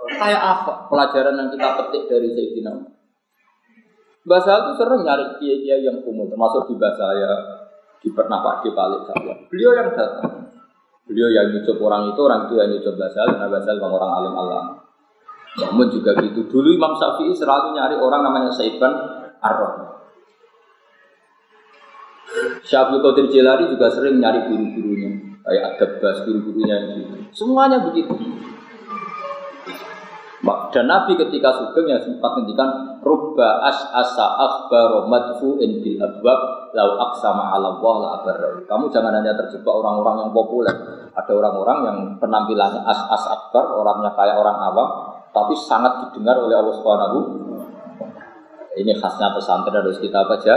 kayak 0.08 0.40
apa 0.40 0.84
pelajaran 0.92 1.40
yang 1.40 1.48
kita 1.48 1.68
petik 1.80 2.02
dari 2.12 2.28
Sayyidina 2.28 2.70
Umar. 2.76 2.92
Bahasa 4.28 4.52
itu 4.60 4.72
sering 4.76 5.02
nyari 5.08 5.24
kiai-kiai 5.40 5.88
yang 5.88 6.04
umum 6.04 6.28
termasuk 6.28 6.68
di 6.68 6.76
bahasa 6.76 7.08
saya 7.08 7.32
di 8.04 8.12
pernah 8.12 8.44
Pak 8.44 8.68
di 8.68 8.70
Balik 8.76 9.02
saya. 9.08 9.32
Beliau 9.48 9.72
yang 9.72 9.88
datang 9.96 10.48
Beliau 11.08 11.32
yang 11.32 11.48
nyucup 11.56 11.80
orang 11.80 12.12
itu, 12.12 12.20
orang 12.20 12.40
itu 12.44 12.54
yang 12.60 12.68
nyucup 12.68 12.94
Basal, 13.00 13.26
karena 13.32 13.48
Basal 13.48 13.80
bang 13.80 13.92
orang 13.96 14.12
alim 14.12 14.34
Allah. 14.36 14.62
Namun 15.56 15.88
juga 15.88 16.12
gitu. 16.20 16.44
Dulu 16.52 16.68
Imam 16.68 16.92
Syafi'i 17.00 17.32
selalu 17.32 17.72
nyari 17.80 17.96
orang 17.96 18.28
namanya 18.28 18.52
Saiban 18.52 18.92
Ar-Rahman. 19.40 19.88
Qadir 22.68 23.26
Jilani 23.32 23.72
juga 23.72 23.88
sering 23.88 24.20
nyari 24.20 24.52
guru-gurunya. 24.52 25.10
Kayak 25.48 25.64
Adabas, 25.80 26.28
guru-gurunya 26.28 26.76
gitu. 26.92 27.24
Semuanya 27.32 27.80
begitu. 27.88 28.12
Dan 30.68 30.84
Nabi 30.86 31.16
ketika 31.16 31.50
sugeng 31.56 31.88
yang 31.88 31.98
sempat 32.04 32.38
ngendikan 32.38 33.00
rubba 33.00 33.64
as 33.64 33.80
asa 33.90 34.26
akbar 34.36 35.08
madfu'in 35.08 35.80
bil 35.80 35.98
abwab 35.98 36.70
lau 36.76 36.90
aksama 37.08 37.56
ala 37.56 37.74
Allah 37.74 37.94
la 37.98 38.32
Kamu 38.68 38.92
jangan 38.92 39.16
hanya 39.16 39.32
terjebak 39.34 39.72
orang-orang 39.72 40.28
yang 40.28 40.30
populer. 40.30 40.76
Ada 41.16 41.32
orang-orang 41.32 41.78
yang 41.88 41.98
penampilannya 42.20 42.84
as 42.84 43.00
as 43.10 43.24
akbar, 43.26 43.64
orangnya 43.80 44.12
kayak 44.14 44.36
orang 44.38 44.56
awam, 44.60 44.88
tapi 45.32 45.56
sangat 45.56 46.06
didengar 46.06 46.36
oleh 46.38 46.54
Allah 46.54 46.74
Subhanahu 46.76 47.18
Ini 48.78 48.94
khasnya 48.94 49.34
pesantren 49.34 49.82
harus 49.82 49.98
kita 49.98 50.22
baca. 50.22 50.54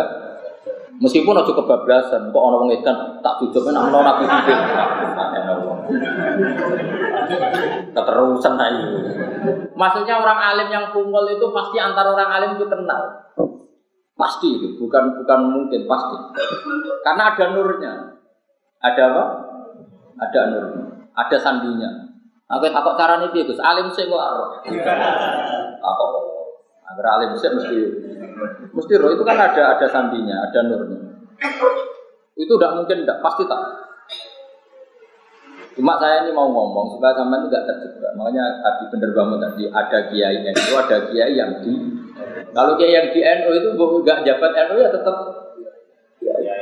Meskipun 1.01 1.33
aja 1.33 1.49
kebablasan, 1.49 2.29
kok 2.29 2.43
orang 2.45 2.69
ngedan 2.69 3.17
tak 3.25 3.33
tujuh 3.41 3.57
kan 3.65 3.73
orang 3.73 4.05
nabi 4.05 4.25
pikir. 4.29 4.57
Keterusan 7.97 8.53
aja. 8.53 8.85
Maksudnya 9.73 10.21
orang 10.21 10.37
alim 10.37 10.69
yang 10.69 10.85
kumpul 10.93 11.25
itu 11.25 11.49
pasti 11.49 11.81
antara 11.81 12.13
orang 12.13 12.29
alim 12.29 12.49
itu 12.53 12.69
kenal. 12.69 13.01
Pasti 14.13 14.61
itu, 14.61 14.77
bukan 14.77 15.17
bukan 15.17 15.39
mungkin 15.49 15.89
pasti. 15.89 16.17
Karena 17.01 17.33
ada 17.33 17.45
nurnya. 17.49 17.93
Ada 18.85 19.01
apa? 19.09 19.23
Ada 20.21 20.39
nurnya. 20.53 20.85
Ada 21.17 21.37
sandinya. 21.41 21.89
Aku 22.45 22.69
takut 22.69 22.93
caranya 22.93 23.25
dia 23.33 23.41
Gus. 23.41 23.57
Alim 23.57 23.89
sih 23.89 24.05
kok 24.05 24.21
Takut. 25.81 26.40
Agar 26.91 27.05
alim 27.17 27.29
sih 27.39 27.51
mesti 27.51 27.77
mesti 28.71 28.93
roh 28.99 29.11
itu 29.15 29.23
kan 29.23 29.37
ada 29.39 29.77
ada 29.77 29.87
sandinya, 29.87 30.47
ada 30.49 30.59
nurnya. 30.67 30.99
Itu 32.35 32.57
tidak 32.57 32.71
mungkin, 32.79 33.07
tidak 33.07 33.19
pasti 33.23 33.43
tak. 33.47 33.61
Cuma 35.71 35.95
saya 35.97 36.27
ini 36.27 36.35
mau 36.35 36.51
ngomong 36.51 36.99
supaya 36.99 37.15
sampai 37.15 37.47
tidak 37.47 37.63
terjebak. 37.63 38.11
Makanya 38.19 38.43
tadi 38.59 38.83
benar 38.91 39.11
banget 39.15 39.39
tadi 39.39 39.63
ada 39.71 39.99
kiai 40.11 40.37
itu 40.43 40.73
ada 40.75 40.97
kiai 41.07 41.33
yang 41.33 41.51
di 41.63 41.73
kalau 42.51 42.75
kiai 42.75 42.91
yang 42.91 43.07
di 43.15 43.19
NU 43.23 43.51
itu 43.55 43.69
nggak 43.79 44.19
jabat 44.27 44.51
NU 44.67 44.83
ya 44.83 44.91
tetap 44.91 45.15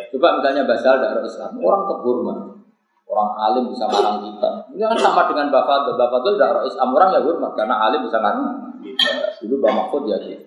Coba 0.10 0.42
misalnya 0.42 0.66
Basal 0.66 0.98
dari 0.98 1.22
Islam, 1.22 1.54
orang 1.62 1.84
terhormat, 1.86 2.38
orang 3.06 3.32
alim 3.46 3.64
bisa 3.70 3.86
ngarang 3.86 4.26
kita. 4.26 4.52
Ini 4.74 4.84
kan 4.90 5.00
sama 5.00 5.22
dengan 5.30 5.54
Bapak. 5.54 5.94
Bapak 5.94 6.20
Fadl 6.26 6.36
dari 6.40 6.66
Islam 6.66 6.90
orang 6.98 7.10
ya 7.14 7.22
hormat 7.22 7.52
karena 7.54 7.76
alim 7.78 8.02
bisa 8.04 8.18
ngarang. 8.18 8.69
Dulu 9.44 9.56
Bapak 9.62 9.74
Mahfud 9.76 10.04
ya 10.10 10.18
gitu. 10.24 10.46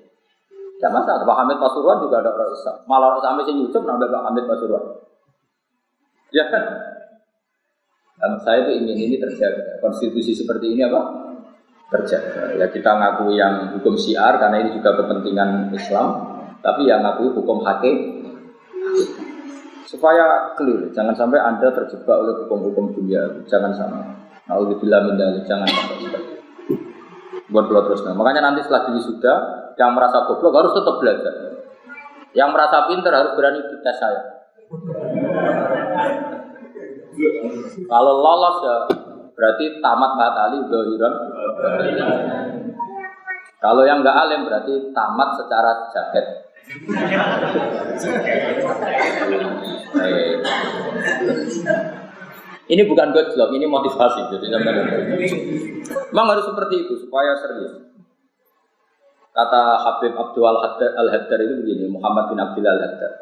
Tidak 0.82 0.90
masalah. 0.90 1.22
Pak 1.22 1.36
Hamid 1.46 1.58
Pasuruan 1.62 2.02
juga 2.02 2.18
ada 2.18 2.34
orang 2.34 2.50
Islam. 2.50 2.76
Malah 2.90 3.06
orang 3.14 3.20
Islam 3.22 3.34
yang 3.46 3.58
YouTube 3.62 3.84
nambah 3.86 4.08
Pak 4.10 4.22
Hamid 4.26 4.44
Pasuruan. 4.50 4.84
Ya 6.34 6.44
kan? 6.50 6.64
Dan 8.18 8.32
saya 8.42 8.66
itu 8.66 8.82
ingin 8.82 8.98
ini 8.98 9.16
terjaga. 9.22 9.78
Konstitusi 9.78 10.34
seperti 10.34 10.74
ini 10.74 10.82
apa? 10.82 11.00
Terjaga. 11.92 12.58
Ya 12.58 12.66
kita 12.66 12.90
ngakui 12.98 13.38
yang 13.38 13.78
hukum 13.78 13.94
syiar 13.94 14.42
karena 14.42 14.58
ini 14.64 14.74
juga 14.74 14.98
kepentingan 14.98 15.70
Islam. 15.70 16.08
Tapi 16.62 16.86
yang 16.90 17.06
ngakui 17.06 17.30
hukum 17.30 17.62
hakim 17.62 18.22
supaya 19.92 20.56
clear 20.56 20.88
jangan 20.96 21.12
sampai 21.12 21.36
anda 21.36 21.68
terjebak 21.68 22.16
oleh 22.16 22.32
hukum-hukum 22.44 22.96
dunia 22.96 23.44
jangan 23.44 23.76
sampai 23.76 24.08
nah 24.48 24.56
jangan 25.44 25.68
sampai 25.68 25.96
seperti 26.00 26.31
itu 27.52 27.68
buat 27.68 27.84
terus 27.84 28.00
nah. 28.08 28.16
makanya 28.16 28.48
nanti 28.48 28.64
setelah 28.64 28.88
ini 28.88 29.00
sudah 29.04 29.36
yang 29.76 29.92
merasa 29.92 30.24
goblok 30.24 30.56
harus 30.56 30.72
tetap 30.72 30.96
belajar. 31.00 31.34
Yang 32.32 32.48
merasa 32.48 32.76
pintar 32.88 33.12
harus 33.12 33.32
berani 33.36 33.60
dites 33.60 33.96
saya. 34.00 34.22
Kalau 37.92 38.12
lolos 38.24 38.56
ya 38.64 38.76
berarti 39.36 39.64
tamat 39.84 40.12
batali 40.16 40.58
dohiran 40.70 41.14
kalau 43.60 43.82
yang 43.82 44.00
nggak 44.04 44.16
alim 44.16 44.46
berarti 44.46 44.92
tamat 44.94 45.28
secara 45.40 45.72
jaket 45.90 46.26
ini 52.72 52.82
bukan 52.88 53.12
gojlok, 53.12 53.52
ini 53.52 53.68
motivasi. 53.68 54.32
Jadi 54.32 54.48
memang 56.08 56.26
harus 56.32 56.48
seperti 56.48 56.88
itu 56.88 56.94
supaya 57.04 57.36
serius. 57.36 57.84
Kata 59.32 59.80
Habib 59.80 60.16
Abdul 60.16 60.44
Al-Haddar 60.44 61.40
itu 61.40 61.54
begini, 61.64 61.92
Muhammad 61.92 62.32
bin 62.32 62.40
Abdul 62.40 62.64
Al-Haddar. 62.64 63.12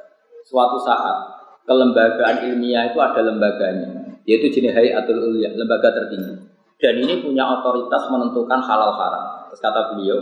Suatu 0.46 0.78
saat 0.86 1.42
kelembagaan 1.66 2.46
ilmiah 2.46 2.94
itu 2.94 2.98
ada 3.02 3.26
lembaganya, 3.26 4.18
yaitu 4.22 4.54
jenis 4.54 4.74
Hayatul 4.74 5.18
Ulia, 5.18 5.50
lembaga 5.54 5.98
tertinggi. 5.98 6.46
Dan 6.80 6.94
ini 7.02 7.18
punya 7.20 7.44
otoritas 7.60 8.08
menentukan 8.08 8.58
halal 8.62 8.94
haram. 8.96 9.50
Terus 9.50 9.60
kata 9.60 9.80
beliau, 9.92 10.18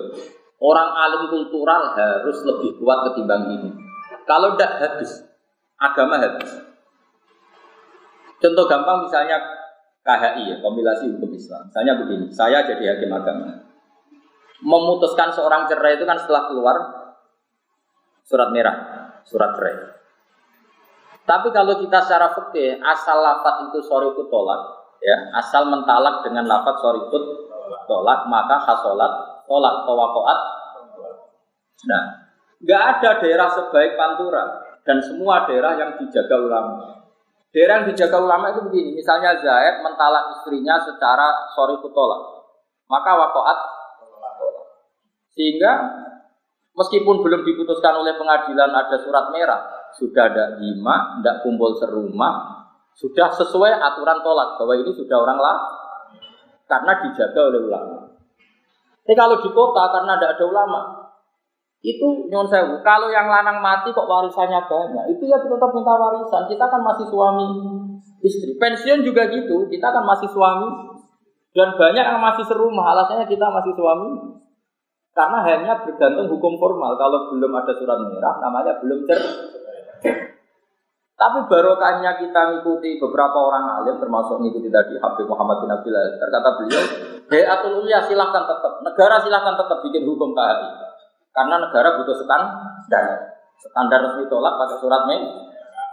Orang 0.58 0.90
alim 0.90 1.30
kultural 1.30 1.94
harus 1.94 2.42
lebih 2.42 2.82
kuat 2.82 3.06
ketimbang 3.06 3.46
ini. 3.54 3.70
Kalau 4.26 4.58
tidak 4.58 4.82
habis, 4.82 5.22
agama 5.78 6.18
habis. 6.18 6.50
Contoh 8.39 8.64
gampang 8.70 9.07
misalnya 9.07 9.39
KHI 10.07 10.43
ya, 10.49 10.57
kompilasi 10.62 11.11
hukum 11.14 11.34
Islam. 11.34 11.68
Misalnya 11.68 11.95
begini, 11.99 12.26
saya 12.30 12.64
jadi 12.64 12.97
hakim 12.97 13.11
agama. 13.11 13.66
Memutuskan 14.62 15.34
seorang 15.34 15.66
cerai 15.70 15.99
itu 15.99 16.07
kan 16.07 16.18
setelah 16.18 16.51
keluar 16.51 16.76
surat 18.26 18.49
merah, 18.55 18.76
surat 19.26 19.55
cerai. 19.59 19.76
Tapi 21.28 21.53
kalau 21.53 21.76
kita 21.76 21.99
secara 22.09 22.32
fikih 22.32 22.80
asal 22.80 23.20
lafat 23.20 23.68
itu 23.68 23.84
sorry 23.84 24.09
tolak, 24.16 24.61
ya 25.05 25.16
asal 25.36 25.68
mentalak 25.68 26.24
dengan 26.24 26.49
lafat 26.49 26.80
sorry 26.80 27.05
tolak 27.84 28.20
maka 28.32 28.57
hasolat 28.64 29.45
tolak 29.45 29.74
tawakoat. 29.84 30.41
Nah, 31.84 32.03
nggak 32.64 32.82
ada 32.97 33.11
daerah 33.22 33.49
sebaik 33.53 33.95
Pantura 33.95 34.45
dan 34.82 34.99
semua 35.05 35.45
daerah 35.45 35.76
yang 35.76 35.91
dijaga 36.01 36.36
ulama. 36.41 36.97
Daerah 37.49 37.88
dijaga 37.88 38.20
ulama 38.20 38.53
itu 38.53 38.61
begini, 38.68 38.92
misalnya 39.01 39.32
Zaid 39.40 39.80
mentalak 39.80 40.36
istrinya 40.36 40.76
secara 40.84 41.49
sorry 41.57 41.80
tolak, 41.80 42.44
maka 42.92 43.11
wakoat 43.16 43.59
sehingga 45.32 45.72
meskipun 46.76 47.24
belum 47.24 47.46
diputuskan 47.49 47.94
oleh 48.05 48.20
pengadilan 48.20 48.68
ada 48.68 48.96
surat 49.01 49.32
merah, 49.32 49.90
sudah 49.96 50.28
ada 50.28 50.44
lima, 50.61 51.18
tidak 51.18 51.40
kumpul 51.40 51.72
serumah, 51.80 52.68
sudah 52.92 53.32
sesuai 53.32 53.80
aturan 53.80 54.20
tolak 54.20 54.61
bahwa 54.61 54.74
ini 54.76 54.92
sudah 54.92 55.16
orang 55.16 55.38
lah 55.40 55.57
karena 56.68 56.92
dijaga 57.09 57.40
oleh 57.49 57.61
ulama. 57.64 57.96
Tapi 59.09 59.16
kalau 59.16 59.40
di 59.40 59.49
kota 59.57 59.82
karena 59.88 60.20
tidak 60.20 60.36
ada 60.36 60.44
ulama, 60.44 60.80
itu 61.78 62.06
nyon 62.26 62.46
sewu. 62.50 62.82
Kalau 62.82 63.06
yang 63.06 63.30
lanang 63.30 63.62
mati 63.62 63.94
kok 63.94 64.10
warisannya 64.10 64.66
banyak, 64.66 65.04
itu 65.14 65.22
ya 65.30 65.38
tetap 65.38 65.70
minta 65.70 65.94
warisan. 65.94 66.50
Kita 66.50 66.66
kan 66.66 66.82
masih 66.82 67.06
suami 67.06 67.46
istri. 68.26 68.58
Pensiun 68.58 69.06
juga 69.06 69.30
gitu, 69.30 69.70
kita 69.70 69.88
kan 69.94 70.02
masih 70.02 70.26
suami. 70.30 70.98
Dan 71.54 71.74
banyak 71.74 72.04
yang 72.04 72.20
masih 72.22 72.44
serumah, 72.46 72.94
alasannya 72.94 73.26
kita 73.30 73.46
masih 73.46 73.72
suami. 73.78 74.10
Karena 75.14 75.38
hanya 75.42 75.74
bergantung 75.82 76.30
hukum 76.30 76.54
formal. 76.58 76.94
Kalau 76.94 77.34
belum 77.34 77.50
ada 77.50 77.72
surat 77.74 77.98
merah, 78.06 78.34
namanya 78.38 78.78
belum 78.78 79.02
cer. 79.06 79.18
Tapi 81.18 81.38
barokahnya 81.50 82.14
kita 82.22 82.40
mengikuti 82.46 83.02
beberapa 83.02 83.34
orang 83.34 83.82
alim, 83.82 83.98
termasuk 83.98 84.38
mengikuti 84.38 84.70
tadi 84.70 84.94
Habib 85.02 85.26
Muhammad 85.26 85.66
bin 85.66 85.70
Abdullah. 85.74 86.14
Terkata 86.14 86.48
beliau, 86.62 86.82
Hayatul 87.26 87.82
Ulia 87.82 87.98
silahkan 88.06 88.46
tetap, 88.46 88.72
negara 88.86 89.18
silahkan 89.18 89.58
tetap 89.58 89.82
bikin 89.82 90.06
hukum 90.06 90.30
KHI. 90.30 90.88
Karena 91.32 91.60
negara 91.62 91.98
butuh 92.00 92.16
standar. 92.18 93.04
Standar 93.58 93.98
resmi 94.06 94.30
tolak 94.30 94.54
pakai 94.54 94.78
surat 94.78 95.02
main. 95.10 95.22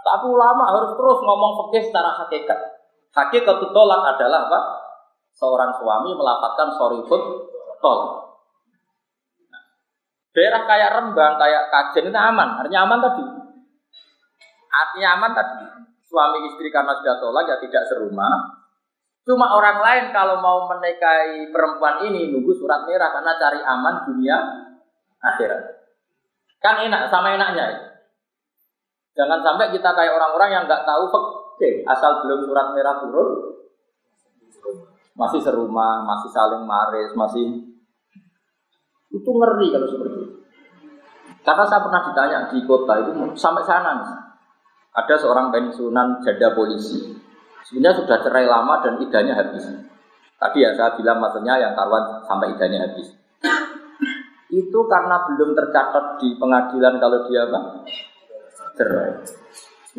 Tapi 0.05 0.25
ulama 0.29 0.69
harus 0.69 0.93
terus 0.93 1.19
ngomong 1.25 1.51
fikih 1.65 1.89
secara 1.89 2.13
hakikat. 2.21 2.59
Hakikat 3.09 3.57
tolak 3.73 4.01
adalah 4.15 4.45
apa? 4.45 4.59
Seorang 5.35 5.73
suami 5.81 6.13
sorry 6.77 7.01
food 7.09 7.23
tolak. 7.81 8.37
Nah, 9.49 9.63
daerah 10.31 10.61
kayak 10.69 10.93
Rembang, 10.93 11.33
kayak 11.41 11.63
Kajen 11.73 12.13
itu 12.13 12.19
aman, 12.19 12.61
artinya 12.61 12.79
aman 12.85 12.99
tadi. 13.01 13.23
Artinya 14.69 15.09
aman 15.17 15.31
tadi. 15.33 15.57
Suami 16.05 16.37
istri 16.53 16.69
karena 16.69 16.93
sudah 17.01 17.17
tolak 17.17 17.49
ya 17.49 17.57
tidak 17.59 17.83
serumah. 17.89 18.61
Cuma 19.25 19.57
orang 19.57 19.81
lain 19.81 20.05
kalau 20.13 20.37
mau 20.37 20.69
menikahi 20.69 21.49
perempuan 21.49 22.05
ini 22.05 22.29
nunggu 22.29 22.53
surat 22.61 22.85
merah 22.85 23.09
karena 23.09 23.33
cari 23.41 23.57
aman 23.57 23.95
dunia 24.05 24.37
akhirat. 25.33 25.61
Kan 26.61 26.85
enak 26.85 27.09
sama 27.09 27.33
enaknya. 27.33 27.65
Ya. 27.65 27.79
Jangan 29.15 29.39
sampai 29.41 29.71
kita 29.71 29.95
kayak 29.95 30.11
orang-orang 30.11 30.49
yang 30.51 30.63
nggak 30.67 30.83
tahu 30.83 31.07
oke 31.07 31.69
asal 31.87 32.19
belum 32.27 32.43
surat 32.43 32.75
merah 32.75 32.99
turun 32.99 33.55
masih 35.15 35.39
serumah, 35.39 36.03
masih 36.03 36.29
saling 36.35 36.67
maris, 36.67 37.15
masih 37.15 37.63
itu 39.15 39.29
ngeri 39.31 39.71
kalau 39.71 39.87
seperti 39.87 40.17
itu. 40.19 40.35
Karena 41.45 41.63
saya 41.63 41.81
pernah 41.87 42.01
ditanya 42.03 42.37
di 42.51 42.59
kota 42.67 42.93
itu 42.99 43.11
sampai 43.39 43.63
sana 43.63 43.91
nih. 43.95 44.11
Ada 44.95 45.15
seorang 45.23 45.55
pensiunan 45.55 46.19
janda 46.19 46.51
polisi. 46.51 47.15
Sebenarnya 47.63 48.03
sudah 48.03 48.17
cerai 48.23 48.43
lama 48.43 48.83
dan 48.83 48.99
idahnya 48.99 49.39
habis. 49.39 49.63
Tadi 50.35 50.57
ya 50.59 50.75
saya 50.75 50.99
bilang 50.99 51.23
maksudnya 51.23 51.55
yang 51.63 51.73
karuan 51.73 52.19
sampai 52.27 52.51
idahnya 52.51 52.91
habis. 52.91 53.07
Itu 54.55 54.87
karena 54.87 55.19
belum 55.27 55.51
tercatat 55.51 56.23
di 56.23 56.39
pengadilan 56.39 56.95
kalau 56.95 57.27
dia 57.27 57.43
apa? 57.43 57.59
Cerai. 58.79 59.11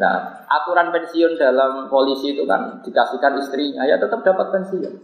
Nah, 0.00 0.44
aturan 0.48 0.92
pensiun 0.92 1.36
dalam 1.36 1.92
polisi 1.92 2.32
itu 2.32 2.48
kan 2.48 2.80
dikasihkan 2.80 3.36
istrinya 3.40 3.84
ya 3.84 4.00
tetap 4.00 4.24
dapat 4.24 4.48
pensiun. 4.52 4.94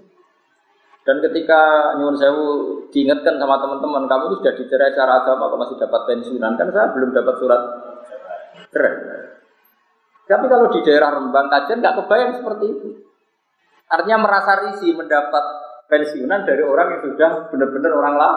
Dan 1.02 1.18
ketika 1.18 1.92
nyuwun 1.98 2.14
sewu 2.14 2.46
diingatkan 2.94 3.34
sama 3.34 3.58
teman-teman, 3.58 4.06
kamu 4.06 4.22
itu 4.30 4.36
sudah 4.38 4.54
dicerai 4.54 4.94
secara 4.94 5.12
agama, 5.24 5.50
kok 5.50 5.60
masih 5.66 5.76
dapat 5.82 6.00
pensiunan? 6.06 6.52
Kan 6.54 6.68
saya 6.70 6.86
belum 6.94 7.10
dapat 7.10 7.34
surat 7.42 7.62
cerai. 8.70 8.94
Tapi 10.30 10.46
kalau 10.46 10.70
di 10.70 10.80
daerah 10.86 11.10
Rembang 11.18 11.50
kajian 11.50 11.82
nggak 11.82 11.96
kebayang 12.04 12.32
seperti 12.38 12.64
itu. 12.70 12.88
Artinya 13.90 14.24
merasa 14.24 14.52
risih 14.64 14.94
mendapat 14.94 15.44
pensiunan 15.90 16.46
dari 16.46 16.62
orang 16.64 16.96
yang 16.96 17.02
sudah 17.04 17.30
benar-benar 17.52 17.92
orang 17.92 18.14
lah, 18.16 18.34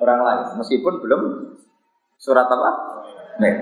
orang 0.00 0.20
lain, 0.24 0.40
meskipun 0.58 0.94
belum 1.02 1.22
surat 2.18 2.46
apa? 2.48 2.70
Nih. 3.42 3.54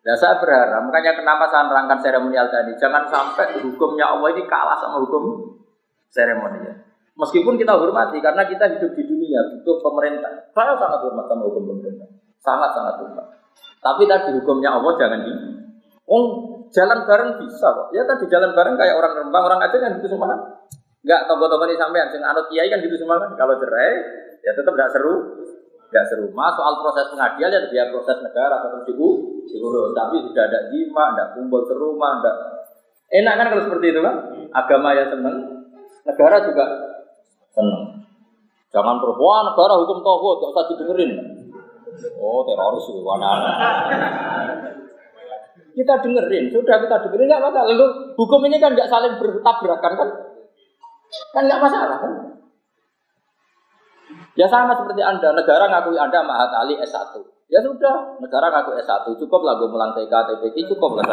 Nah, 0.00 0.16
saya 0.16 0.40
berharap, 0.40 0.88
makanya 0.88 1.12
kenapa 1.20 1.44
saya 1.52 1.68
nerangkan 1.68 2.00
seremonial 2.00 2.48
tadi, 2.48 2.72
jangan 2.80 3.04
sampai 3.12 3.60
hukumnya 3.60 4.08
Allah 4.08 4.32
ini 4.32 4.48
kalah 4.48 4.80
sama 4.80 4.96
hukum 5.04 5.56
seremonial. 6.08 6.88
Meskipun 7.20 7.60
kita 7.60 7.76
hormati, 7.76 8.16
karena 8.24 8.48
kita 8.48 8.64
hidup 8.76 8.96
di 8.96 9.04
dunia, 9.04 9.40
butuh 9.60 9.76
pemerintah. 9.84 10.48
Saya 10.56 10.72
sangat 10.80 11.04
hormat 11.04 11.28
sama 11.28 11.42
hukum 11.52 11.62
pemerintah. 11.68 12.08
Sangat-sangat 12.40 12.94
hormat. 12.96 13.26
Tapi 13.84 14.08
tadi 14.08 14.32
hukumnya 14.40 14.72
Allah 14.72 14.92
jangan 14.96 15.20
di... 15.20 15.32
Oh, 16.08 16.24
jalan 16.72 17.04
bareng 17.04 17.30
bisa 17.44 17.68
kok. 17.68 17.88
Ya 17.92 18.02
tadi 18.08 18.24
jalan 18.32 18.56
bareng 18.56 18.74
kayak 18.80 18.96
orang 18.96 19.12
Rembang, 19.20 19.44
orang 19.52 19.60
Aceh 19.68 19.78
kan 19.78 20.00
gitu 20.00 20.16
semua. 20.16 20.32
Enggak, 21.00 21.20
tokoh-tokoh 21.28 21.64
ini 21.68 21.80
sampean, 21.80 22.08
sing 22.12 22.20
anut 22.24 22.48
kiai 22.48 22.68
kan 22.72 22.80
gitu 22.80 22.96
semua 22.96 23.20
kan. 23.20 23.30
Kalau 23.36 23.56
cerai, 23.56 23.94
ya 24.44 24.52
tetap 24.56 24.72
tidak 24.76 24.90
seru. 24.92 25.39
Tidak 25.90 26.04
seru. 26.06 26.30
Mas 26.30 26.54
soal 26.54 26.78
proses 26.78 27.10
pengadilan 27.10 27.50
ya 27.50 27.60
biar 27.66 27.86
proses 27.90 28.22
negara 28.22 28.62
tetap 28.62 28.86
diurus. 28.86 29.90
Tapi 29.90 30.16
sudah 30.22 30.44
ada 30.46 30.70
jima, 30.70 31.04
tidak 31.12 31.28
kumpul 31.34 31.66
ke 31.66 31.74
rumah, 31.74 32.22
tidak 32.22 32.36
Enak 33.10 33.34
kan 33.34 33.46
kalau 33.50 33.66
seperti 33.66 33.90
itu 33.90 34.00
kan? 34.06 34.16
Agama 34.54 34.94
ya 34.94 35.10
seneng, 35.10 35.66
negara 36.06 36.46
juga 36.46 36.64
seneng. 37.50 38.06
Jangan 38.70 39.02
perempuan 39.02 39.50
negara 39.50 39.74
hukum 39.82 39.98
tauhid, 39.98 40.36
gak 40.38 40.50
usah 40.54 40.64
didengerin. 40.70 41.12
Oh 42.22 42.46
teroris 42.46 42.86
itu 42.86 43.02
Kita 45.70 45.94
dengerin, 46.06 46.44
sudah 46.54 46.76
kita 46.86 46.96
dengerin 47.02 47.26
nggak 47.34 47.44
masalah. 47.50 47.66
Lalu 47.66 48.14
hukum 48.14 48.40
ini 48.46 48.62
kan 48.62 48.78
nggak 48.78 48.86
saling 48.86 49.18
bertabrakan 49.18 49.92
kan? 49.98 50.08
Kan 51.34 51.42
nggak 51.50 51.62
masalah 51.62 51.98
kan? 51.98 52.12
Ya 54.40 54.48
sama 54.48 54.72
seperti 54.72 55.04
Anda, 55.04 55.36
negara 55.36 55.68
ngakui 55.68 56.00
Anda 56.00 56.24
Mahat 56.24 56.48
Ali 56.64 56.80
S1. 56.80 57.12
Ya 57.52 57.60
sudah, 57.60 58.16
negara 58.24 58.48
ngaku 58.48 58.72
S1, 58.80 59.12
cukup 59.20 59.44
lah 59.44 59.60
gue 59.60 59.68
melang 59.68 59.92
TK, 59.92 60.08
TPK, 60.08 60.64
cukup 60.72 60.96
lah 60.96 61.04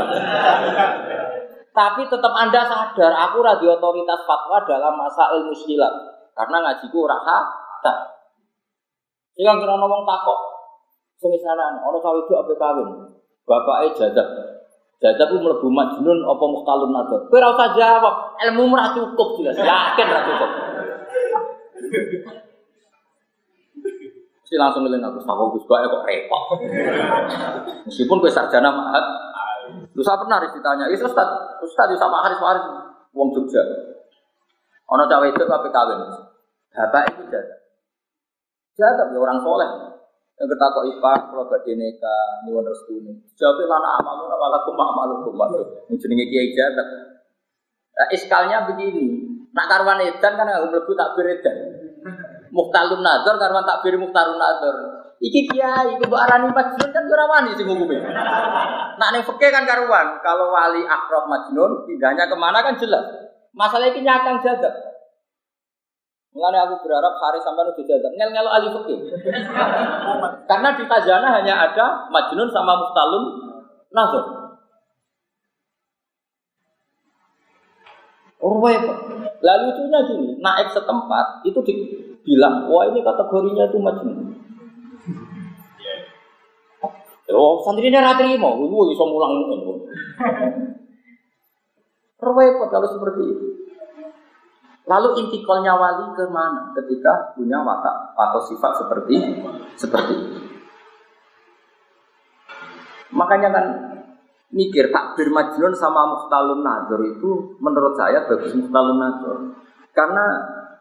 Tapi 1.75 2.07
tetap 2.07 2.31
Anda 2.31 2.63
sadar, 2.63 3.11
aku 3.11 3.43
radio 3.43 3.75
otoritas 3.75 4.23
fatwa 4.23 4.63
dalam 4.63 4.95
masa 4.95 5.27
ilmu 5.35 5.51
silat. 5.51 5.91
Karena 6.31 6.71
ngajiku 6.71 7.03
ora 7.03 7.19
kata. 7.19 7.93
Sing 9.35 9.43
kira 9.43 9.75
ngomong 9.75 10.07
takok. 10.07 10.39
Sana 11.19 11.75
ana 11.75 11.99
cawe 11.99 12.19
itu 12.23 12.31
ape 12.31 12.53
kawin. 12.55 13.11
Bapake 13.43 13.97
jadab. 13.99 14.27
Jadab 15.03 15.27
ku 15.33 15.37
mlebu 15.43 15.67
majnun 15.67 16.23
apa 16.23 16.45
muhtalun 16.47 16.95
nador. 16.95 17.27
Kowe 17.27 17.37
ora 17.43 17.51
usah 17.51 17.69
jawab, 17.75 18.15
ilmu 18.47 18.71
ora 18.71 18.95
cukup 18.95 19.41
jelas. 19.41 19.57
Yakin 19.59 20.05
ora 20.07 20.21
cukup. 20.23 20.51
Si 24.47 24.55
langsung 24.55 24.87
ngeling 24.87 25.03
aku, 25.03 25.19
sama 25.27 25.51
Gus 25.51 25.67
Bae 25.67 25.83
kok 25.83 26.07
repot. 26.07 26.43
Meskipun 27.91 28.23
gue 28.23 28.31
sarjana 28.31 28.71
mahat, 28.71 29.03
lu 29.91 29.99
saya 29.99 30.23
pernah 30.23 30.39
harus 30.39 30.55
ditanya, 30.55 30.87
itu 30.87 31.03
Ustaz, 31.03 31.27
Ustaz 31.59 31.91
sama 31.99 32.23
Haris 32.23 32.39
Haris, 32.39 32.63
wong 33.11 33.35
Jogja. 33.35 33.59
Ono 34.87 35.03
cawe 35.03 35.25
itu 35.27 35.43
tapi 35.43 35.67
kawin. 35.67 35.99
Bapak 36.71 37.11
itu 37.11 37.27
jaga. 37.27 37.55
Jaga 38.79 39.03
ya 39.11 39.19
orang 39.19 39.43
soleh. 39.43 39.67
Yang 40.37 40.53
kita 40.53 40.65
kok 40.69 40.85
ipa, 40.85 41.13
kalau 41.33 41.49
gak 41.49 41.65
dineka, 41.65 42.15
nyuwun 42.45 42.69
restu 42.69 43.01
ini. 43.01 43.09
Jawabnya 43.35 43.65
lana 43.67 43.89
amalu, 43.99 44.23
awalakum 44.29 44.77
amalu 44.77 45.13
kumadu. 45.27 45.59
Jenenge 45.91 46.29
kiai 46.29 46.55
jaga. 46.55 46.85
Nah, 47.97 48.07
iskalnya 48.13 48.69
begini. 48.69 49.27
Nak 49.51 49.65
karwan 49.65 50.05
edan 50.05 50.37
kan 50.37 50.45
nggak 50.45 50.69
melebu 50.69 50.91
tak 50.93 51.17
beredan. 51.17 51.57
Muhtalun 52.51 53.01
nazar 53.03 53.35
karwan 53.35 53.65
tak 53.67 53.81
beri 53.83 53.97
muhtalun 53.99 54.37
nazar. 54.39 54.75
Iki 55.17 55.49
kiai, 55.49 55.97
iku 55.97 56.13
arani 56.13 56.53
majnun 56.53 56.89
kan 56.93 57.03
ora 57.09 57.25
wani 57.25 57.57
sing 57.57 57.65
hukume. 57.65 57.97
Nak 58.97 59.09
ning 59.13 59.23
kan 59.25 59.65
karuan, 59.65 60.21
kalau 60.21 60.53
wali 60.53 60.85
akrab 60.85 61.25
majnun 61.25 61.89
pindahnya 61.89 62.29
ke 62.29 62.37
mana 62.37 62.61
kan 62.61 62.77
jelas. 62.77 63.01
Masalah 63.57 63.89
ini 63.89 64.05
akan 64.05 64.37
jaga. 64.45 64.69
Mengenai 66.37 66.69
aku 66.69 66.85
berharap 66.85 67.17
hari 67.17 67.41
sampai 67.41 67.65
udah 67.65 67.81
jaga. 67.81 68.07
Ngel 68.13 68.29
ngelo 68.29 68.49
ahli 68.53 68.67
fikih. 68.69 68.99
Karena 70.45 70.69
di 70.77 70.83
khazanah 70.85 71.31
hanya 71.41 71.65
ada 71.65 72.05
Majnun 72.13 72.53
sama 72.53 72.77
Muftalun 72.77 73.23
Nazar. 73.89 74.25
Oh, 78.37 78.61
Lalu 79.41 79.65
itunya 79.73 79.99
gini, 80.05 80.27
naik 80.37 80.69
setempat 80.69 81.41
itu 81.41 81.57
dibilang, 82.27 82.67
wah 82.67 82.83
ini 82.91 82.99
kategorinya 82.99 83.71
itu 83.71 83.79
Majnun. 83.79 84.19
Oh, 87.31 87.63
santri 87.63 87.87
ini 87.87 87.95
ratri 87.95 88.35
mau, 88.35 88.59
itu 88.59 88.75
bisa 88.91 89.03
mulang 89.07 89.31
ini. 89.47 89.55
Repot 92.19 92.67
kalau 92.67 92.87
seperti 92.91 93.21
itu. 93.23 93.47
Lalu 94.87 95.23
intikolnya 95.23 95.75
wali 95.75 96.15
ke 96.15 96.27
mana 96.31 96.71
ketika 96.75 97.35
punya 97.35 97.59
watak 97.63 98.15
atau 98.15 98.39
sifat 98.47 98.71
seperti 98.79 99.15
seperti 99.75 100.13
itu. 100.15 100.39
Makanya 103.11 103.49
kan 103.51 103.65
mikir 104.47 104.87
takbir 104.95 105.27
majnun 105.27 105.75
sama 105.75 106.07
muhtalun 106.07 106.63
nazar 106.63 107.03
itu 107.03 107.59
menurut 107.59 107.99
saya 107.99 108.23
bagus 108.31 108.55
muhtalun 108.55 108.95
nazar. 108.95 109.37
Karena 109.91 110.25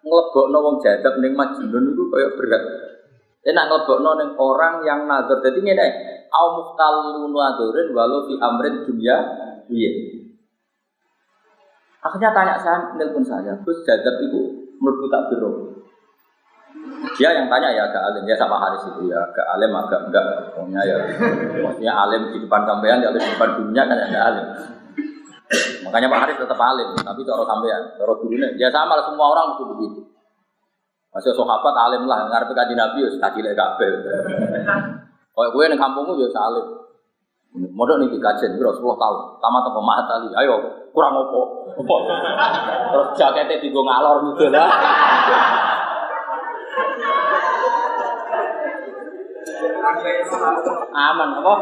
ngelebok 0.06 0.46
wong 0.54 0.76
jadab 0.78 1.18
ning 1.18 1.34
majnun 1.34 1.90
itu 1.90 2.02
kayak 2.14 2.30
berat. 2.38 2.62
Enak 3.42 3.64
ngelebok 3.66 3.98
ning 4.22 4.30
orang 4.38 4.74
yang 4.86 5.00
nazar. 5.10 5.42
Jadi 5.42 5.58
ngene, 5.66 5.86
au 6.30 6.46
muhtalun 6.62 7.26
nazarin 7.34 7.88
walau 7.90 8.30
fi 8.30 8.34
amrin 8.38 8.86
dunia 8.86 9.16
iya. 9.66 9.90
Akhirnya 12.06 12.30
tanya 12.30 12.54
saya, 12.62 12.94
nelpon 12.94 13.26
saya, 13.26 13.50
terus 13.66 13.82
jadab 13.82 14.14
itu 14.22 14.70
menurut 14.78 15.10
tak 15.10 15.26
biru. 15.26 15.50
Dia 17.18 17.34
yang 17.34 17.50
tanya 17.50 17.74
ya 17.74 17.82
agak 17.90 17.98
alim, 17.98 18.30
ya 18.30 18.38
sama 18.38 18.62
Haris 18.62 18.86
itu 18.86 19.10
ya 19.10 19.18
agak 19.18 19.42
alim 19.58 19.74
agak 19.74 20.00
enggak. 20.06 20.26
Pokoknya 20.54 20.86
ya, 20.86 20.96
maksudnya 21.66 21.92
alim 21.98 22.30
di 22.30 22.38
depan 22.46 22.62
sampean, 22.62 23.02
di 23.02 23.10
depan 23.10 23.50
dunia 23.58 23.82
kan 23.90 23.98
agak 23.98 24.22
alim. 24.22 24.46
Makanya 25.86 26.10
Pak 26.10 26.20
Haris 26.26 26.38
tetap 26.42 26.58
alim, 26.58 26.90
tapi 26.98 27.20
cara 27.22 27.42
sampean, 27.46 27.82
cara 27.94 28.12
gurunya, 28.18 28.48
ya 28.58 28.66
sama 28.74 28.98
lah 28.98 29.06
semua 29.06 29.30
orang 29.30 29.54
mesti 29.54 29.64
begitu. 29.70 30.00
Masih 31.14 31.32
sahabat 31.32 31.74
alim 31.86 32.02
lah, 32.10 32.26
ngarep 32.26 32.50
kaji 32.50 32.74
Nabi, 32.74 33.06
ya 33.06 33.10
kaji 33.14 33.40
lek 33.46 33.54
kabel. 33.54 33.94
Kayak 35.36 35.50
gue 35.54 35.64
di 35.70 35.78
kampungku 35.78 36.18
ya 36.18 36.28
salim. 36.34 36.66
Modal 37.72 38.04
nih 38.04 38.20
kajian 38.20 38.58
bro, 38.60 38.68
10 38.68 38.84
tahun. 38.84 39.18
Tamat 39.40 39.64
apa 39.64 39.80
mahat 39.80 40.04
tali? 40.10 40.28
Ayo, 40.36 40.60
kurang 40.92 41.16
opo. 41.16 41.72
Opo. 41.72 41.96
Terus 42.92 43.08
jaketnya 43.16 43.62
digo 43.64 43.80
ngalor 43.80 44.28
gitu 44.34 44.52
lah. 44.52 44.68
Aman 50.92 51.28
apa? 51.40 51.54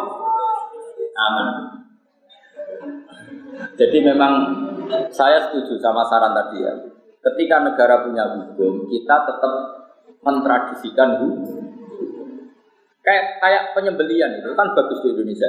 Aman. 1.15 1.47
Jadi 3.75 3.99
memang 4.03 4.33
saya 5.11 5.49
setuju 5.49 5.81
sama 5.81 6.07
saran 6.07 6.35
tadi 6.35 6.63
ya. 6.63 6.75
Ketika 7.25 7.57
negara 7.65 8.05
punya 8.05 8.25
hukum, 8.37 8.85
kita 8.91 9.17
tetap 9.25 9.53
mentradisikan 10.21 11.25
hukum. 11.25 11.65
Kayak 13.05 13.25
kayak 13.41 13.63
penyembelian 13.77 14.41
itu 14.41 14.53
kan 14.57 14.73
bagus 14.73 15.01
di 15.05 15.13
Indonesia. 15.13 15.49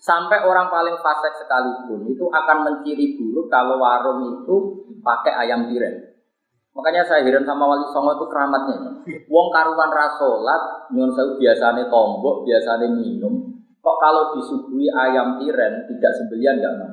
Sampai 0.00 0.40
orang 0.46 0.72
paling 0.72 0.96
fasik 0.96 1.36
sekalipun 1.44 2.08
itu 2.08 2.24
akan 2.32 2.58
menciri 2.64 3.20
buruk 3.20 3.52
kalau 3.52 3.76
warung 3.76 4.24
itu 4.32 4.56
pakai 5.04 5.44
ayam 5.44 5.68
tiren. 5.68 6.10
Makanya 6.70 7.02
saya 7.02 7.26
heran 7.26 7.42
sama 7.42 7.66
Wali 7.66 7.84
Songo 7.90 8.14
itu 8.14 8.26
keramatnya. 8.30 9.02
Wong 9.26 9.48
karuan 9.50 9.90
rasolat, 9.90 10.88
nyon 10.94 11.10
saya 11.12 11.34
biasanya 11.34 11.84
tombok, 11.90 12.46
biasanya 12.46 12.86
minum. 12.94 13.50
Kok 13.82 13.96
kalau 13.98 14.38
disuguhi 14.38 14.86
ayam 14.88 15.42
tiren 15.42 15.84
tidak 15.90 16.12
sembelian 16.16 16.62
nggak? 16.62 16.89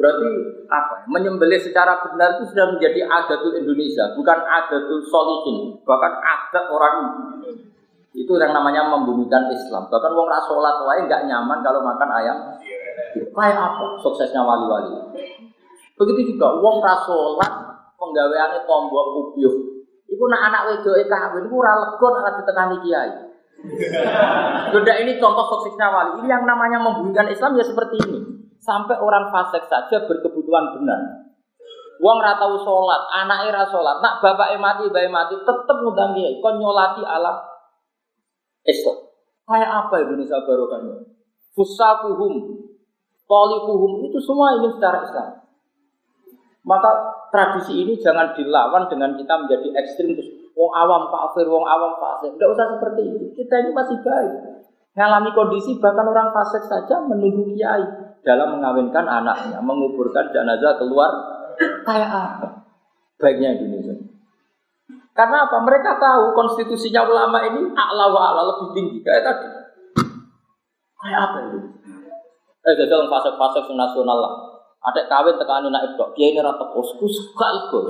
Berarti 0.00 0.28
apa? 0.72 1.04
Menyembelih 1.12 1.60
secara 1.60 2.00
benar 2.00 2.40
itu 2.40 2.48
sudah 2.56 2.72
menjadi 2.72 3.04
adatul 3.04 3.52
Indonesia, 3.52 4.16
bukan 4.16 4.38
adatul 4.48 5.04
solihin, 5.04 5.76
bahkan 5.84 6.16
adat 6.24 6.64
orang 6.72 6.96
itu 8.16 8.32
yang 8.40 8.56
namanya 8.56 8.88
membumikan 8.88 9.44
Islam. 9.52 9.92
Bahkan 9.92 10.10
wong 10.16 10.24
rasolat 10.24 10.80
lain 10.88 11.04
nggak 11.04 11.28
nyaman 11.28 11.60
kalau 11.60 11.84
makan 11.84 12.10
ayam. 12.16 12.38
Kayak 13.12 13.60
apa 13.60 14.00
suksesnya 14.00 14.40
wali-wali? 14.40 14.96
Begitu 16.00 16.32
juga 16.32 16.48
wong 16.64 16.80
rasolat 16.80 17.52
penggaweannya 18.00 18.64
tombok 18.64 19.04
ubyuh 19.20 19.70
Iku 20.10 20.24
nak 20.26 20.42
anak 20.50 20.62
wedoke 20.66 21.06
kawin 21.06 21.46
iku 21.46 21.62
ora 21.62 21.72
lega 21.78 22.08
nek 22.18 22.34
ditekani 22.42 22.76
kiai. 22.82 23.12
Sudah 24.74 24.94
ini 24.98 25.22
contoh 25.22 25.46
toksisnya 25.46 25.86
wali. 25.86 26.10
Ini 26.24 26.28
yang 26.34 26.42
namanya 26.42 26.82
membunyikan 26.82 27.30
Islam 27.30 27.54
ya 27.54 27.62
seperti 27.62 27.96
ini. 28.10 28.18
Sampai 28.60 29.00
orang 29.00 29.32
fasik 29.32 29.64
saja 29.72 30.04
berkebutuhan 30.04 30.76
benar. 30.76 31.32
Wong 32.00 32.16
ra 32.20 32.36
tau 32.36 32.56
salat, 32.60 33.02
anake 33.12 33.52
ra 33.52 33.64
salat, 33.68 34.00
nak 34.00 34.24
bapake 34.24 34.56
mati, 34.56 34.88
bae 34.88 35.08
mati, 35.08 35.36
tetep 35.36 35.76
ngundang 35.84 36.16
kiai 36.16 36.40
kon 36.40 36.56
nyolati 36.56 37.04
ala 37.04 37.40
Islam. 38.64 38.96
Kayak 39.44 39.70
apa 39.84 39.94
Indonesia 40.00 40.40
barokahnya? 40.44 40.96
Fusakuhum, 41.52 42.64
tolikuhum, 43.28 43.92
itu 44.08 44.16
semua 44.20 44.56
ini 44.56 44.68
secara 44.72 45.04
Islam. 45.04 45.28
Maka 46.64 46.90
tradisi 47.32 47.84
ini 47.84 47.96
jangan 48.00 48.32
dilawan 48.36 48.88
dengan 48.88 49.16
kita 49.16 49.34
menjadi 49.40 49.68
ekstrim 49.80 50.12
terus 50.16 50.28
wong 50.56 50.72
awam 50.76 51.08
kafir, 51.08 51.48
wong 51.48 51.64
awam 51.64 51.96
fasik. 52.00 52.36
Tidak 52.36 52.48
usah 52.48 52.76
seperti 52.76 53.02
itu. 53.08 53.24
Kita 53.44 53.64
ini 53.64 53.70
masih 53.72 53.96
baik. 54.04 54.32
Mengalami 54.96 55.30
kondisi 55.32 55.80
bahkan 55.80 56.04
orang 56.04 56.32
fasik 56.32 56.64
saja 56.68 57.00
menunggu 57.00 57.56
kiai 57.56 58.09
dalam 58.24 58.58
mengawinkan 58.58 59.04
anaknya, 59.08 59.58
menguburkan 59.64 60.28
jenazah 60.32 60.76
keluar 60.76 61.10
kayak 61.84 62.10
apa? 62.10 62.48
Baiknya 63.20 63.56
Indonesia. 63.56 63.96
Karena 65.12 65.44
apa? 65.44 65.60
Mereka 65.60 66.00
tahu 66.00 66.32
konstitusinya 66.32 67.04
ulama 67.04 67.44
ini 67.44 67.68
a'la 67.76 68.06
wa 68.08 68.20
a'la 68.32 68.42
lebih 68.48 68.68
tinggi 68.72 68.98
kayak 69.04 69.22
tadi. 69.26 69.46
Kayak 71.00 71.20
apa 71.28 71.38
itu? 71.48 71.58
Eh, 72.60 72.74
jadi 72.76 72.92
fasik-fasik 73.08 73.72
nasional 73.72 74.18
lah. 74.20 74.34
Ada 74.80 75.04
kawin 75.12 75.36
tekan 75.36 75.68
anak 75.68 75.92
itu, 75.92 76.04
dia 76.16 76.26
ini 76.32 76.40
rata 76.40 76.64
kosku 76.72 77.04
suka 77.04 77.48
itu. 77.52 77.80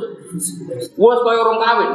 Gua 0.98 1.14
suka 1.22 1.30
orang 1.38 1.58
kawin. 1.62 1.90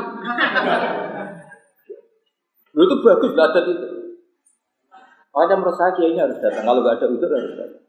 Lu 2.71 2.81
itu 2.83 2.95
bagus 3.03 3.31
belajar 3.35 3.63
itu. 3.67 3.87
Makanya 5.35 5.55
menurut 5.59 5.75
saya 5.75 5.91
kiai 5.99 6.15
ini 6.15 6.19
harus 6.23 6.39
datang. 6.39 6.63
Kalau 6.63 6.79
nggak 6.79 6.95
ada 6.95 7.07
udur 7.11 7.27
harus 7.27 7.53
datang. 7.59 7.84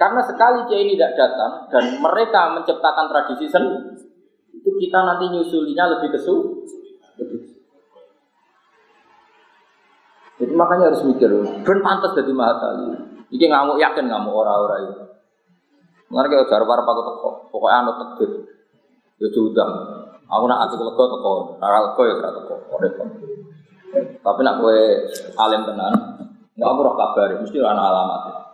Karena 0.00 0.24
sekali 0.24 0.64
kiai 0.72 0.88
ini 0.88 0.96
tidak 0.96 1.12
datang 1.20 1.68
dan 1.68 1.84
mereka 2.00 2.56
menciptakan 2.56 3.06
tradisi 3.12 3.44
seni, 3.44 4.00
itu 4.56 4.70
kita 4.80 4.98
nanti 5.04 5.28
nyusulinya 5.28 5.84
lebih 5.96 6.16
kesu. 6.16 6.64
Jadi 10.40 10.56
makanya 10.56 10.88
harus 10.88 11.04
mikir, 11.04 11.28
ben 11.60 11.78
pantas 11.84 12.16
jadi 12.16 12.32
mahatali. 12.32 12.96
Iki 13.28 13.46
ngamuk 13.52 13.76
yakin 13.76 14.08
ngamuk 14.08 14.32
ora-ora 14.32 14.76
itu. 14.80 15.04
Mengenai 16.08 16.32
kayak 16.32 16.48
jar 16.48 16.64
para 16.64 16.82
pakai 16.82 17.04
teko, 17.06 17.30
pokoknya 17.52 17.76
anu 17.84 17.92
tekdir. 18.00 18.30
Ya 19.20 19.28
diundang. 19.28 19.70
Aku 20.26 20.44
nak 20.48 20.64
ati 20.64 20.80
lega 20.80 21.04
teko, 21.04 21.60
ora 21.60 21.78
lega 21.84 22.02
ya 22.08 22.14
teko. 22.32 22.54
Tapi 24.24 24.40
nak 24.40 24.56
kowe 24.64 24.80
alim 25.36 25.62
tenan, 25.68 25.92
nggak 26.56 26.68
aku 26.72 26.80
roh 26.80 26.94
kabar, 26.96 27.28
mesti 27.36 27.60
ana 27.60 27.82
alamat. 27.92 28.49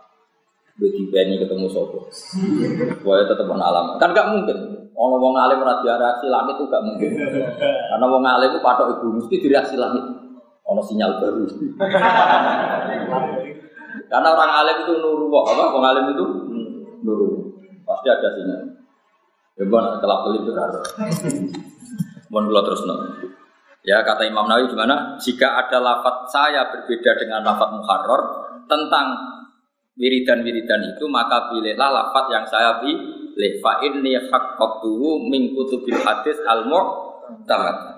Bagi 0.77 1.09
Benny 1.09 1.41
ketemu 1.41 1.65
sopo, 1.73 2.05
gue 3.01 3.15
tetap 3.25 3.49
alamat. 3.49 3.97
Kan 3.97 4.13
gak 4.13 4.29
mungkin. 4.29 4.57
Orang 4.93 5.17
wong 5.17 5.33
alim 5.33 5.61
ora 5.61 5.81
reaksi 5.81 6.29
langit 6.29 6.53
itu 6.57 6.69
gak 6.69 6.85
mungkin. 6.85 7.17
Karena 7.57 8.05
wong 8.05 8.21
alim 8.21 8.53
itu 8.53 8.61
patok 8.61 8.97
ibu 8.97 9.17
mesti 9.17 9.35
direaksi 9.41 9.73
langit. 9.73 10.05
Ono 10.69 10.81
sinyal 10.85 11.17
baru. 11.17 11.49
Karena 14.05 14.27
orang 14.37 14.51
alim 14.53 14.77
itu 14.85 14.93
nuru 15.01 15.25
apa? 15.33 15.65
Wong 15.73 15.81
alim 15.85 16.05
itu 16.13 16.25
nuru. 17.01 17.57
Pasti 17.81 18.13
ada 18.13 18.29
sinyal. 18.37 18.61
Ya 19.57 19.65
bon, 19.65 19.81
kelap 19.81 20.19
kelip 20.29 20.45
itu 20.45 20.53
ada. 20.53 20.81
Mohon 22.29 22.45
kula 22.53 22.61
terus 22.69 22.81
no. 22.85 22.95
Ya 23.81 24.05
kata 24.05 24.29
Imam 24.29 24.45
Nawawi 24.45 24.69
gimana? 24.69 25.17
Jika 25.17 25.57
ada 25.57 25.81
lafat 25.81 26.29
saya 26.29 26.69
berbeda 26.69 27.17
dengan 27.17 27.41
lafat 27.41 27.73
muharrar 27.73 28.21
tentang 28.69 29.07
wiridan-wiridan 29.97 30.95
itu 30.95 31.05
maka 31.09 31.49
pilihlah 31.51 31.89
lafat 31.89 32.25
yang 32.31 32.45
saya 32.45 32.79
pilih. 32.79 33.53
Fa 33.59 33.81
inni 33.83 34.17
haqqatuhu 34.17 35.29
min 35.29 35.53
kutubil 35.57 35.99
hadis 36.01 36.37
al 36.45 36.69
mu'tamad. 36.69 37.97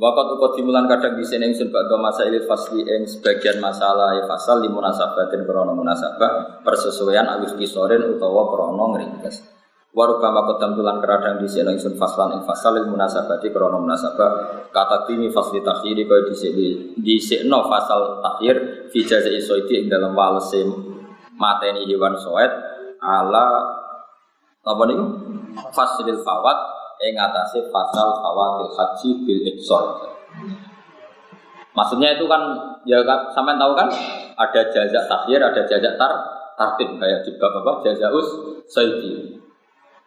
Wakat 0.00 0.26
ukot 0.32 0.56
dimulan 0.56 0.88
kadang 0.88 1.20
di 1.20 1.24
sini 1.28 1.52
ingsun 1.52 1.68
bakal 1.68 2.00
masa 2.00 2.24
ilit 2.24 2.48
fasli 2.48 2.80
ing 2.88 3.04
sebagian 3.04 3.60
masalah 3.60 4.16
ya 4.16 4.24
fasal 4.24 4.64
di 4.64 4.72
munasabatin 4.72 5.44
krono 5.44 5.76
munasabah 5.76 6.64
persesuaian 6.64 7.28
alif 7.28 7.52
kisorin 7.60 8.08
utawa 8.08 8.48
krono 8.48 8.96
ngringkes. 8.96 9.59
Waruba 9.90 10.30
makot 10.30 10.62
tulan 10.62 11.02
kadang 11.02 11.42
di 11.42 11.50
sini 11.50 11.74
ingsun 11.74 11.98
faslan 11.98 12.38
ing 12.38 12.46
fasal 12.46 12.78
il 12.78 12.86
munasabati 12.86 13.50
krono 13.50 13.82
munasabah 13.82 14.62
kata 14.70 15.10
timi 15.10 15.26
fasli 15.34 15.66
takhiri 15.66 16.06
kau 16.06 16.30
di 16.30 16.30
sini 16.30 16.66
di 16.94 17.18
sini 17.18 17.50
fasal 17.50 18.22
takhir 18.22 18.86
fi 18.86 19.02
jazai 19.02 19.42
soiti 19.42 19.82
ing 19.82 19.86
dalam 19.90 20.14
walese 20.14 20.62
mateni 21.34 21.90
hewan 21.90 22.14
soet 22.14 22.54
ala 23.02 23.66
apa 24.62 24.82
nih 24.86 24.98
faslil 25.74 26.22
fawat 26.22 26.58
ing 27.02 27.18
atase 27.18 27.58
pasal 27.74 28.14
fawatil 28.22 28.70
haji 28.70 29.10
bil 29.26 29.42
iksor. 29.42 30.06
Maksudnya 31.74 32.14
itu 32.14 32.30
kan 32.30 32.42
ya 32.86 33.02
kan 33.02 33.26
sampean 33.34 33.58
tahu 33.58 33.74
kan 33.74 33.90
ada 34.38 34.62
jazak 34.70 35.04
takhir, 35.10 35.42
ada 35.42 35.66
jazak 35.66 35.98
tar 35.98 36.12
tartib 36.54 36.94
kayak 37.00 37.26
di 37.26 37.34
bab 37.42 37.58
apa 37.58 37.82
jazaus 37.90 38.28
sayyidi. 38.70 39.39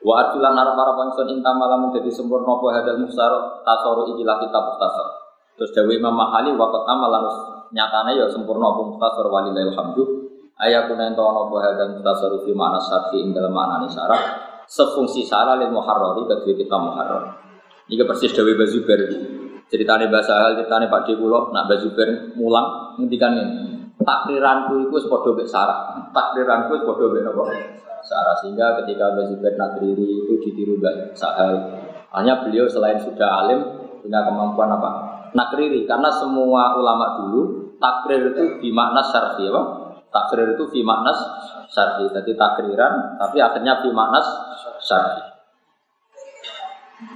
Wa 0.04 0.14
arjulan 0.20 0.52
arab 0.52 0.76
arab 0.76 0.98
ingsun 1.08 1.32
inta 1.32 1.56
malam 1.56 1.88
jadi 1.96 2.12
sempurna 2.12 2.60
apa 2.60 2.68
hadal 2.76 3.00
musar 3.00 3.32
tasoru 3.64 4.12
ikilah 4.12 4.36
kitab 4.44 4.76
tasar. 4.76 5.08
Terus 5.56 5.72
Dewi 5.72 6.04
Imam 6.04 6.12
Mahali 6.12 6.52
waktu 6.52 6.80
nama 6.84 7.08
lanus 7.08 7.38
nyatane 7.72 8.20
ya 8.20 8.28
sempurna 8.28 8.76
apa 8.76 8.82
mustasar 8.84 9.26
walillahil 9.32 9.72
hamdu. 9.72 10.04
Ayakuna 10.60 11.08
ento 11.08 11.24
ana 11.24 11.48
apa 11.48 11.56
hadal 11.64 11.90
mustasar 11.96 12.32
fi 12.44 12.52
makna 12.52 12.80
syar'i 12.84 13.18
ing 13.24 13.32
dalam 13.32 13.56
makna 13.56 13.88
syarat 13.88 14.22
sefungsi 14.68 15.24
salah 15.24 15.56
lil 15.56 15.72
muharrari 15.72 16.28
bagi 16.28 16.52
kita 16.52 16.76
muharrar. 16.76 17.40
Ini 17.88 18.04
persis 18.04 18.36
Dewi 18.36 18.60
Bazuber 18.60 19.00
ceritanya 19.72 20.06
bahasa 20.12 20.38
hal 20.38 20.60
ceritanya 20.60 20.92
Pak 20.92 21.10
Dekulo 21.10 21.50
nak 21.50 21.66
Bazuber 21.66 22.36
mulang 22.38 22.94
ngendikan 23.00 23.34
ini 23.34 23.74
takriranku 24.04 24.86
itu 24.86 24.98
sepodo 25.02 25.34
bek 25.34 25.50
sarah 25.50 26.12
takriranku 26.14 26.78
sepodo 26.78 27.10
bek 27.10 27.26
apa 27.26 27.44
sehingga 28.06 28.84
ketika 28.84 29.16
Bazuber 29.16 29.54
nakriri 29.56 30.28
itu 30.28 30.34
ditiru 30.44 30.78
Mbak 30.80 31.16
Sahal 31.16 31.80
hanya 32.14 32.44
beliau 32.44 32.68
selain 32.68 33.00
sudah 33.00 33.48
alim 33.48 33.60
punya 34.04 34.20
kemampuan 34.28 34.70
apa 34.70 34.90
nakriri 35.32 35.88
karena 35.88 36.12
semua 36.12 36.76
ulama 36.76 37.24
dulu 37.24 37.42
takrir 37.80 38.32
itu 38.36 38.44
dimakna 38.64 39.02
syar'i 39.02 39.50
apa 39.50 39.62
takrir 40.14 40.54
itu 40.54 40.64
fi 40.70 40.80
maknas 40.86 41.18
syar'i 41.74 42.06
jadi 42.14 42.32
takriran 42.38 43.18
tapi 43.18 43.42
akhirnya 43.42 43.82
fi 43.82 43.90
maknas 43.90 44.28
syar'i. 44.84 45.34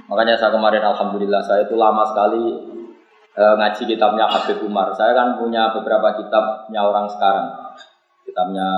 Makanya 0.08 0.36
saya 0.36 0.52
kemarin 0.52 0.82
alhamdulillah 0.84 1.40
saya 1.44 1.64
itu 1.68 1.76
lama 1.76 2.04
sekali 2.08 2.44
e, 3.36 3.44
ngaji 3.44 3.82
kitabnya 3.88 4.24
Habib 4.28 4.60
Umar. 4.64 4.92
Saya 4.96 5.12
kan 5.12 5.36
punya 5.36 5.72
beberapa 5.72 6.16
kitabnya 6.16 6.80
orang 6.80 7.06
sekarang. 7.12 7.46
Kitabnya 8.28 8.68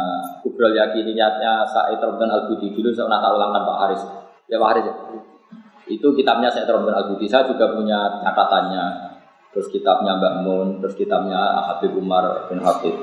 Kubrol 0.47 0.79
Yakini 0.79 1.11
niatnya 1.11 1.67
Said 1.67 1.99
Robin 1.99 2.31
Al 2.31 2.47
Budi 2.47 2.71
dulu 2.71 2.95
saya 2.95 3.11
pernah 3.11 3.35
ulangkan 3.35 3.63
Pak 3.67 3.79
Haris. 3.83 4.03
Ya 4.47 4.63
Pak 4.63 4.69
Haris 4.71 4.85
ya. 4.87 4.95
Itu 5.91 6.15
kitabnya 6.15 6.47
Said 6.47 6.71
Robin 6.71 6.95
Al 6.95 7.11
Budi. 7.11 7.27
Saya 7.27 7.51
juga 7.51 7.75
punya 7.75 8.23
catatannya. 8.23 9.11
Terus 9.51 9.67
kitabnya 9.75 10.15
Mbak 10.15 10.35
Mun, 10.47 10.69
terus 10.79 10.95
kitabnya 10.95 11.67
Habib 11.67 11.99
Umar 11.99 12.47
bin 12.47 12.63
Habib. 12.63 12.95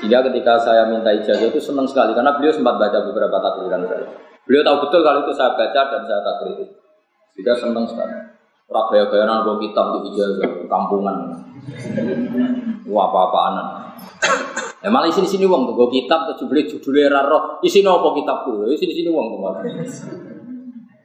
Sehingga 0.00 0.24
ketika 0.24 0.56
saya 0.56 0.88
minta 0.88 1.12
ijazah 1.12 1.52
itu 1.52 1.60
senang 1.60 1.84
sekali 1.84 2.16
karena 2.16 2.32
beliau 2.40 2.56
sempat 2.56 2.80
baca 2.80 3.04
beberapa 3.04 3.36
takliran 3.36 3.84
saya. 3.84 4.08
Beliau 4.48 4.64
tahu 4.64 4.88
betul 4.88 5.04
kalau 5.04 5.20
itu 5.28 5.32
saya 5.36 5.52
baca 5.52 5.80
dan 5.92 6.02
saya 6.08 6.20
tak 6.24 6.36
kritik. 6.40 6.68
Sehingga 7.36 7.52
senang 7.52 7.84
sekali. 7.84 8.16
Ora 8.72 8.88
gaya 8.88 9.28
nang 9.28 9.44
kitab 9.60 10.00
di 10.00 10.08
ijazah 10.08 10.48
kampungan. 10.72 11.36
Wah 12.88 13.04
apa-apaan. 13.12 13.89
Ya 14.80 14.88
malah 14.94 15.12
sini 15.12 15.28
sini 15.28 15.44
uang 15.44 15.68
tuh, 15.70 15.88
kitab 15.92 16.30
tuh 16.36 16.48
beli 16.48 16.64
judulnya 16.68 17.12
raro, 17.12 17.60
isi 17.60 17.84
nopo 17.84 18.16
kitabku, 18.16 18.64
isi 18.72 18.88
sini 18.88 18.92
sini 19.04 19.08
uang 19.12 19.26
tuh 19.36 19.40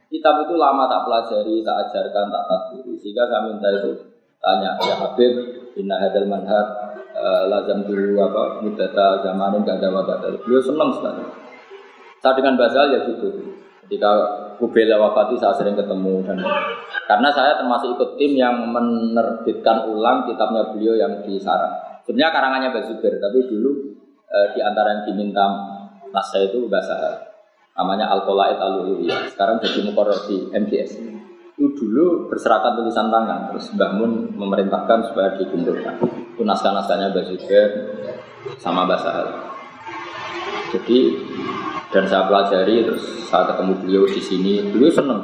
Kitab 0.06 0.48
itu 0.48 0.54
lama 0.54 0.86
tak 0.86 1.02
pelajari, 1.02 1.60
tak 1.66 1.76
ajarkan, 1.86 2.30
tak 2.30 2.44
tadbiri. 2.46 2.94
Sehingga 2.96 3.26
saya 3.26 3.42
minta 3.42 3.68
itu 3.68 3.90
tanya, 4.38 4.78
ya 4.80 4.94
Habib, 5.02 5.34
inna 5.76 5.98
hadal 5.98 6.30
manhaj, 6.30 6.66
uh, 7.12 7.44
lazam 7.50 7.84
dulu 7.84 8.16
apa, 8.22 8.62
mudata 8.62 9.20
zamanin 9.26 9.66
gak 9.66 9.82
ada 9.82 9.92
wadah. 9.92 10.16
Beliau 10.46 10.62
senang 10.62 10.94
sekali. 10.94 11.20
Saya 12.22 12.32
dengan 12.32 12.56
Basal 12.56 12.94
ya 12.94 13.00
gitu. 13.04 13.28
Ketika 13.86 14.10
Kubela 14.58 14.98
wafati 14.98 15.38
saya 15.38 15.54
sering 15.54 15.78
ketemu 15.78 16.26
dan 16.26 16.42
karena 17.06 17.28
saya 17.30 17.54
termasuk 17.60 17.94
ikut 17.94 18.10
tim 18.18 18.34
yang 18.34 18.66
menerbitkan 18.66 19.86
ulang 19.86 20.26
kitabnya 20.26 20.74
beliau 20.74 20.96
yang 20.98 21.22
di 21.22 21.38
Sarang. 21.38 21.95
Sebenarnya 22.06 22.30
karangannya 22.30 22.70
Basubir, 22.70 23.18
tapi 23.18 23.38
dulu 23.50 23.98
e, 24.30 24.38
di 24.54 24.60
antara 24.62 24.94
yang 24.94 25.02
diminta 25.10 25.42
naskah 26.14 26.46
itu 26.46 26.70
bahasa 26.70 27.18
namanya 27.74 28.08
Al-Qolaid 28.14 28.56
al 28.56 28.86
Sekarang 29.26 29.58
jadi 29.58 29.82
mukoror 29.84 30.16
di 30.30 30.48
MGS. 30.54 31.18
itu 31.56 31.72
dulu 31.72 32.28
berserakat 32.28 32.76
tulisan 32.76 33.08
tangan 33.08 33.48
terus 33.48 33.72
Mbah 33.72 33.96
Mun 33.96 34.28
memerintahkan 34.36 35.08
supaya 35.08 35.40
dikumpulkan. 35.40 36.04
Itu 36.36 36.44
naskah-naskahnya 36.44 37.16
Mbah 37.16 37.24
Zubair 37.32 37.68
sama 38.60 38.84
Mbah 38.84 39.00
Sahal 39.00 39.56
jadi 40.76 40.98
dan 41.94 42.04
saya 42.10 42.26
pelajari 42.26 42.84
terus 42.84 43.04
saya 43.30 43.46
ketemu 43.54 43.72
beliau 43.80 44.04
di 44.04 44.20
sini. 44.20 44.52
Beliau 44.68 44.90
seneng. 44.90 45.20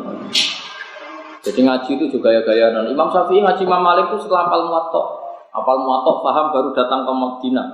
Jadi 1.43 1.61
ngaji 1.67 1.91
itu 1.99 2.07
juga 2.19 2.31
ya 2.31 2.41
gaya 2.47 2.71
non 2.71 2.87
Imam 2.87 3.11
Syafi'i 3.11 3.43
ngaji 3.43 3.63
Imam 3.67 3.83
Malik 3.83 4.15
itu 4.15 4.23
setelah 4.23 4.47
apal 4.47 4.71
muatok 4.71 5.07
apal 5.53 5.79
muatok 5.85 6.17
paham 6.25 6.47
baru 6.51 6.69
datang 6.73 7.05
ke 7.05 7.13
Madinah 7.13 7.67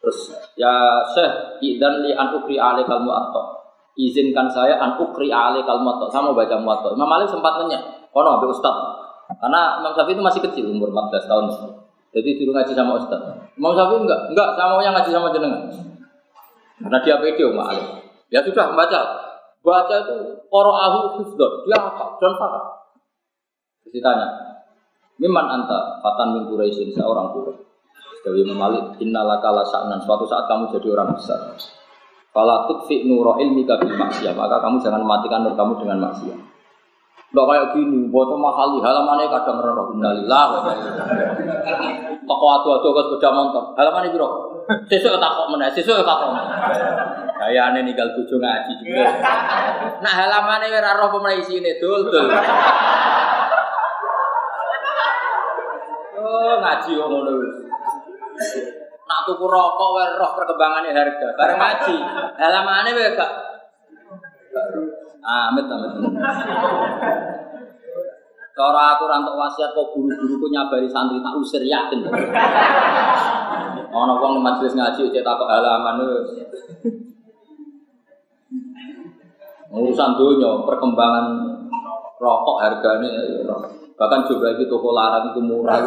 terus 0.00 0.32
ya 0.56 1.04
Syekh 1.12 1.62
idan 1.64 2.02
li 2.02 2.16
an 2.16 2.32
ukri 2.32 2.56
ale 2.56 2.82
kal 2.88 3.04
muatok 3.04 3.60
izinkan 4.00 4.48
saya 4.48 4.80
an 4.80 4.96
ukri 4.96 5.28
kal 5.28 5.78
muatok 5.84 6.08
sama 6.08 6.32
baca 6.32 6.56
muatok 6.58 6.96
Imam 6.96 7.08
Malik 7.08 7.28
sempat 7.28 7.60
nanya 7.60 7.78
oh 8.16 8.22
no 8.24 8.40
Ustad 8.48 8.74
karena 9.28 9.84
Imam 9.84 9.92
Syafi'i 9.92 10.16
itu 10.16 10.22
masih 10.24 10.40
kecil 10.40 10.64
umur 10.72 10.88
14 10.88 11.28
tahun 11.28 11.44
jadi 12.08 12.30
dulu 12.40 12.50
ngaji 12.56 12.72
sama 12.72 12.92
Ustad 12.96 13.20
Imam 13.54 13.72
Syafi'i 13.76 14.00
enggak 14.00 14.20
enggak 14.32 14.48
sama 14.56 14.80
yang 14.80 14.96
ngaji 14.96 15.10
sama 15.12 15.28
jenengan 15.30 15.88
karena 16.78 16.98
dia 17.02 17.18
pede 17.18 17.42
Umar 17.42 17.74
Ali. 17.74 17.82
Ya 18.30 18.40
sudah 18.46 18.70
baca. 18.74 19.00
Baca 19.66 19.94
itu 19.98 20.16
ahu 20.54 20.98
hufdon. 21.18 21.52
Dia 21.66 21.76
apa? 21.76 22.14
Dan. 22.22 22.32
Terus 23.82 23.92
ditanya, 23.92 24.26
Miman 25.18 25.46
anta 25.50 25.98
fatan 25.98 26.38
min 26.38 26.42
Quraisyin 26.46 26.94
seorang 26.94 27.34
Quraisy. 27.34 27.66
Dari 28.22 28.42
memalik 28.46 29.02
innalaka 29.02 29.50
la 29.50 29.64
sa'nan 29.66 29.98
suatu 30.02 30.26
saat 30.26 30.46
kamu 30.46 30.70
jadi 30.74 30.94
orang 30.94 31.14
besar. 31.18 31.58
Fala 32.30 32.70
tutfi 32.70 33.02
nuro 33.02 33.34
ilmika 33.42 33.78
bil 33.82 33.98
maksiyah, 33.98 34.34
maka 34.34 34.62
kamu 34.62 34.78
jangan 34.78 35.02
matikan 35.02 35.42
nur 35.42 35.58
kamu 35.58 35.80
dengan 35.82 36.06
maksiat. 36.06 36.38
Tidak 37.28 37.44
kayak 37.44 37.76
gini, 37.76 38.08
buat 38.08 38.30
mahali 38.32 38.80
halamannya 38.80 39.28
kadang 39.28 39.60
rendah 39.60 39.86
innalillah. 39.92 40.44
Toko 42.24 42.46
adu-adu 42.60 42.88
ke 42.94 43.02
sepeda 43.10 43.30
motor, 43.34 43.64
halamannya 43.74 44.12
biro. 44.14 44.28
Sesuk 44.86 45.16
tak 45.16 45.32
kok 45.32 45.48
meneh, 45.48 45.68
sesuk 45.72 46.04
tak 46.04 46.16
kok. 46.20 46.32
Gayane 47.38 47.80
ninggal 47.86 48.12
bojo 48.12 48.36
ngaji 48.36 48.72
juga. 48.82 49.08
Nah 50.04 50.12
halamane 50.12 50.68
ora 50.68 51.00
roh 51.00 51.08
pemene 51.16 51.40
isine 51.40 51.80
dul 51.80 52.06
dul. 52.06 52.28
Oh 56.28 56.60
ngaji 56.60 56.90
kok 56.92 57.08
ngono 57.08 57.32
Nak 59.08 59.20
tuku 59.24 59.44
rokok 59.48 59.88
wae 59.96 60.12
roh 60.20 60.36
perkembangannya 60.36 60.92
harga. 60.92 61.32
Bareng 61.32 61.56
ngaji, 61.56 61.96
halamane 62.36 62.90
wae 62.92 63.16
gak 63.16 63.32
Amit 65.24 65.64
amit. 65.64 65.92
Cara 68.52 68.82
aku 68.92 69.04
rantuk 69.08 69.38
wasiat 69.38 69.72
kok 69.72 69.88
guru-guruku 69.96 70.46
nyabari 70.52 70.90
santri 70.92 71.24
tak 71.24 71.36
usir 71.40 71.64
yakin. 71.64 72.04
Ono 73.88 74.14
wong 74.20 74.44
majelis 74.44 74.76
ngaji 74.76 75.08
cek 75.08 75.24
takok 75.24 75.48
halaman 75.48 75.96
urusan 79.68 80.16
dunia 80.16 80.64
perkembangan 80.64 81.26
rokok 82.16 82.56
harganya 82.60 83.12
bahkan 83.98 84.22
juga 84.30 84.54
itu 84.54 84.64
toko 84.70 84.94
larang 84.94 85.34
itu 85.34 85.40
murah. 85.42 85.82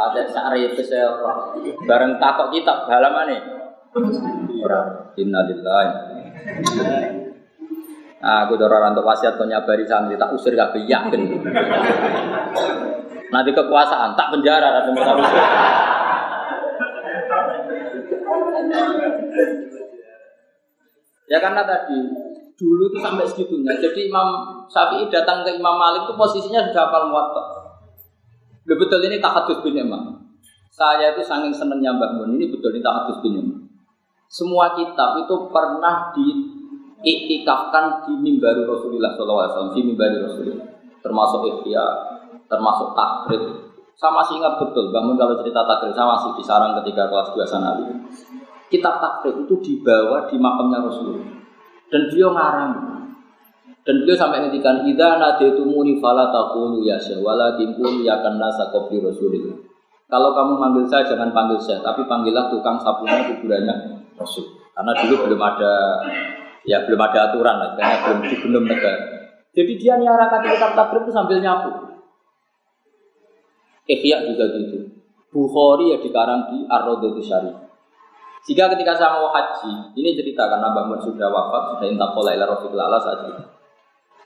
Ada 0.00 0.22
sari 0.32 0.72
saya 0.80 1.12
bareng 1.84 2.16
takok 2.16 2.48
kitab 2.56 2.88
halaman 2.88 3.28
nih 3.28 3.40
Innalillahi. 5.20 5.90
Nah, 8.20 8.44
aku 8.44 8.60
dora 8.60 8.84
rantuk 8.84 9.04
wasiat 9.04 9.40
kau 9.40 9.48
nyabari 9.48 9.88
santri 9.88 10.20
tak 10.20 10.32
usir 10.36 10.52
gak 10.52 10.76
yakin. 10.76 11.22
Nanti 13.32 13.50
kekuasaan 13.56 14.12
tak 14.12 14.28
penjara 14.36 14.68
dan 14.84 14.92
Ya 21.30 21.38
karena 21.38 21.62
tadi 21.62 22.29
dulu 22.60 22.92
itu 22.92 22.98
sampai 23.00 23.24
segitunya. 23.24 23.72
Jadi 23.80 24.12
Imam 24.12 24.28
Syafi'i 24.68 25.08
datang 25.08 25.40
ke 25.40 25.56
Imam 25.56 25.80
Malik 25.80 26.04
itu 26.04 26.12
posisinya 26.12 26.68
sudah 26.68 26.92
hafal 26.92 27.08
muwatta. 27.08 27.42
Betul 28.68 29.00
ini 29.08 29.16
tahadus 29.16 29.64
bin 29.64 29.80
Imam. 29.80 30.20
Saya 30.68 31.16
itu 31.16 31.24
saking 31.24 31.56
senengnya 31.56 31.96
Mbak 31.96 32.20
Mun 32.20 32.36
ini 32.36 32.52
betul 32.52 32.76
ini 32.76 32.84
tahadus 32.84 33.18
bin 33.24 33.40
Imam. 33.40 33.58
Semua 34.28 34.76
kitab 34.76 35.24
itu 35.24 35.34
pernah 35.48 36.12
di 36.12 36.28
iktikafkan 37.00 38.04
di 38.06 38.12
mimbar 38.20 38.54
Rasulullah 38.68 39.16
SAW, 39.16 39.72
di 39.72 39.80
mimbar 39.80 40.12
Rasulullah. 40.20 40.68
Termasuk 41.00 41.40
ikhya, 41.48 41.82
termasuk 42.44 42.92
takrib. 42.92 43.42
Saya 43.96 44.12
masih 44.16 44.38
ingat 44.38 44.60
betul, 44.60 44.92
bangun 44.92 45.16
kalau 45.16 45.34
cerita 45.40 45.64
takrib, 45.64 45.96
saya 45.96 46.06
masih 46.12 46.30
di 46.36 46.44
ketika 46.44 47.08
kelas 47.08 47.28
2 47.34 47.42
sanawi. 47.48 47.84
Kitab 48.70 49.00
takrib 49.00 49.48
itu 49.48 49.54
dibawa 49.64 50.28
di 50.28 50.36
makamnya 50.38 50.84
Rasulullah. 50.84 51.39
Dan 51.90 52.02
beliau 52.08 52.30
ngarang. 52.32 52.72
Dan 53.82 53.94
beliau 54.06 54.16
sampai 54.16 54.46
ngedikan, 54.46 54.86
Ida 54.86 55.18
nadaitumuni 55.18 55.98
fala 55.98 56.30
taqulu 56.30 56.86
ya 56.86 56.96
syekh, 56.96 57.20
qul 57.76 57.94
ya 58.06 58.22
nasa 58.22 58.70
qabli 58.70 59.02
Rasulullah. 59.02 59.58
Kalau 60.10 60.30
kamu 60.34 60.52
manggil 60.58 60.84
saya 60.90 61.06
jangan 61.06 61.30
panggil 61.30 61.58
saya, 61.58 61.82
tapi 61.82 62.06
panggillah 62.06 62.50
tukang 62.50 62.78
sapunya 62.82 63.30
kuburannya 63.30 63.74
Rasul. 64.18 64.46
Karena 64.74 64.92
dulu 64.96 65.14
belum 65.26 65.40
ada 65.42 65.72
Ya 66.68 66.84
belum 66.84 67.00
ada 67.00 67.32
aturan 67.32 67.56
lah, 67.56 67.70
karena 67.72 67.96
belum 68.04 68.18
belum 68.44 68.64
negara. 68.68 69.00
Jadi 69.56 69.72
dia 69.80 69.96
nyarakan 69.96 70.40
kitab 70.44 70.76
takrib 70.76 71.08
itu 71.08 71.12
sambil 71.12 71.40
nyapu. 71.40 71.70
Ihya 73.88 74.28
juga 74.28 74.44
gitu. 74.54 74.78
Bukhari 75.32 75.94
ya 75.94 75.98
dikarang 76.04 76.52
di 76.52 76.58
Ar-Raudhatus 76.68 77.26
Syarif. 77.26 77.56
Jika 78.48 78.72
ketika 78.72 78.96
saya 78.96 79.20
mau 79.20 79.28
haji, 79.28 79.92
ini 80.00 80.16
cerita 80.16 80.48
karena 80.48 80.72
Mbak 80.72 80.84
Mun 80.88 81.00
sudah 81.04 81.28
wafat, 81.28 81.76
sudah 81.76 81.86
intakola 81.92 82.32
ila 82.32 82.48
rofiq 82.48 82.72
lala 82.72 82.96
saat 82.96 83.28
itu. 83.28 83.44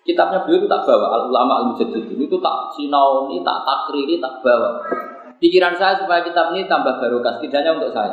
Kitabnya 0.05 0.45
beliau 0.45 0.63
itu 0.63 0.69
tak 0.69 0.85
bawa, 0.85 1.07
al 1.17 1.23
ulama 1.33 1.53
al 1.59 1.65
mujaddid 1.73 2.13
itu 2.13 2.37
tak 2.39 2.57
sinauni, 2.77 3.41
tak 3.41 3.59
takriri, 3.65 4.21
tak 4.21 4.39
bawa. 4.45 4.85
Pikiran 5.41 5.75
saya 5.75 5.99
supaya 5.99 6.23
kitab 6.23 6.55
ini 6.55 6.69
tambah 6.71 7.01
barokah, 7.01 7.41
setidaknya 7.41 7.75
untuk 7.75 7.91
saya. 7.91 8.13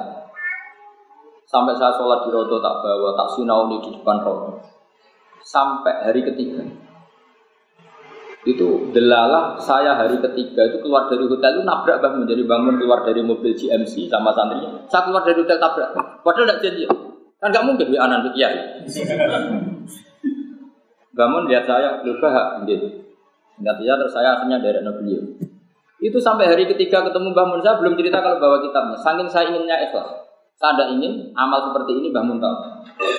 Sampai 1.45 1.75
saya 1.75 1.91
sholat 1.99 2.23
di 2.25 2.31
roto 2.31 2.63
tak 2.63 2.75
bawa, 2.81 3.11
tak 3.13 3.27
sinauni 3.35 3.77
di 3.83 3.89
depan 3.93 4.23
roto. 4.23 4.57
Sampai 5.43 6.01
hari 6.01 6.23
ketiga. 6.23 6.63
Itu 8.41 8.89
delalah 8.89 9.53
saya 9.61 9.93
hari 9.93 10.17
ketiga 10.17 10.65
itu 10.65 10.81
keluar 10.81 11.05
dari 11.05 11.29
hotel 11.29 11.61
itu 11.61 11.63
nabrak 11.65 12.01
bangun. 12.01 12.25
Jadi 12.25 12.41
bangun 12.49 12.81
keluar 12.81 13.05
dari 13.05 13.21
mobil 13.21 13.53
GMC 13.53 14.09
sama 14.09 14.33
santri. 14.33 14.65
Saya 14.89 15.05
keluar 15.05 15.21
dari 15.21 15.37
hotel 15.45 15.61
tabrak. 15.61 15.89
Padahal 16.25 16.49
tidak 16.49 16.59
janji. 16.65 16.83
Kan 17.37 17.49
nggak 17.53 17.65
mungkin 17.65 17.87
di 17.93 17.97
anak 18.01 18.33
kiai. 18.33 18.57
Bangun 21.11 21.43
lihat 21.45 21.69
saya, 21.69 22.01
lupa 22.01 22.61
gitu. 22.65 22.87
Ingat 23.61 23.77
ya 23.85 23.93
terus 23.93 24.13
saya 24.13 24.41
akhirnya 24.41 24.57
dari 24.57 24.81
beliau. 24.81 25.21
Itu 26.01 26.17
sampai 26.17 26.49
hari 26.49 26.65
ketiga 26.65 27.05
ketemu 27.05 27.29
bangun 27.29 27.61
saya 27.61 27.77
belum 27.77 27.93
cerita 27.93 28.25
kalau 28.25 28.41
bawa 28.41 28.57
kitabnya. 28.65 28.97
Saking 28.97 29.29
saya 29.29 29.53
inginnya 29.53 29.77
ikhlas. 29.85 30.09
Saya 30.57 30.77
tidak 30.77 30.89
ingin 30.97 31.29
amal 31.37 31.69
seperti 31.69 31.93
ini 31.93 32.09
bangun 32.09 32.41
tahu. 32.41 32.57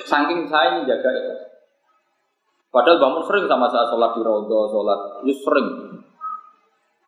Saking 0.03 0.43
saya 0.51 0.79
ini 0.79 0.87
jaga 0.87 1.09
itu. 1.15 1.52
Padahal 2.73 2.97
bangun 2.97 3.21
sering 3.29 3.45
sama 3.45 3.69
saya 3.69 3.85
sholat 3.85 4.17
di 4.17 4.21
rodo, 4.25 4.65
sholat 4.73 4.99
itu 5.21 5.45
sering. 5.45 5.69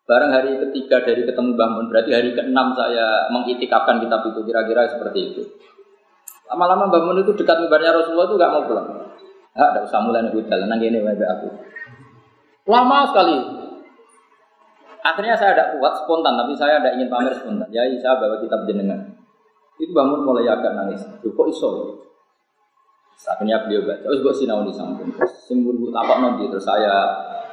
Bareng 0.06 0.30
hari 0.30 0.62
ketiga 0.62 1.02
dari 1.02 1.26
ketemu 1.26 1.58
bangun, 1.58 1.90
berarti 1.90 2.14
hari 2.14 2.38
keenam 2.38 2.78
saya 2.78 3.26
mengitikafkan 3.34 3.98
kitab 3.98 4.22
itu 4.30 4.46
kira-kira 4.46 4.86
seperti 4.86 5.34
itu. 5.34 5.42
Lama-lama 6.46 6.94
bangun 6.94 7.26
itu 7.26 7.34
dekat 7.34 7.66
mimbarnya 7.66 7.98
Rasulullah 7.98 8.30
itu 8.30 8.38
gak 8.38 8.52
mau 8.54 8.64
pulang. 8.70 8.88
Ah, 9.58 9.74
tidak 9.74 9.90
usah 9.90 10.00
mulai 10.06 10.22
nih 10.22 10.38
hotel, 10.38 10.60
nang 10.70 10.78
ini 10.78 11.02
aku. 11.02 11.48
Lama 12.70 12.98
sekali. 13.10 13.38
Akhirnya 15.02 15.34
saya 15.34 15.58
tidak 15.58 15.82
kuat 15.82 15.94
spontan, 16.06 16.38
tapi 16.38 16.54
saya 16.54 16.78
tidak 16.78 17.02
ingin 17.02 17.10
pamer 17.10 17.34
spontan. 17.34 17.70
Ya, 17.74 17.90
saya 17.98 18.22
bawa 18.22 18.38
kitab 18.38 18.70
jenengan. 18.70 19.02
Itu 19.82 19.90
bangun 19.98 20.22
mulai 20.22 20.46
agak 20.46 20.78
nangis. 20.78 21.02
Kok 21.26 21.48
iso? 21.50 21.70
Akhirnya 23.26 23.64
beliau 23.66 23.88
baca, 23.88 24.06
terus 24.06 24.22
buat 24.22 24.36
sinau 24.38 24.62
di 24.68 24.74
samping. 24.76 25.10
Sing 25.48 25.66
buru 25.66 25.90
tapak 25.90 26.22
nanti 26.22 26.46
terus 26.46 26.62
saya 26.62 26.94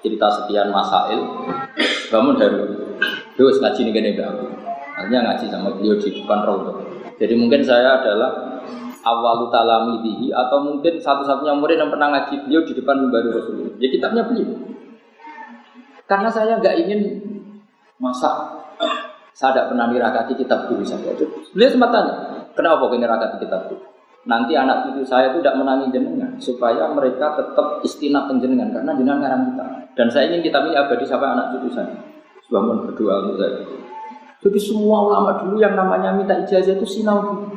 cerita 0.02 0.28
sekian 0.28 0.68
masail. 0.68 1.22
Bangun 2.12 2.36
dari 2.36 2.60
terus 3.38 3.56
ngaji 3.62 3.80
nih 3.88 3.92
gini 3.94 4.10
aku. 4.20 4.46
Akhirnya 4.98 5.20
ngaji 5.24 5.44
sama 5.48 5.72
beliau 5.72 5.96
di 5.96 6.08
depan 6.12 6.44
rodo. 6.44 6.72
Jadi 7.16 7.34
mungkin 7.38 7.64
saya 7.64 8.02
adalah 8.02 8.60
awal 9.06 9.48
talamidihi 9.48 10.28
atau 10.34 10.60
mungkin 10.60 11.00
satu-satunya 11.00 11.54
murid 11.56 11.80
yang 11.80 11.88
pernah 11.88 12.12
ngaji 12.12 12.34
beliau 12.44 12.62
di 12.68 12.72
depan 12.76 12.96
membaru 13.08 13.28
Rasulullah. 13.32 13.74
Ya 13.80 13.88
kitabnya 13.88 14.22
beliau. 14.28 14.52
Karena 16.04 16.28
saya 16.28 16.60
nggak 16.60 16.76
ingin 16.84 17.00
masak 17.96 18.62
saya 19.32 19.56
tidak 19.56 19.66
pernah 19.72 19.86
nirakati 19.88 20.32
kitab 20.36 20.68
guru 20.68 20.84
saya. 20.84 21.16
Beliau 21.56 21.70
sempat 21.72 21.90
tanya, 21.90 22.14
kenapa 22.52 22.84
kau 22.84 22.94
nirakati 23.00 23.36
kitab 23.40 23.72
guru? 23.72 23.91
Nanti 24.22 24.54
anak 24.54 24.86
cucu 24.86 25.02
saya 25.02 25.34
itu 25.34 25.42
tidak 25.42 25.58
menangi 25.58 25.90
jenengan 25.90 26.30
supaya 26.38 26.86
mereka 26.94 27.34
tetap 27.34 27.82
istinat 27.82 28.30
jenengan 28.38 28.70
karena 28.70 28.92
jenengan 28.94 29.18
ngarang 29.18 29.42
kita 29.50 29.66
dan 29.98 30.06
saya 30.08 30.24
ingin 30.30 30.42
kita 30.46 30.58
ini 30.62 30.78
abadi 30.78 31.04
sampai 31.06 31.28
anak 31.34 31.46
cucu 31.56 31.68
saya 31.74 31.90
bangun 32.52 32.86
berdoa 32.86 33.14
untuk 33.26 33.36
saya 33.42 33.58
jadi 34.42 34.58
semua 34.58 34.98
ulama 35.06 35.38
dulu 35.42 35.58
yang 35.58 35.74
namanya 35.74 36.14
minta 36.14 36.38
ijazah 36.38 36.78
itu 36.78 36.86
sinau 36.86 37.50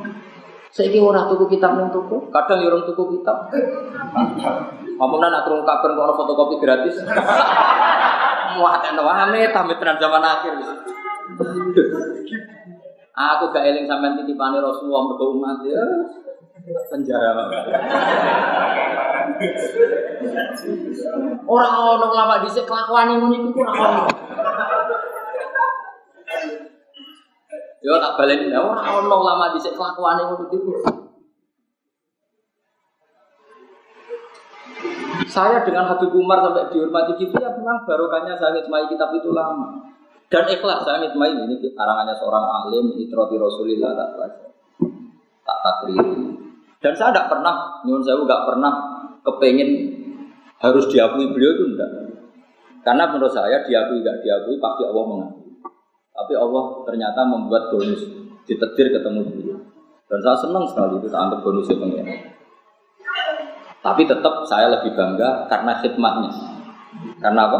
saya 0.73 0.91
kira 0.91 1.05
orang 1.05 1.29
tuku 1.31 1.45
kitab 1.55 1.77
nang 1.77 1.93
tuku 1.93 2.33
kadang 2.33 2.59
ya 2.59 2.67
orang 2.73 2.83
tuku 2.89 3.03
kitab 3.19 3.47
Ngomong 4.95 5.19
nak 5.19 5.43
turun 5.43 5.67
kabar 5.67 5.91
kalau 5.91 6.15
fotokopi 6.15 6.55
gratis. 6.63 6.95
Wah, 8.55 8.79
kan 8.79 8.95
wame 8.95 9.51
tamit 9.51 9.75
zaman 9.83 10.23
akhir. 10.23 10.55
Aku 13.15 13.43
gak 13.51 13.63
eling 13.67 13.87
sampean 13.87 14.15
titipane 14.19 14.59
Rasulullah 14.63 15.03
mergo 15.11 15.35
umat 15.35 15.59
ya. 15.67 15.83
Penjara. 16.65 17.45
Orang 21.45 21.73
ono 21.77 22.07
lama 22.09 22.41
dhisik 22.41 22.65
kelakuan 22.65 23.13
ngono 23.13 23.35
iku 23.37 23.61
ora 23.61 23.73
ono. 23.85 24.05
Yo 27.85 28.01
tak 28.01 28.17
baleni 28.17 28.49
ora 28.49 28.81
ono 28.97 29.17
lama 29.21 29.53
dhisik 29.53 29.77
kelakuan 29.77 30.25
ngono 30.25 30.49
iku. 30.49 30.71
Saya 35.29 35.61
dengan 35.67 35.85
Habib 35.89 36.15
Umar 36.15 36.41
sampai 36.41 36.69
dihormati 36.73 37.17
gitu 37.19 37.35
ya 37.37 37.49
memang 37.53 37.83
barokahnya 37.83 38.39
saya 38.41 38.57
ngitmai 38.57 38.89
kitab 38.89 39.13
itu 39.13 39.29
lama. 39.29 39.93
Dan 40.33 40.49
ikhlas 40.49 40.81
saya 40.81 40.97
ngitmai 41.05 41.33
ini 41.33 41.61
karangannya 41.77 42.17
seorang 42.17 42.45
alim, 42.65 42.97
itroti 42.97 43.37
Rasulillah 43.37 43.93
tak 43.93 44.09
baca. 44.17 44.45
Tak 45.45 45.57
takriri. 45.61 46.34
Dan 46.85 46.93
saya 46.93 47.09
tidak 47.09 47.33
pernah, 47.33 47.81
nyun 47.81 48.05
saya 48.05 48.21
nggak 48.21 48.45
pernah 48.45 48.73
kepengen 49.25 49.69
harus 50.61 50.85
diakui 50.93 51.33
beliau 51.33 51.57
itu 51.57 51.73
enggak. 51.73 51.89
Karena 52.85 53.09
menurut 53.09 53.33
saya 53.33 53.65
diakui 53.65 54.05
nggak 54.05 54.21
diakui 54.21 54.61
pasti 54.61 54.85
Allah 54.85 55.03
mengakui. 55.09 55.49
Tapi 56.13 56.33
Allah 56.37 56.63
ternyata 56.85 57.25
membuat 57.25 57.73
bonus 57.73 58.05
ditetir 58.45 58.93
ketemu 58.93 59.25
beliau. 59.25 59.57
Dan 60.05 60.21
saya 60.21 60.37
senang 60.37 60.69
sekali 60.69 61.01
itu 61.01 61.09
tak 61.09 61.25
anggap 61.25 61.39
bonusnya 61.41 61.73
pengen. 61.81 62.05
Tapi 63.81 64.01
tetap 64.05 64.45
saya 64.45 64.69
lebih 64.69 64.93
bangga 64.93 65.49
karena 65.49 65.81
khidmatnya. 65.81 66.31
Karena 67.17 67.41
apa? 67.49 67.59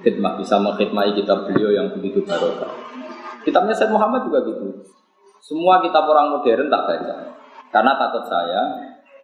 Khidmat 0.00 0.40
bisa 0.40 0.56
mengkhidmati 0.56 1.20
kitab 1.20 1.44
beliau 1.52 1.68
yang 1.68 1.92
begitu 1.92 2.24
barokah. 2.24 2.72
Kitabnya 3.44 3.76
Said 3.76 3.92
Muhammad 3.92 4.24
juga 4.24 4.40
gitu. 4.48 4.88
Semua 5.44 5.84
kitab 5.84 6.08
orang 6.08 6.32
modern 6.32 6.72
tak 6.72 6.82
baca. 6.88 7.33
Karena 7.74 7.98
takut 7.98 8.22
saya 8.30 8.62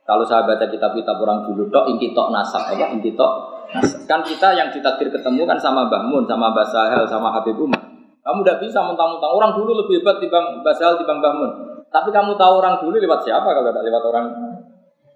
kalau 0.02 0.26
saya 0.26 0.42
baca 0.42 0.66
kitab-kitab 0.66 1.22
orang 1.22 1.46
dulu 1.46 1.70
tok 1.70 1.86
inti 1.86 2.10
tok 2.10 2.34
nasab 2.34 2.66
apa 2.66 2.90
inti 2.90 3.14
tok 3.14 3.62
nasab. 3.70 4.02
Kan 4.10 4.26
kita 4.26 4.50
yang 4.58 4.74
ditakdir 4.74 5.06
ketemu 5.06 5.46
kan 5.46 5.54
sama 5.62 5.86
Mbah 5.86 6.10
Mun, 6.10 6.26
sama 6.26 6.50
Mbah 6.50 6.66
Sahel, 6.66 7.06
sama 7.06 7.30
Habib 7.30 7.54
Umar. 7.54 7.78
Kamu 8.26 8.42
tidak 8.42 8.58
bisa 8.66 8.82
mentang-mentang 8.82 9.30
orang 9.30 9.54
dulu 9.54 9.86
lebih 9.86 10.02
hebat 10.02 10.18
dibanding 10.18 10.66
Mbah 10.66 10.74
Sahel 10.74 10.98
dibanding 10.98 11.22
Mbah 11.22 11.34
Mun. 11.38 11.50
Tapi 11.94 12.10
kamu 12.10 12.34
tahu 12.34 12.52
orang 12.58 12.74
dulu 12.82 12.98
lewat 12.98 13.22
siapa 13.22 13.46
kalau 13.46 13.70
tidak 13.70 13.86
lewat 13.86 14.02
orang 14.10 14.26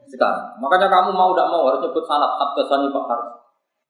sekarang. 0.06 0.42
Makanya 0.62 0.86
kamu 0.86 1.10
mau 1.10 1.34
tidak 1.34 1.50
mau 1.50 1.62
harus 1.66 1.80
nyebut 1.82 2.04
sanat 2.06 2.30
hadasani 2.38 2.86
Pak 2.94 3.04
Haris. 3.10 3.30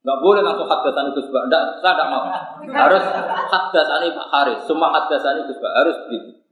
Enggak 0.05 0.19
boleh 0.21 0.43
langsung 0.45 0.69
hadasani 0.69 1.09
Gus 1.13 1.29
Pak. 1.29 1.43
Enggak, 1.49 1.65
saya 1.85 1.93
tidak 1.97 2.09
mau. 2.09 2.25
Harus 2.73 3.05
hadasani 3.53 4.09
Pak 4.13 4.29
Haris. 4.33 4.59
Semua 4.65 4.89
hadasani 4.89 5.41
Gus 5.49 5.61
Pak 5.61 5.73
harus 5.85 5.97
begitu. 6.09 6.44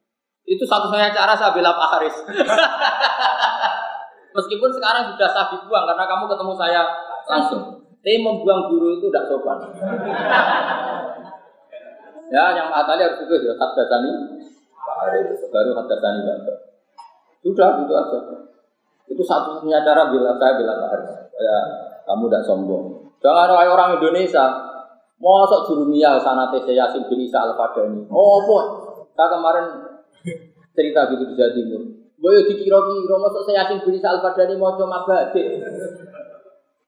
Itu 0.43 0.67
satu-satunya 0.67 1.15
cara 1.15 1.39
saya 1.39 1.55
bela 1.55 1.71
Pak 1.71 1.89
Haris. 1.97 2.17
Meskipun 4.37 4.71
sekarang 4.75 5.13
sudah 5.13 5.29
saya 5.29 5.47
dibuang 5.55 5.85
karena 5.87 6.05
kamu 6.09 6.25
ketemu 6.27 6.53
saya 6.59 6.83
langsung. 7.29 7.63
Tapi 8.03 8.19
membuang 8.19 8.67
guru 8.67 8.99
itu 8.99 9.07
tidak 9.07 9.31
sopan. 9.31 9.63
ya, 12.35 12.45
yang 12.59 12.67
matanya 12.67 13.15
harus 13.15 13.23
itu 13.23 13.35
ya 13.47 13.55
hadasani 13.55 14.11
Pak 14.75 14.97
Haris. 15.07 15.39
Baru 15.53 15.71
hadasani 15.79 16.21
Pak 16.27 16.39
Sudah, 17.43 17.83
gitu 17.83 17.93
aja. 17.95 18.19
Itu 19.07 19.23
satu-satunya 19.23 19.87
cara 19.87 20.11
bila 20.11 20.35
saya 20.39 20.59
bilang 20.59 20.79
harus 20.91 21.11
ya 21.39 21.59
kamu 22.07 22.27
tidak 22.27 22.43
sombong. 22.43 22.85
Jangan 23.23 23.55
kayak 23.55 23.71
orang 23.71 23.91
Indonesia. 24.03 24.47
Mosok 25.23 25.71
jurumiyah 25.71 26.19
sana 26.19 26.51
TC 26.51 26.75
Yasin 26.75 27.07
bin 27.07 27.23
Isa 27.23 27.39
al 27.39 27.55
Fadani. 27.55 28.11
Oh 28.11 28.43
boy, 28.43 28.67
saya 29.15 29.31
kemarin 29.31 29.92
cerita 30.73 31.01
gitu 31.13 31.25
di 31.29 31.35
Jawa 31.37 31.51
Timur. 31.53 31.83
Boyo 32.23 32.41
dikira-kira 32.47 33.17
mosok 33.19 33.43
saya 33.51 33.67
Yasin 33.67 33.83
bin 33.83 33.99
Isa 33.99 34.15
al 34.15 34.23
Fadani 34.23 34.55
mau 34.55 34.79
cuma 34.79 35.03
badik. 35.03 35.59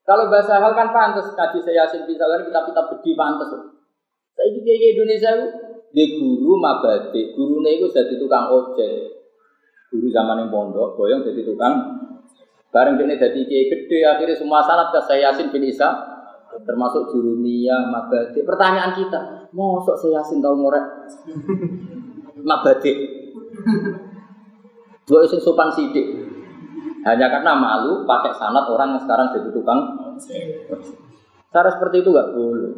Kalau 0.04 0.28
bahasa 0.30 0.62
hal 0.62 0.72
kan 0.78 0.94
pantas 0.94 1.26
kaji 1.34 1.58
saya 1.64 1.84
Yasin 1.84 2.06
bin 2.06 2.14
Isa 2.14 2.24
kita 2.24 2.60
kita 2.70 2.82
bedi 2.94 3.10
pantas. 3.18 3.50
Saya 4.34 4.46
ini 4.50 4.60
kayak 4.62 4.98
Indonesia 4.98 5.30
itu 5.34 5.46
dia 5.94 6.06
guru 6.18 6.58
mabade, 6.58 7.22
gurunya 7.38 7.70
itu 7.78 7.86
jadi 7.90 8.14
tukang 8.18 8.50
ojek. 8.50 9.14
Guru 9.94 10.10
zaman 10.10 10.42
yang 10.42 10.50
pondok, 10.50 10.98
boyong 10.98 11.22
jadi 11.22 11.46
tukang 11.46 11.74
Bareng 12.74 12.98
ini 12.98 13.14
jadi 13.14 13.38
kiai 13.46 13.70
gede, 13.70 14.02
akhirnya 14.02 14.34
semua 14.34 14.58
sanat 14.66 14.90
ke 14.90 14.98
saya 15.06 15.30
Yasin 15.30 15.54
bin 15.54 15.62
Isa, 15.62 15.94
termasuk 16.62 17.10
jurumiyah, 17.10 17.90
mabadi. 17.90 18.46
Pertanyaan 18.46 18.94
kita, 18.94 19.50
mosok 19.50 19.98
saya 19.98 20.22
Yasin 20.22 20.38
tahu 20.38 20.54
ngorek 20.62 20.84
mabadi? 22.46 22.92
Dua 25.04 25.20
isu 25.26 25.42
sopan 25.42 25.74
sidik. 25.74 26.06
Hanya 27.04 27.28
karena 27.28 27.52
malu 27.52 28.08
pakai 28.08 28.32
sanat 28.38 28.64
orang 28.70 28.96
yang 28.96 29.02
sekarang 29.04 29.34
jadi 29.34 29.50
tukang. 29.52 29.80
Cara 31.52 31.68
seperti 31.68 32.00
itu 32.00 32.08
nggak 32.14 32.32
boleh. 32.32 32.72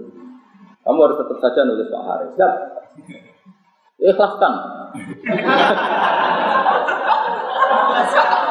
Kamu 0.82 0.98
harus 1.03 1.19
tetap 1.23 1.39
saja 1.43 1.62
nulis 1.62 1.86
Pak 1.90 2.03
Haris. 2.03 2.31
Siap. 2.35 2.53
Ikhlaskan. 4.03 4.53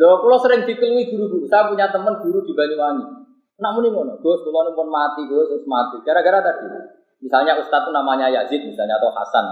Loh, 0.00 0.24
kalau 0.24 0.40
sering 0.40 0.64
dikelui 0.64 1.12
guru-guru. 1.12 1.44
Saya 1.44 1.68
punya 1.68 1.92
teman 1.92 2.16
guru 2.24 2.40
di 2.40 2.56
Banyuwangi. 2.56 3.04
Nak 3.60 3.70
muni 3.76 3.92
ngono, 3.92 4.16
Gus, 4.24 4.40
kalau 4.40 4.72
pun 4.72 4.88
mati, 4.88 5.28
Gus, 5.28 5.52
terus 5.52 5.68
mati. 5.68 6.00
Gara-gara 6.00 6.40
tadi. 6.40 6.64
Misalnya 7.20 7.60
Ustadz 7.60 7.84
itu 7.84 7.90
namanya 7.92 8.32
Yazid, 8.32 8.64
misalnya 8.64 8.96
atau 8.96 9.12
Hasan. 9.12 9.44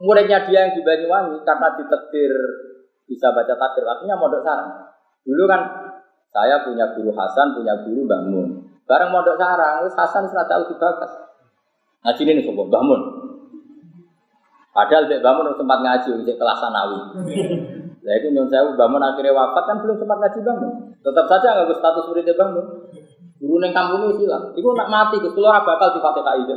Muridnya 0.00 0.48
dia 0.48 0.64
yang 0.64 0.72
di 0.72 0.80
Banyuwangi 0.80 1.44
karena 1.44 1.68
ditetir 1.76 2.32
bisa 3.04 3.28
baca 3.32 3.52
takdir, 3.52 3.84
artinya 3.84 4.16
mondok 4.16 4.40
sarang. 4.40 4.72
Dulu 5.28 5.44
kan 5.44 5.60
saya 6.32 6.64
punya 6.64 6.96
guru 6.96 7.12
Hasan, 7.12 7.52
punya 7.52 7.76
guru 7.84 8.08
Bangun. 8.08 8.48
Bareng 8.88 9.12
mondok 9.12 9.36
sarang, 9.36 9.84
terus 9.84 9.96
Hasan 10.00 10.24
sudah 10.32 10.48
tahu 10.48 10.72
dibakas. 10.72 11.12
Ngaji 12.08 12.22
ini 12.24 12.40
sobat 12.40 12.72
Bangun. 12.72 13.00
Padahal 14.72 15.08
Mbak 15.08 15.20
Bangun 15.20 15.56
sempat 15.56 15.78
ngaji 15.84 16.08
untuk 16.24 16.36
kelas 16.36 16.58
sanawi. 16.60 17.00
Nah 18.06 18.14
itu 18.14 18.30
nyun 18.30 18.46
saya 18.46 18.70
bangun 18.78 19.02
akhirnya 19.02 19.34
wafat 19.34 19.66
kan 19.66 19.76
belum 19.82 19.98
sempat 19.98 20.16
ngaji 20.22 20.38
bangun. 20.46 20.72
Tetap 21.02 21.26
saja 21.26 21.58
nggak 21.58 21.74
status 21.74 22.06
muridnya 22.06 22.38
bangun. 22.38 22.66
Guru 23.42 23.58
neng 23.58 23.74
kampung 23.74 24.06
itu 24.06 24.24
hilang. 24.24 24.54
Itu 24.54 24.70
nak 24.72 24.88
mati, 24.88 25.18
ke 25.18 25.28
keluar 25.34 25.60
bakal 25.66 25.92
di 25.92 26.00
Fatihah 26.00 26.34
itu. 26.38 26.52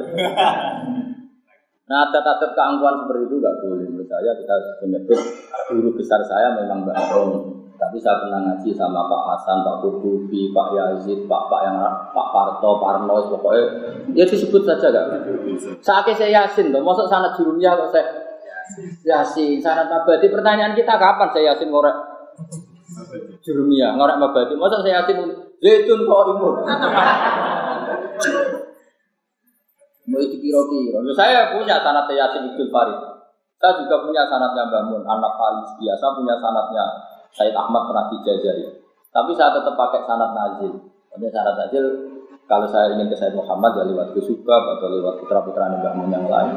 Nah, 1.89 2.05
adat-adat 2.05 2.53
keangkuhan 2.53 3.01
seperti 3.01 3.23
itu 3.25 3.35
nggak 3.41 3.55
boleh. 3.65 3.85
Menurut 3.89 4.05
saya 4.05 4.31
kita 4.37 4.55
menyebut 4.85 5.19
guru 5.73 5.89
besar 5.97 6.21
saya 6.21 6.53
memang 6.53 6.85
Mbak 6.85 6.97
Roni. 7.17 7.41
Tapi 7.79 7.97
saya 7.97 8.21
pernah 8.21 8.43
ngaji 8.43 8.69
sama 8.75 9.07
Pak 9.07 9.21
Hasan, 9.33 9.63
Pak 9.63 9.75
Kutubi, 9.81 10.51
Pak 10.53 10.67
Yazid, 10.75 11.25
Pak 11.25 11.47
Pak 11.47 11.61
yang 11.63 11.79
Pak 12.11 12.27
Parto, 12.35 12.77
Parno, 12.77 13.23
pokoknya 13.31 13.63
ya 14.11 14.27
disebut 14.27 14.67
saja 14.67 14.91
gak. 14.91 15.05
Saatnya 15.79 16.13
saya 16.13 16.43
Yasin, 16.43 16.75
tuh, 16.75 16.83
masuk 16.83 17.07
sana 17.07 17.31
jurumnya 17.39 17.79
kok 17.79 17.95
saya 17.95 18.28
Yasin, 19.05 19.57
sanat 19.61 19.89
mabadi. 19.89 20.29
Pertanyaan 20.29 20.77
kita 20.77 20.97
kapan 20.97 21.29
saya 21.33 21.53
Yasin 21.53 21.69
ngorek 21.73 21.95
jurumia, 23.41 23.95
ngorek 23.97 24.17
mabadi. 24.21 24.53
Masa 24.57 24.81
saya 24.85 25.01
Yasin 25.03 25.19
zaitun 25.59 26.05
kok 26.05 26.29
imun. 26.35 26.55
Mau 30.09 30.25
dikira-kira. 30.25 30.99
Saya 31.13 31.53
punya 31.53 31.77
sanat 31.85 32.09
Yasin 32.09 32.49
Ibnu 32.53 32.65
Farid. 32.73 32.97
Saya 33.59 33.75
juga 33.75 34.07
punya 34.07 34.23
sanatnya 34.23 34.71
Bangun, 34.71 35.03
anak 35.03 35.33
Falis 35.35 35.75
biasa 35.75 36.15
punya 36.15 36.39
sanatnya 36.39 36.83
Said 37.35 37.51
Ahmad 37.53 37.91
pernah 37.91 38.07
dijajari. 38.07 38.65
Tapi 39.11 39.31
saya 39.35 39.51
tetap 39.59 39.75
pakai 39.75 40.01
sanat 40.07 40.31
Nazil. 40.31 40.79
Maksudnya 41.11 41.29
sanat 41.29 41.55
Nazil 41.59 41.85
kalau 42.47 42.65
saya 42.65 42.95
ingin 42.95 43.11
ke 43.11 43.17
Said 43.19 43.35
Muhammad 43.35 43.75
ya 43.77 43.83
lewat 43.85 44.15
Kusubab 44.15 44.79
atau 44.79 44.87
lewat 44.89 45.21
putra-putra 45.21 45.69
Muhammad 45.69 46.07
yang 46.09 46.25
lain. 46.25 46.55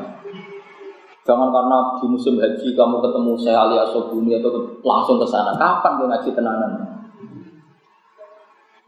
Jangan 1.23 1.55
karena 1.55 1.78
di 2.03 2.07
musim 2.11 2.35
haji 2.43 2.69
kamu 2.74 2.97
ketemu 2.99 3.32
saya 3.39 3.62
Ali 3.62 3.78
Asobuni 3.78 4.35
atau 4.43 4.66
langsung 4.82 5.23
ke 5.23 5.27
sana. 5.31 5.55
Kapan 5.55 6.03
dia 6.03 6.07
ngaji 6.11 6.31
tenanan? 6.35 6.70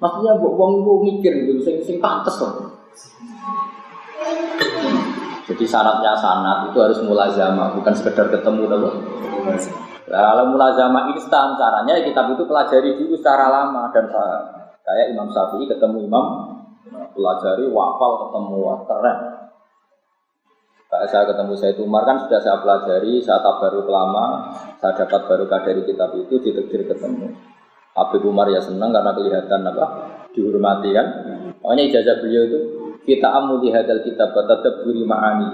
Maksudnya 0.02 0.34
buat 0.42 0.52
uang 0.58 1.00
mikir 1.06 1.30
gitu, 1.30 1.62
sing 1.62 1.78
sing 1.86 1.96
pantes 2.02 2.34
loh. 2.42 2.74
Jadi 5.44 5.64
sanatnya 5.68 6.16
sanat 6.18 6.72
itu 6.72 6.78
harus 6.82 6.98
mulai 7.06 7.30
zaman, 7.30 7.76
bukan 7.78 7.94
sekedar 7.94 8.26
ketemu 8.32 8.66
dulu. 8.66 8.90
Kalau 10.04 10.44
mulazama 10.50 11.14
instan 11.14 11.54
caranya 11.54 12.00
ya 12.00 12.02
kitab 12.04 12.34
itu 12.34 12.42
pelajari 12.44 12.98
dulu 12.98 13.14
secara 13.14 13.48
lama 13.48 13.88
dan 13.94 14.10
kayak 14.84 15.14
Imam 15.14 15.30
Syafi'i 15.30 15.70
ketemu 15.70 16.10
Imam 16.10 16.26
pelajari 17.14 17.70
wafal 17.70 18.26
ketemu 18.26 18.58
keren. 18.90 19.18
Saya 21.10 21.26
ketemu 21.26 21.52
saya 21.58 21.74
Umar 21.82 22.06
kan 22.06 22.22
sudah 22.22 22.38
saya 22.38 22.62
pelajari, 22.62 23.18
saya 23.18 23.42
baru 23.42 23.82
lama, 23.86 24.54
saya 24.78 24.94
dapat 25.04 25.26
baru 25.26 25.44
dari 25.50 25.82
kitab 25.82 26.14
itu 26.14 26.38
ditekdir 26.38 26.86
ketemu. 26.86 27.34
Habib 27.94 28.22
Umar 28.26 28.50
ya 28.50 28.58
senang 28.58 28.90
karena 28.90 29.14
kelihatan 29.14 29.60
apa 29.70 29.86
dihormati 30.34 30.90
kan. 30.90 31.06
Makanya 31.62 31.82
ijazah 31.90 32.16
beliau 32.18 32.42
itu 32.50 32.58
kita 33.06 33.28
amu 33.30 33.62
di 33.62 33.70
hadal 33.70 34.02
kitab 34.02 34.34
tetap 34.34 34.82
beri 34.82 35.02
ma'ani. 35.06 35.48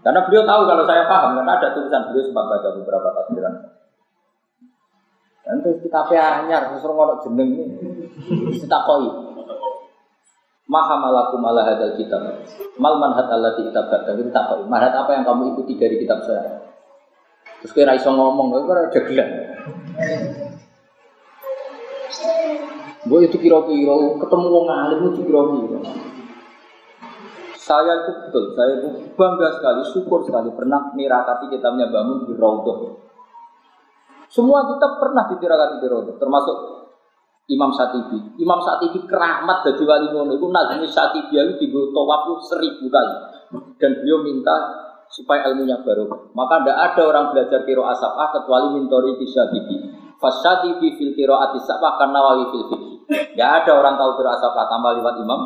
Karena 0.00 0.20
beliau 0.24 0.44
tahu 0.44 0.62
kalau 0.68 0.84
saya 0.84 1.04
paham 1.08 1.36
karena 1.40 1.52
ada 1.56 1.68
tulisan 1.72 2.08
beliau 2.08 2.24
sempat 2.28 2.44
baca 2.48 2.68
beberapa 2.76 3.08
tafsiran. 3.20 3.54
Dan 5.44 5.60
terus 5.60 5.76
kita 5.84 6.00
anyar, 6.08 6.72
terus 6.72 6.84
ngono 6.88 7.20
jeneng 7.20 7.48
kita 8.48 8.78
koi. 8.88 9.33
Maha 10.64 10.96
malaku 10.96 11.36
malah 11.36 11.64
hadal 11.68 11.92
kitab. 12.00 12.24
Mal 12.80 12.94
manhat 12.96 13.28
Allah 13.28 13.52
di 13.60 13.68
kitab 13.68 13.92
dan 13.92 14.16
kita 14.16 14.40
koi. 14.48 14.64
Manhat 14.64 14.96
apa 14.96 15.12
yang 15.12 15.24
kamu 15.28 15.52
ikuti 15.52 15.76
dari 15.76 16.00
kitab 16.00 16.24
saya? 16.24 16.72
Terus 17.60 17.72
kira 17.76 17.92
iso 17.96 18.08
ngomong, 18.08 18.64
kira 18.64 18.88
ada 18.88 19.00
gelan. 19.04 19.30
Gue 23.04 23.28
itu 23.28 23.36
kira-kira 23.36 24.16
ketemu 24.16 24.46
wong 24.48 24.66
alim 24.72 25.00
itu 25.12 25.20
kira-kira. 25.28 25.80
Saya 27.64 27.92
itu 28.04 28.12
betul, 28.28 28.44
saya 28.52 28.72
itu 28.76 28.88
bangga 29.16 29.48
sekali, 29.56 29.80
syukur 29.88 30.20
sekali 30.28 30.52
pernah 30.52 30.92
mirakati 30.92 31.48
kitabnya 31.48 31.88
bangun 31.88 32.28
di 32.28 32.36
Raudhah. 32.36 32.92
Semua 34.28 34.68
kita 34.68 35.00
pernah 35.00 35.24
ditirakati 35.32 35.80
di 35.80 35.88
Raudhah, 35.88 36.16
termasuk 36.20 36.56
Imam 37.44 37.70
Satibi. 37.76 38.40
Imam 38.40 38.60
Satibi 38.64 39.04
keramat 39.04 39.68
dari 39.68 39.84
wali 39.84 40.06
ngono 40.12 40.32
itu 40.32 40.46
Nazmi 40.48 40.88
Satibi 40.88 41.36
itu 41.36 41.52
di 41.60 41.66
tawaf 41.68 42.40
seribu 42.48 42.88
kali. 42.88 43.14
Dan 43.76 44.00
beliau 44.00 44.24
minta 44.24 44.56
supaya 45.12 45.52
ilmunya 45.52 45.78
baru. 45.84 46.32
Maka 46.32 46.64
tidak 46.64 46.78
ada 46.80 47.02
orang 47.04 47.24
belajar 47.36 47.60
kiro 47.68 47.84
asapah 47.84 48.40
kecuali 48.40 48.80
mintori 48.80 49.12
bisa 49.20 49.44
Satibi. 49.44 49.76
Fasatibi 50.16 50.96
fil 50.96 51.12
kiro 51.12 51.36
atisapah 51.36 52.00
karena 52.00 52.18
wali 52.24 52.44
fil 52.48 52.64
fikih. 52.72 52.92
Tidak 53.04 53.50
ada 53.60 53.72
orang 53.76 54.00
tahu 54.00 54.16
kiro 54.16 54.30
asapah 54.32 54.64
tambah 54.72 54.96
lewat 54.96 55.14
Imam 55.20 55.40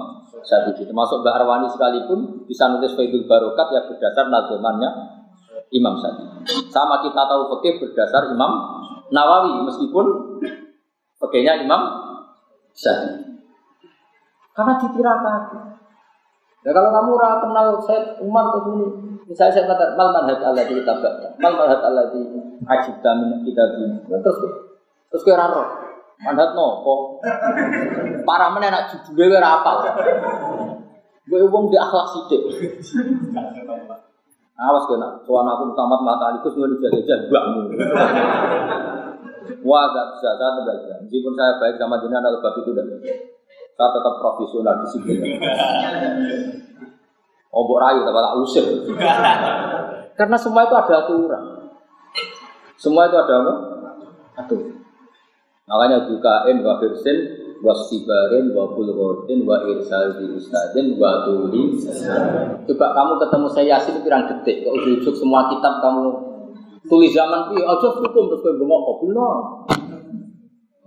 saat 0.46 0.70
itu 0.70 0.86
termasuk 0.86 1.24
Mbak 1.24 1.34
Arwani 1.34 1.68
sekalipun 1.72 2.46
bisa 2.46 2.70
nulis 2.70 2.94
Faidul 2.94 3.26
Barokat 3.26 3.74
ya 3.74 3.80
berdasar 3.90 4.30
nazamannya 4.30 4.90
Imam 5.74 5.98
Syafi'i. 5.98 6.46
Sama 6.70 7.02
kita 7.02 7.26
tahu 7.26 7.58
fikih 7.58 7.82
berdasar 7.82 8.30
Imam 8.30 8.52
Nawawi 9.10 9.66
meskipun 9.66 10.06
fikihnya 11.18 11.66
Imam 11.66 11.82
Syafi'i. 12.74 13.26
Karena 14.54 14.74
ditirakan. 14.82 15.42
Ya 16.66 16.74
kalau 16.74 16.90
kamu 16.90 17.10
ora 17.14 17.38
kenal 17.38 17.66
saya 17.86 18.18
Umar 18.18 18.50
ke 18.50 18.58
sini, 18.66 18.86
misalnya 19.30 19.54
saya 19.54 19.64
kata 19.70 19.94
mal 19.94 20.10
manhaj 20.10 20.42
Allah 20.42 20.66
di 20.66 20.74
kitab 20.82 20.98
mal 21.38 21.54
manhaj 21.54 21.80
Allah 21.86 22.10
di 22.10 22.20
ajib 22.66 22.98
min 22.98 23.46
kitab 23.46 23.78
ini, 23.78 24.02
terus 24.10 24.36
terus 25.14 25.22
kira 25.22 25.46
roh. 25.46 25.86
Mandat 26.18 26.50
nopo. 26.58 27.22
Para 28.26 28.50
mana 28.50 28.74
nak 28.74 28.90
judulnya 28.90 29.38
ora 29.38 29.50
apal. 29.62 29.76
Gue 31.30 31.46
wong 31.46 31.70
di 31.70 31.78
akhlak 31.78 32.10
sithik. 32.10 32.42
Awas 34.58 34.84
kena, 34.90 35.22
soal 35.22 35.46
aku 35.46 35.70
tamat 35.78 36.00
mata 36.02 36.34
alikus 36.34 36.58
mau 36.58 36.66
dijajah 36.66 37.30
mbakmu. 37.30 37.62
Wah, 39.64 39.84
gak 39.92 40.06
bisa, 40.16 40.28
saya 40.36 40.50
tidak 40.60 40.76
bisa. 40.84 40.94
Meskipun 41.04 41.32
saya 41.36 41.52
baik 41.60 41.76
sama 41.80 41.96
jenengan 42.00 42.28
atau 42.28 42.40
bab 42.40 42.54
itu 42.60 42.70
dan 42.76 42.86
saya 43.78 43.88
tetap 43.94 44.14
profesional 44.20 44.74
di 44.82 44.86
sini. 44.90 45.14
Obok 47.48 47.78
rayu, 47.80 48.04
tak 48.04 48.38
usir. 48.44 48.64
Karena 50.18 50.36
semua 50.36 50.66
itu 50.66 50.74
ada 50.76 50.94
aturan. 51.06 51.44
Semua 52.76 53.08
itu 53.08 53.16
ada 53.16 53.34
apa? 53.40 53.54
Aturan. 54.44 54.76
Makanya 55.68 56.08
bukain 56.08 56.64
wa 56.64 56.80
firsin 56.80 57.18
wa 57.60 57.74
sibarin 57.76 58.56
wa 58.56 58.72
bulghotin 58.72 59.44
wa 59.44 59.60
irsal 59.68 60.16
di 60.16 60.32
ustadin 60.32 60.96
wa 60.96 61.28
tuli. 61.28 61.76
Coba 62.64 62.86
kamu 62.96 63.12
ketemu 63.20 63.46
saya 63.52 63.66
Yasin 63.76 64.00
pirang 64.00 64.24
detik, 64.32 64.64
kok 64.64 64.74
ujuk 64.74 65.14
semua 65.18 65.52
kitab 65.52 65.84
kamu 65.84 66.37
tulis 66.88 67.12
zaman 67.12 67.52
ini 67.54 67.62
aja 67.62 67.86
hukum 67.92 68.32
terus 68.32 68.42
kowe 68.42 68.52
bengok 68.56 68.80
kok 68.80 68.98
benar. 69.04 69.36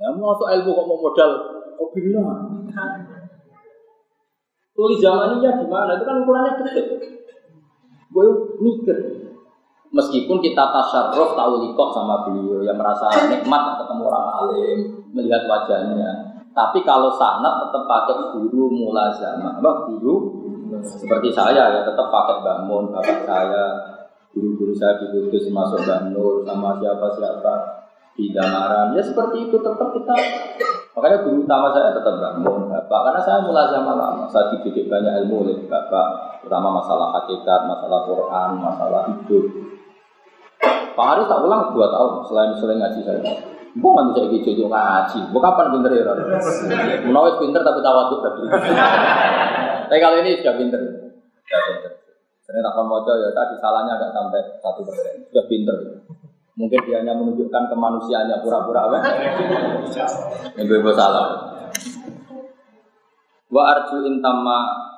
Ya 0.01 0.07
mau 0.17 0.33
ilmu 0.33 0.69
kok 0.73 0.87
mau 0.89 0.97
modal 0.97 1.31
kok 1.77 1.89
benar. 1.93 2.37
Tulis 4.73 4.99
zaman 4.99 5.37
ini 5.37 5.45
ya 5.45 5.51
gimana? 5.61 5.95
Itu 5.95 6.03
kan 6.03 6.15
ukurannya 6.25 6.51
detik. 6.65 6.85
Gue 8.11 8.27
mikir, 8.59 8.97
Meskipun 9.91 10.39
kita 10.39 10.71
tasarruf 10.71 11.35
tahu 11.35 11.67
likok 11.67 11.91
sama 11.91 12.23
beliau 12.23 12.63
yang 12.63 12.79
merasa 12.79 13.11
nikmat 13.27 13.75
ketemu 13.83 14.07
orang 14.07 14.27
alim, 14.39 14.79
melihat 15.11 15.43
wajahnya. 15.51 16.31
Tapi 16.55 16.79
kalau 16.87 17.11
sanat 17.19 17.67
tetap 17.67 17.83
pakai 17.91 18.31
guru 18.31 18.71
mulazama, 18.71 19.59
apa 19.59 19.71
guru 19.91 20.31
seperti 20.79 21.35
saya 21.35 21.75
ya 21.75 21.79
tetap 21.83 22.07
pakai 22.07 22.39
bangun 22.39 22.87
bapak 22.87 23.19
saya, 23.27 23.65
guru-guru 24.31 24.73
saya 24.75 24.99
di 24.99 25.21
masuk 25.51 25.81
Banur 25.83 26.43
sama 26.47 26.79
siapa-siapa 26.79 27.53
di 28.15 28.31
Damaran. 28.31 28.95
Ya 28.95 29.03
seperti 29.03 29.47
itu 29.47 29.55
tetap 29.59 29.91
kita 29.95 30.15
Makanya 30.91 31.23
guru 31.23 31.47
utama 31.47 31.71
saya 31.71 31.95
tetap 31.95 32.19
bangun 32.19 32.67
bapak 32.67 32.99
karena 33.07 33.21
saya 33.23 33.39
mulazama 33.47 33.95
lama. 33.95 34.27
Saya 34.27 34.51
dididik 34.51 34.91
banyak 34.91 35.23
ilmu 35.23 35.47
oleh 35.47 35.55
bapak, 35.71 36.39
terutama 36.43 36.83
masalah 36.83 37.15
hakikat, 37.15 37.63
masalah 37.63 37.99
Quran, 38.03 38.49
masalah 38.59 39.01
hidup. 39.07 39.45
Pak 40.91 41.05
Haris 41.15 41.31
tak 41.31 41.39
ulang 41.47 41.71
dua 41.71 41.87
tahun 41.87 42.11
selain 42.27 42.51
selain 42.59 42.77
ngaji 42.83 42.99
saya. 43.07 43.23
Gue 43.71 43.87
nggak 43.87 44.07
bisa 44.11 44.21
gitu 44.35 44.47
jadi 44.51 44.63
ngaji. 44.67 45.19
Gue 45.31 45.41
kapan 45.41 45.71
pinter 45.71 45.91
ya? 45.95 46.03
Menawis 47.07 47.39
pinter 47.39 47.61
tapi 47.63 47.79
tawaduk 47.79 48.19
tadi. 48.19 48.41
Tapi 49.91 49.99
kalau 49.99 50.23
ini 50.23 50.39
sudah 50.43 50.55
pinter. 50.59 50.79
Sudah 51.47 51.61
pinter. 51.67 51.91
Saya 52.51 52.67
tak 52.67 52.83
mau 52.83 52.99
ya 53.07 53.31
tadi 53.31 53.55
salahnya 53.63 53.95
agak 53.95 54.11
sampai 54.11 54.41
satu 54.59 54.83
persen. 54.83 55.23
Sudah 55.31 55.45
pinter. 55.47 55.77
Mungkin 56.59 56.79
dia 56.83 56.99
hanya 56.99 57.15
menunjukkan 57.15 57.63
kemanusiaannya 57.71 58.43
pura-pura 58.43 58.91
apa? 58.91 58.97
Yang 60.59 60.83
gue 60.83 60.93
salah. 60.93 61.25
Wa 63.47 63.63
arju 63.71 64.03
intama 64.03 64.57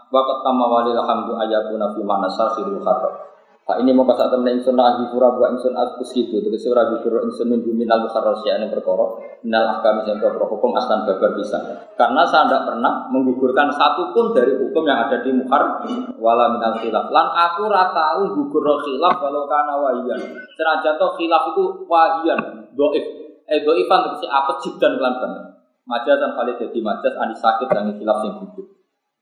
wa 0.09 0.21
ketama 0.25 0.65
walil 0.69 0.97
hamdu 0.97 1.37
ayatuna 1.37 1.93
fi 1.93 2.01
mana 2.01 2.25
sarfil 2.33 2.81
kharab. 2.81 3.32
Pak 3.63 3.79
ini 3.79 3.95
mau 3.95 4.03
kasat 4.03 4.27
temen 4.27 4.59
insun 4.59 4.75
nahi 4.75 5.07
pura 5.07 5.39
buat 5.39 5.55
insun 5.55 5.71
askus 5.71 6.11
itu 6.19 6.43
terus 6.43 6.67
ora 6.67 6.83
gugur 6.91 7.23
insun 7.23 7.47
min 7.47 7.63
minal 7.63 8.03
mukharras 8.03 8.43
ya 8.43 8.59
yang 8.59 8.67
perkara 8.67 9.23
minal 9.39 9.79
ahkam 9.79 10.03
yang 10.03 10.19
perkara 10.19 10.51
hukum 10.51 10.75
aslan 10.75 11.07
babar 11.07 11.31
bisa. 11.39 11.87
Karena 11.95 12.27
saya 12.27 12.51
tidak 12.51 12.67
pernah 12.67 13.07
menggugurkan 13.07 13.71
satu 13.71 14.11
pun 14.11 14.35
dari 14.35 14.59
hukum 14.59 14.83
yang 14.83 15.07
ada 15.07 15.23
di 15.23 15.31
mukhar. 15.31 15.79
Wala 16.19 16.59
minal 16.59 16.75
khilaf. 16.83 17.07
Lan 17.07 17.27
aku 17.31 17.71
rata 17.71 17.95
tahu 17.95 18.35
gugur 18.35 18.67
khilaf 18.83 19.15
walau 19.23 19.47
karena 19.47 19.79
wahian 19.79 20.19
senajan 20.59 20.99
toh 20.99 21.15
khilaf 21.15 21.55
itu 21.55 21.63
wahian 21.87 22.67
doif. 22.75 23.05
Eh 23.47 23.63
doifan 23.63 24.11
terus 24.11 24.27
apa 24.27 24.59
dan 24.59 24.99
kelan 24.99 25.15
banget. 25.23 25.43
Majas 25.87 26.19
dan 26.19 26.35
kali 26.35 26.51
jadi 26.59 26.79
majas 26.83 27.15
ani 27.15 27.35
sakit 27.39 27.71
dan 27.71 27.95
khilaf 27.95 28.27
yang 28.27 28.43
gugur. 28.43 28.75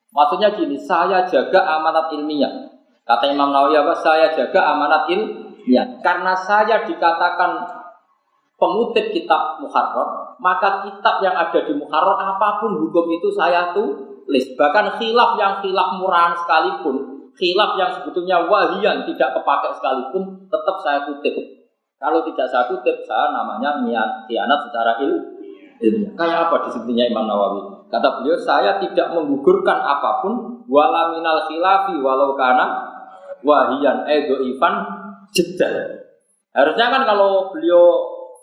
Maksudnya 0.09 0.49
gini 0.57 0.81
saya 0.81 1.30
jaga 1.30 1.61
amanat 1.77 2.09
ilmiah 2.18 2.72
Kata 3.02 3.26
Imam 3.34 3.49
Nawawi 3.49 3.76
apa? 3.82 3.98
Saya 3.98 4.32
jaga 4.38 4.78
amanat 4.78 5.10
ilmiah. 5.10 5.99
Karena 6.06 6.38
saya 6.38 6.86
dikatakan 6.86 7.82
pengutip 8.61 9.10
kitab 9.10 9.57
Muharrar, 9.57 10.38
maka 10.38 10.86
kitab 10.86 11.18
yang 11.26 11.34
ada 11.34 11.60
di 11.65 11.73
Muharrar 11.73 12.38
apa 12.38 12.61
pun 12.61 12.78
hukum 12.78 13.06
itu 13.10 13.34
saya 13.34 13.73
tulis. 13.73 14.45
Bahkan 14.53 15.02
khilaf 15.02 15.34
yang 15.41 15.53
khilaf 15.65 15.98
murahan 15.98 16.38
sekalipun, 16.38 17.26
khilaf 17.34 17.73
yang 17.82 17.90
sebetulnya 17.98 18.45
wahian 18.45 19.02
tidak 19.10 19.34
kepakai 19.34 19.73
sekalipun, 19.82 20.45
tetap 20.45 20.76
saya 20.86 20.99
kutip. 21.10 21.34
Kalau 21.98 22.22
tidak 22.26 22.49
saya 22.49 22.65
kutip, 22.69 23.02
saya 23.06 23.34
namanya 23.34 23.82
niat 23.82 24.30
khianat 24.30 24.60
secara 24.69 25.02
ilmiah. 25.02 26.14
Kayak 26.14 26.40
apa 26.49 26.69
disebutnya 26.69 27.10
Imam 27.10 27.26
Nawawi? 27.26 27.90
Kata 27.90 28.22
beliau, 28.22 28.38
saya 28.38 28.78
tidak 28.78 29.10
menggugurkan 29.18 29.82
apa 29.82 30.22
pun, 30.22 30.61
wala 30.69 31.10
minal 31.18 31.49
khilafi 31.49 31.98
walau 31.98 32.38
karena 32.38 32.90
wahian 33.41 34.05
edo 34.07 34.41
ivan 34.41 34.73
jeda. 35.34 36.01
Harusnya 36.51 36.88
kan 36.91 37.03
kalau 37.07 37.53
beliau 37.55 37.84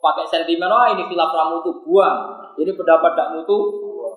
pakai 0.01 0.25
sentimen, 0.31 0.70
oh 0.70 0.87
ini 0.95 1.05
khilaf 1.11 1.31
ramu 1.35 1.61
itu 1.61 1.73
buang, 1.85 2.19
ini 2.57 2.73
pendapat 2.73 3.12
tidak 3.12 3.29
mutu 3.37 3.57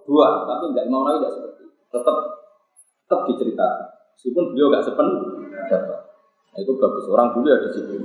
buang, 0.07 0.47
tapi 0.47 0.63
enggak 0.71 0.85
Imam 0.87 1.03
Nawawi 1.03 1.19
tidak 1.19 1.33
seperti. 1.35 1.63
Tetap 1.91 2.15
tetap 3.05 3.19
diceritakan. 3.27 3.79
Meskipun 4.15 4.43
beliau 4.53 4.67
enggak 4.71 4.85
sepen, 4.87 5.07
nah, 5.51 6.59
itu 6.59 6.71
bagus. 6.79 7.05
Orang 7.11 7.35
dulu 7.35 7.47
ya 7.51 7.57
di 7.59 7.69
situ. 7.73 7.95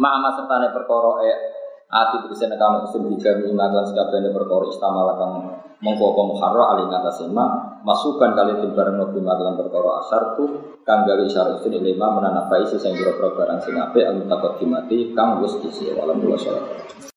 Ma'ama 0.00 0.32
sertane 0.32 0.72
perkara 0.72 1.20
e 1.28 1.32
ati 1.92 2.16
tegese 2.24 2.48
nekano 2.48 2.88
isim 2.88 3.04
digami 3.12 3.52
imalan 3.52 3.84
sekabehane 3.84 4.32
perkara 4.32 4.64
istamal 4.72 5.12
kang 5.20 5.32
mongko 5.84 6.16
apa 6.16 6.22
muharra 6.24 6.64
ma 7.28 7.46
masukan 7.82 8.30
kali 8.38 8.62
timbareng 8.62 8.96
nabi 8.98 9.18
malan 9.18 9.58
perkara 9.58 9.90
asar 10.06 10.22
tu 10.38 10.44
kang 10.86 11.02
gawe 11.02 11.22
isyarat 11.26 11.62
itu 11.62 11.78
lima 11.78 12.14
menanapai 12.14 12.66
sing 12.70 12.94
pira 12.94 13.14
barang 13.18 13.58
sing 13.66 13.74
apik 13.78 14.06
al 14.06 14.22
kang 15.14 15.42
wis 15.42 15.54
isi 15.66 15.90
walam 15.94 16.22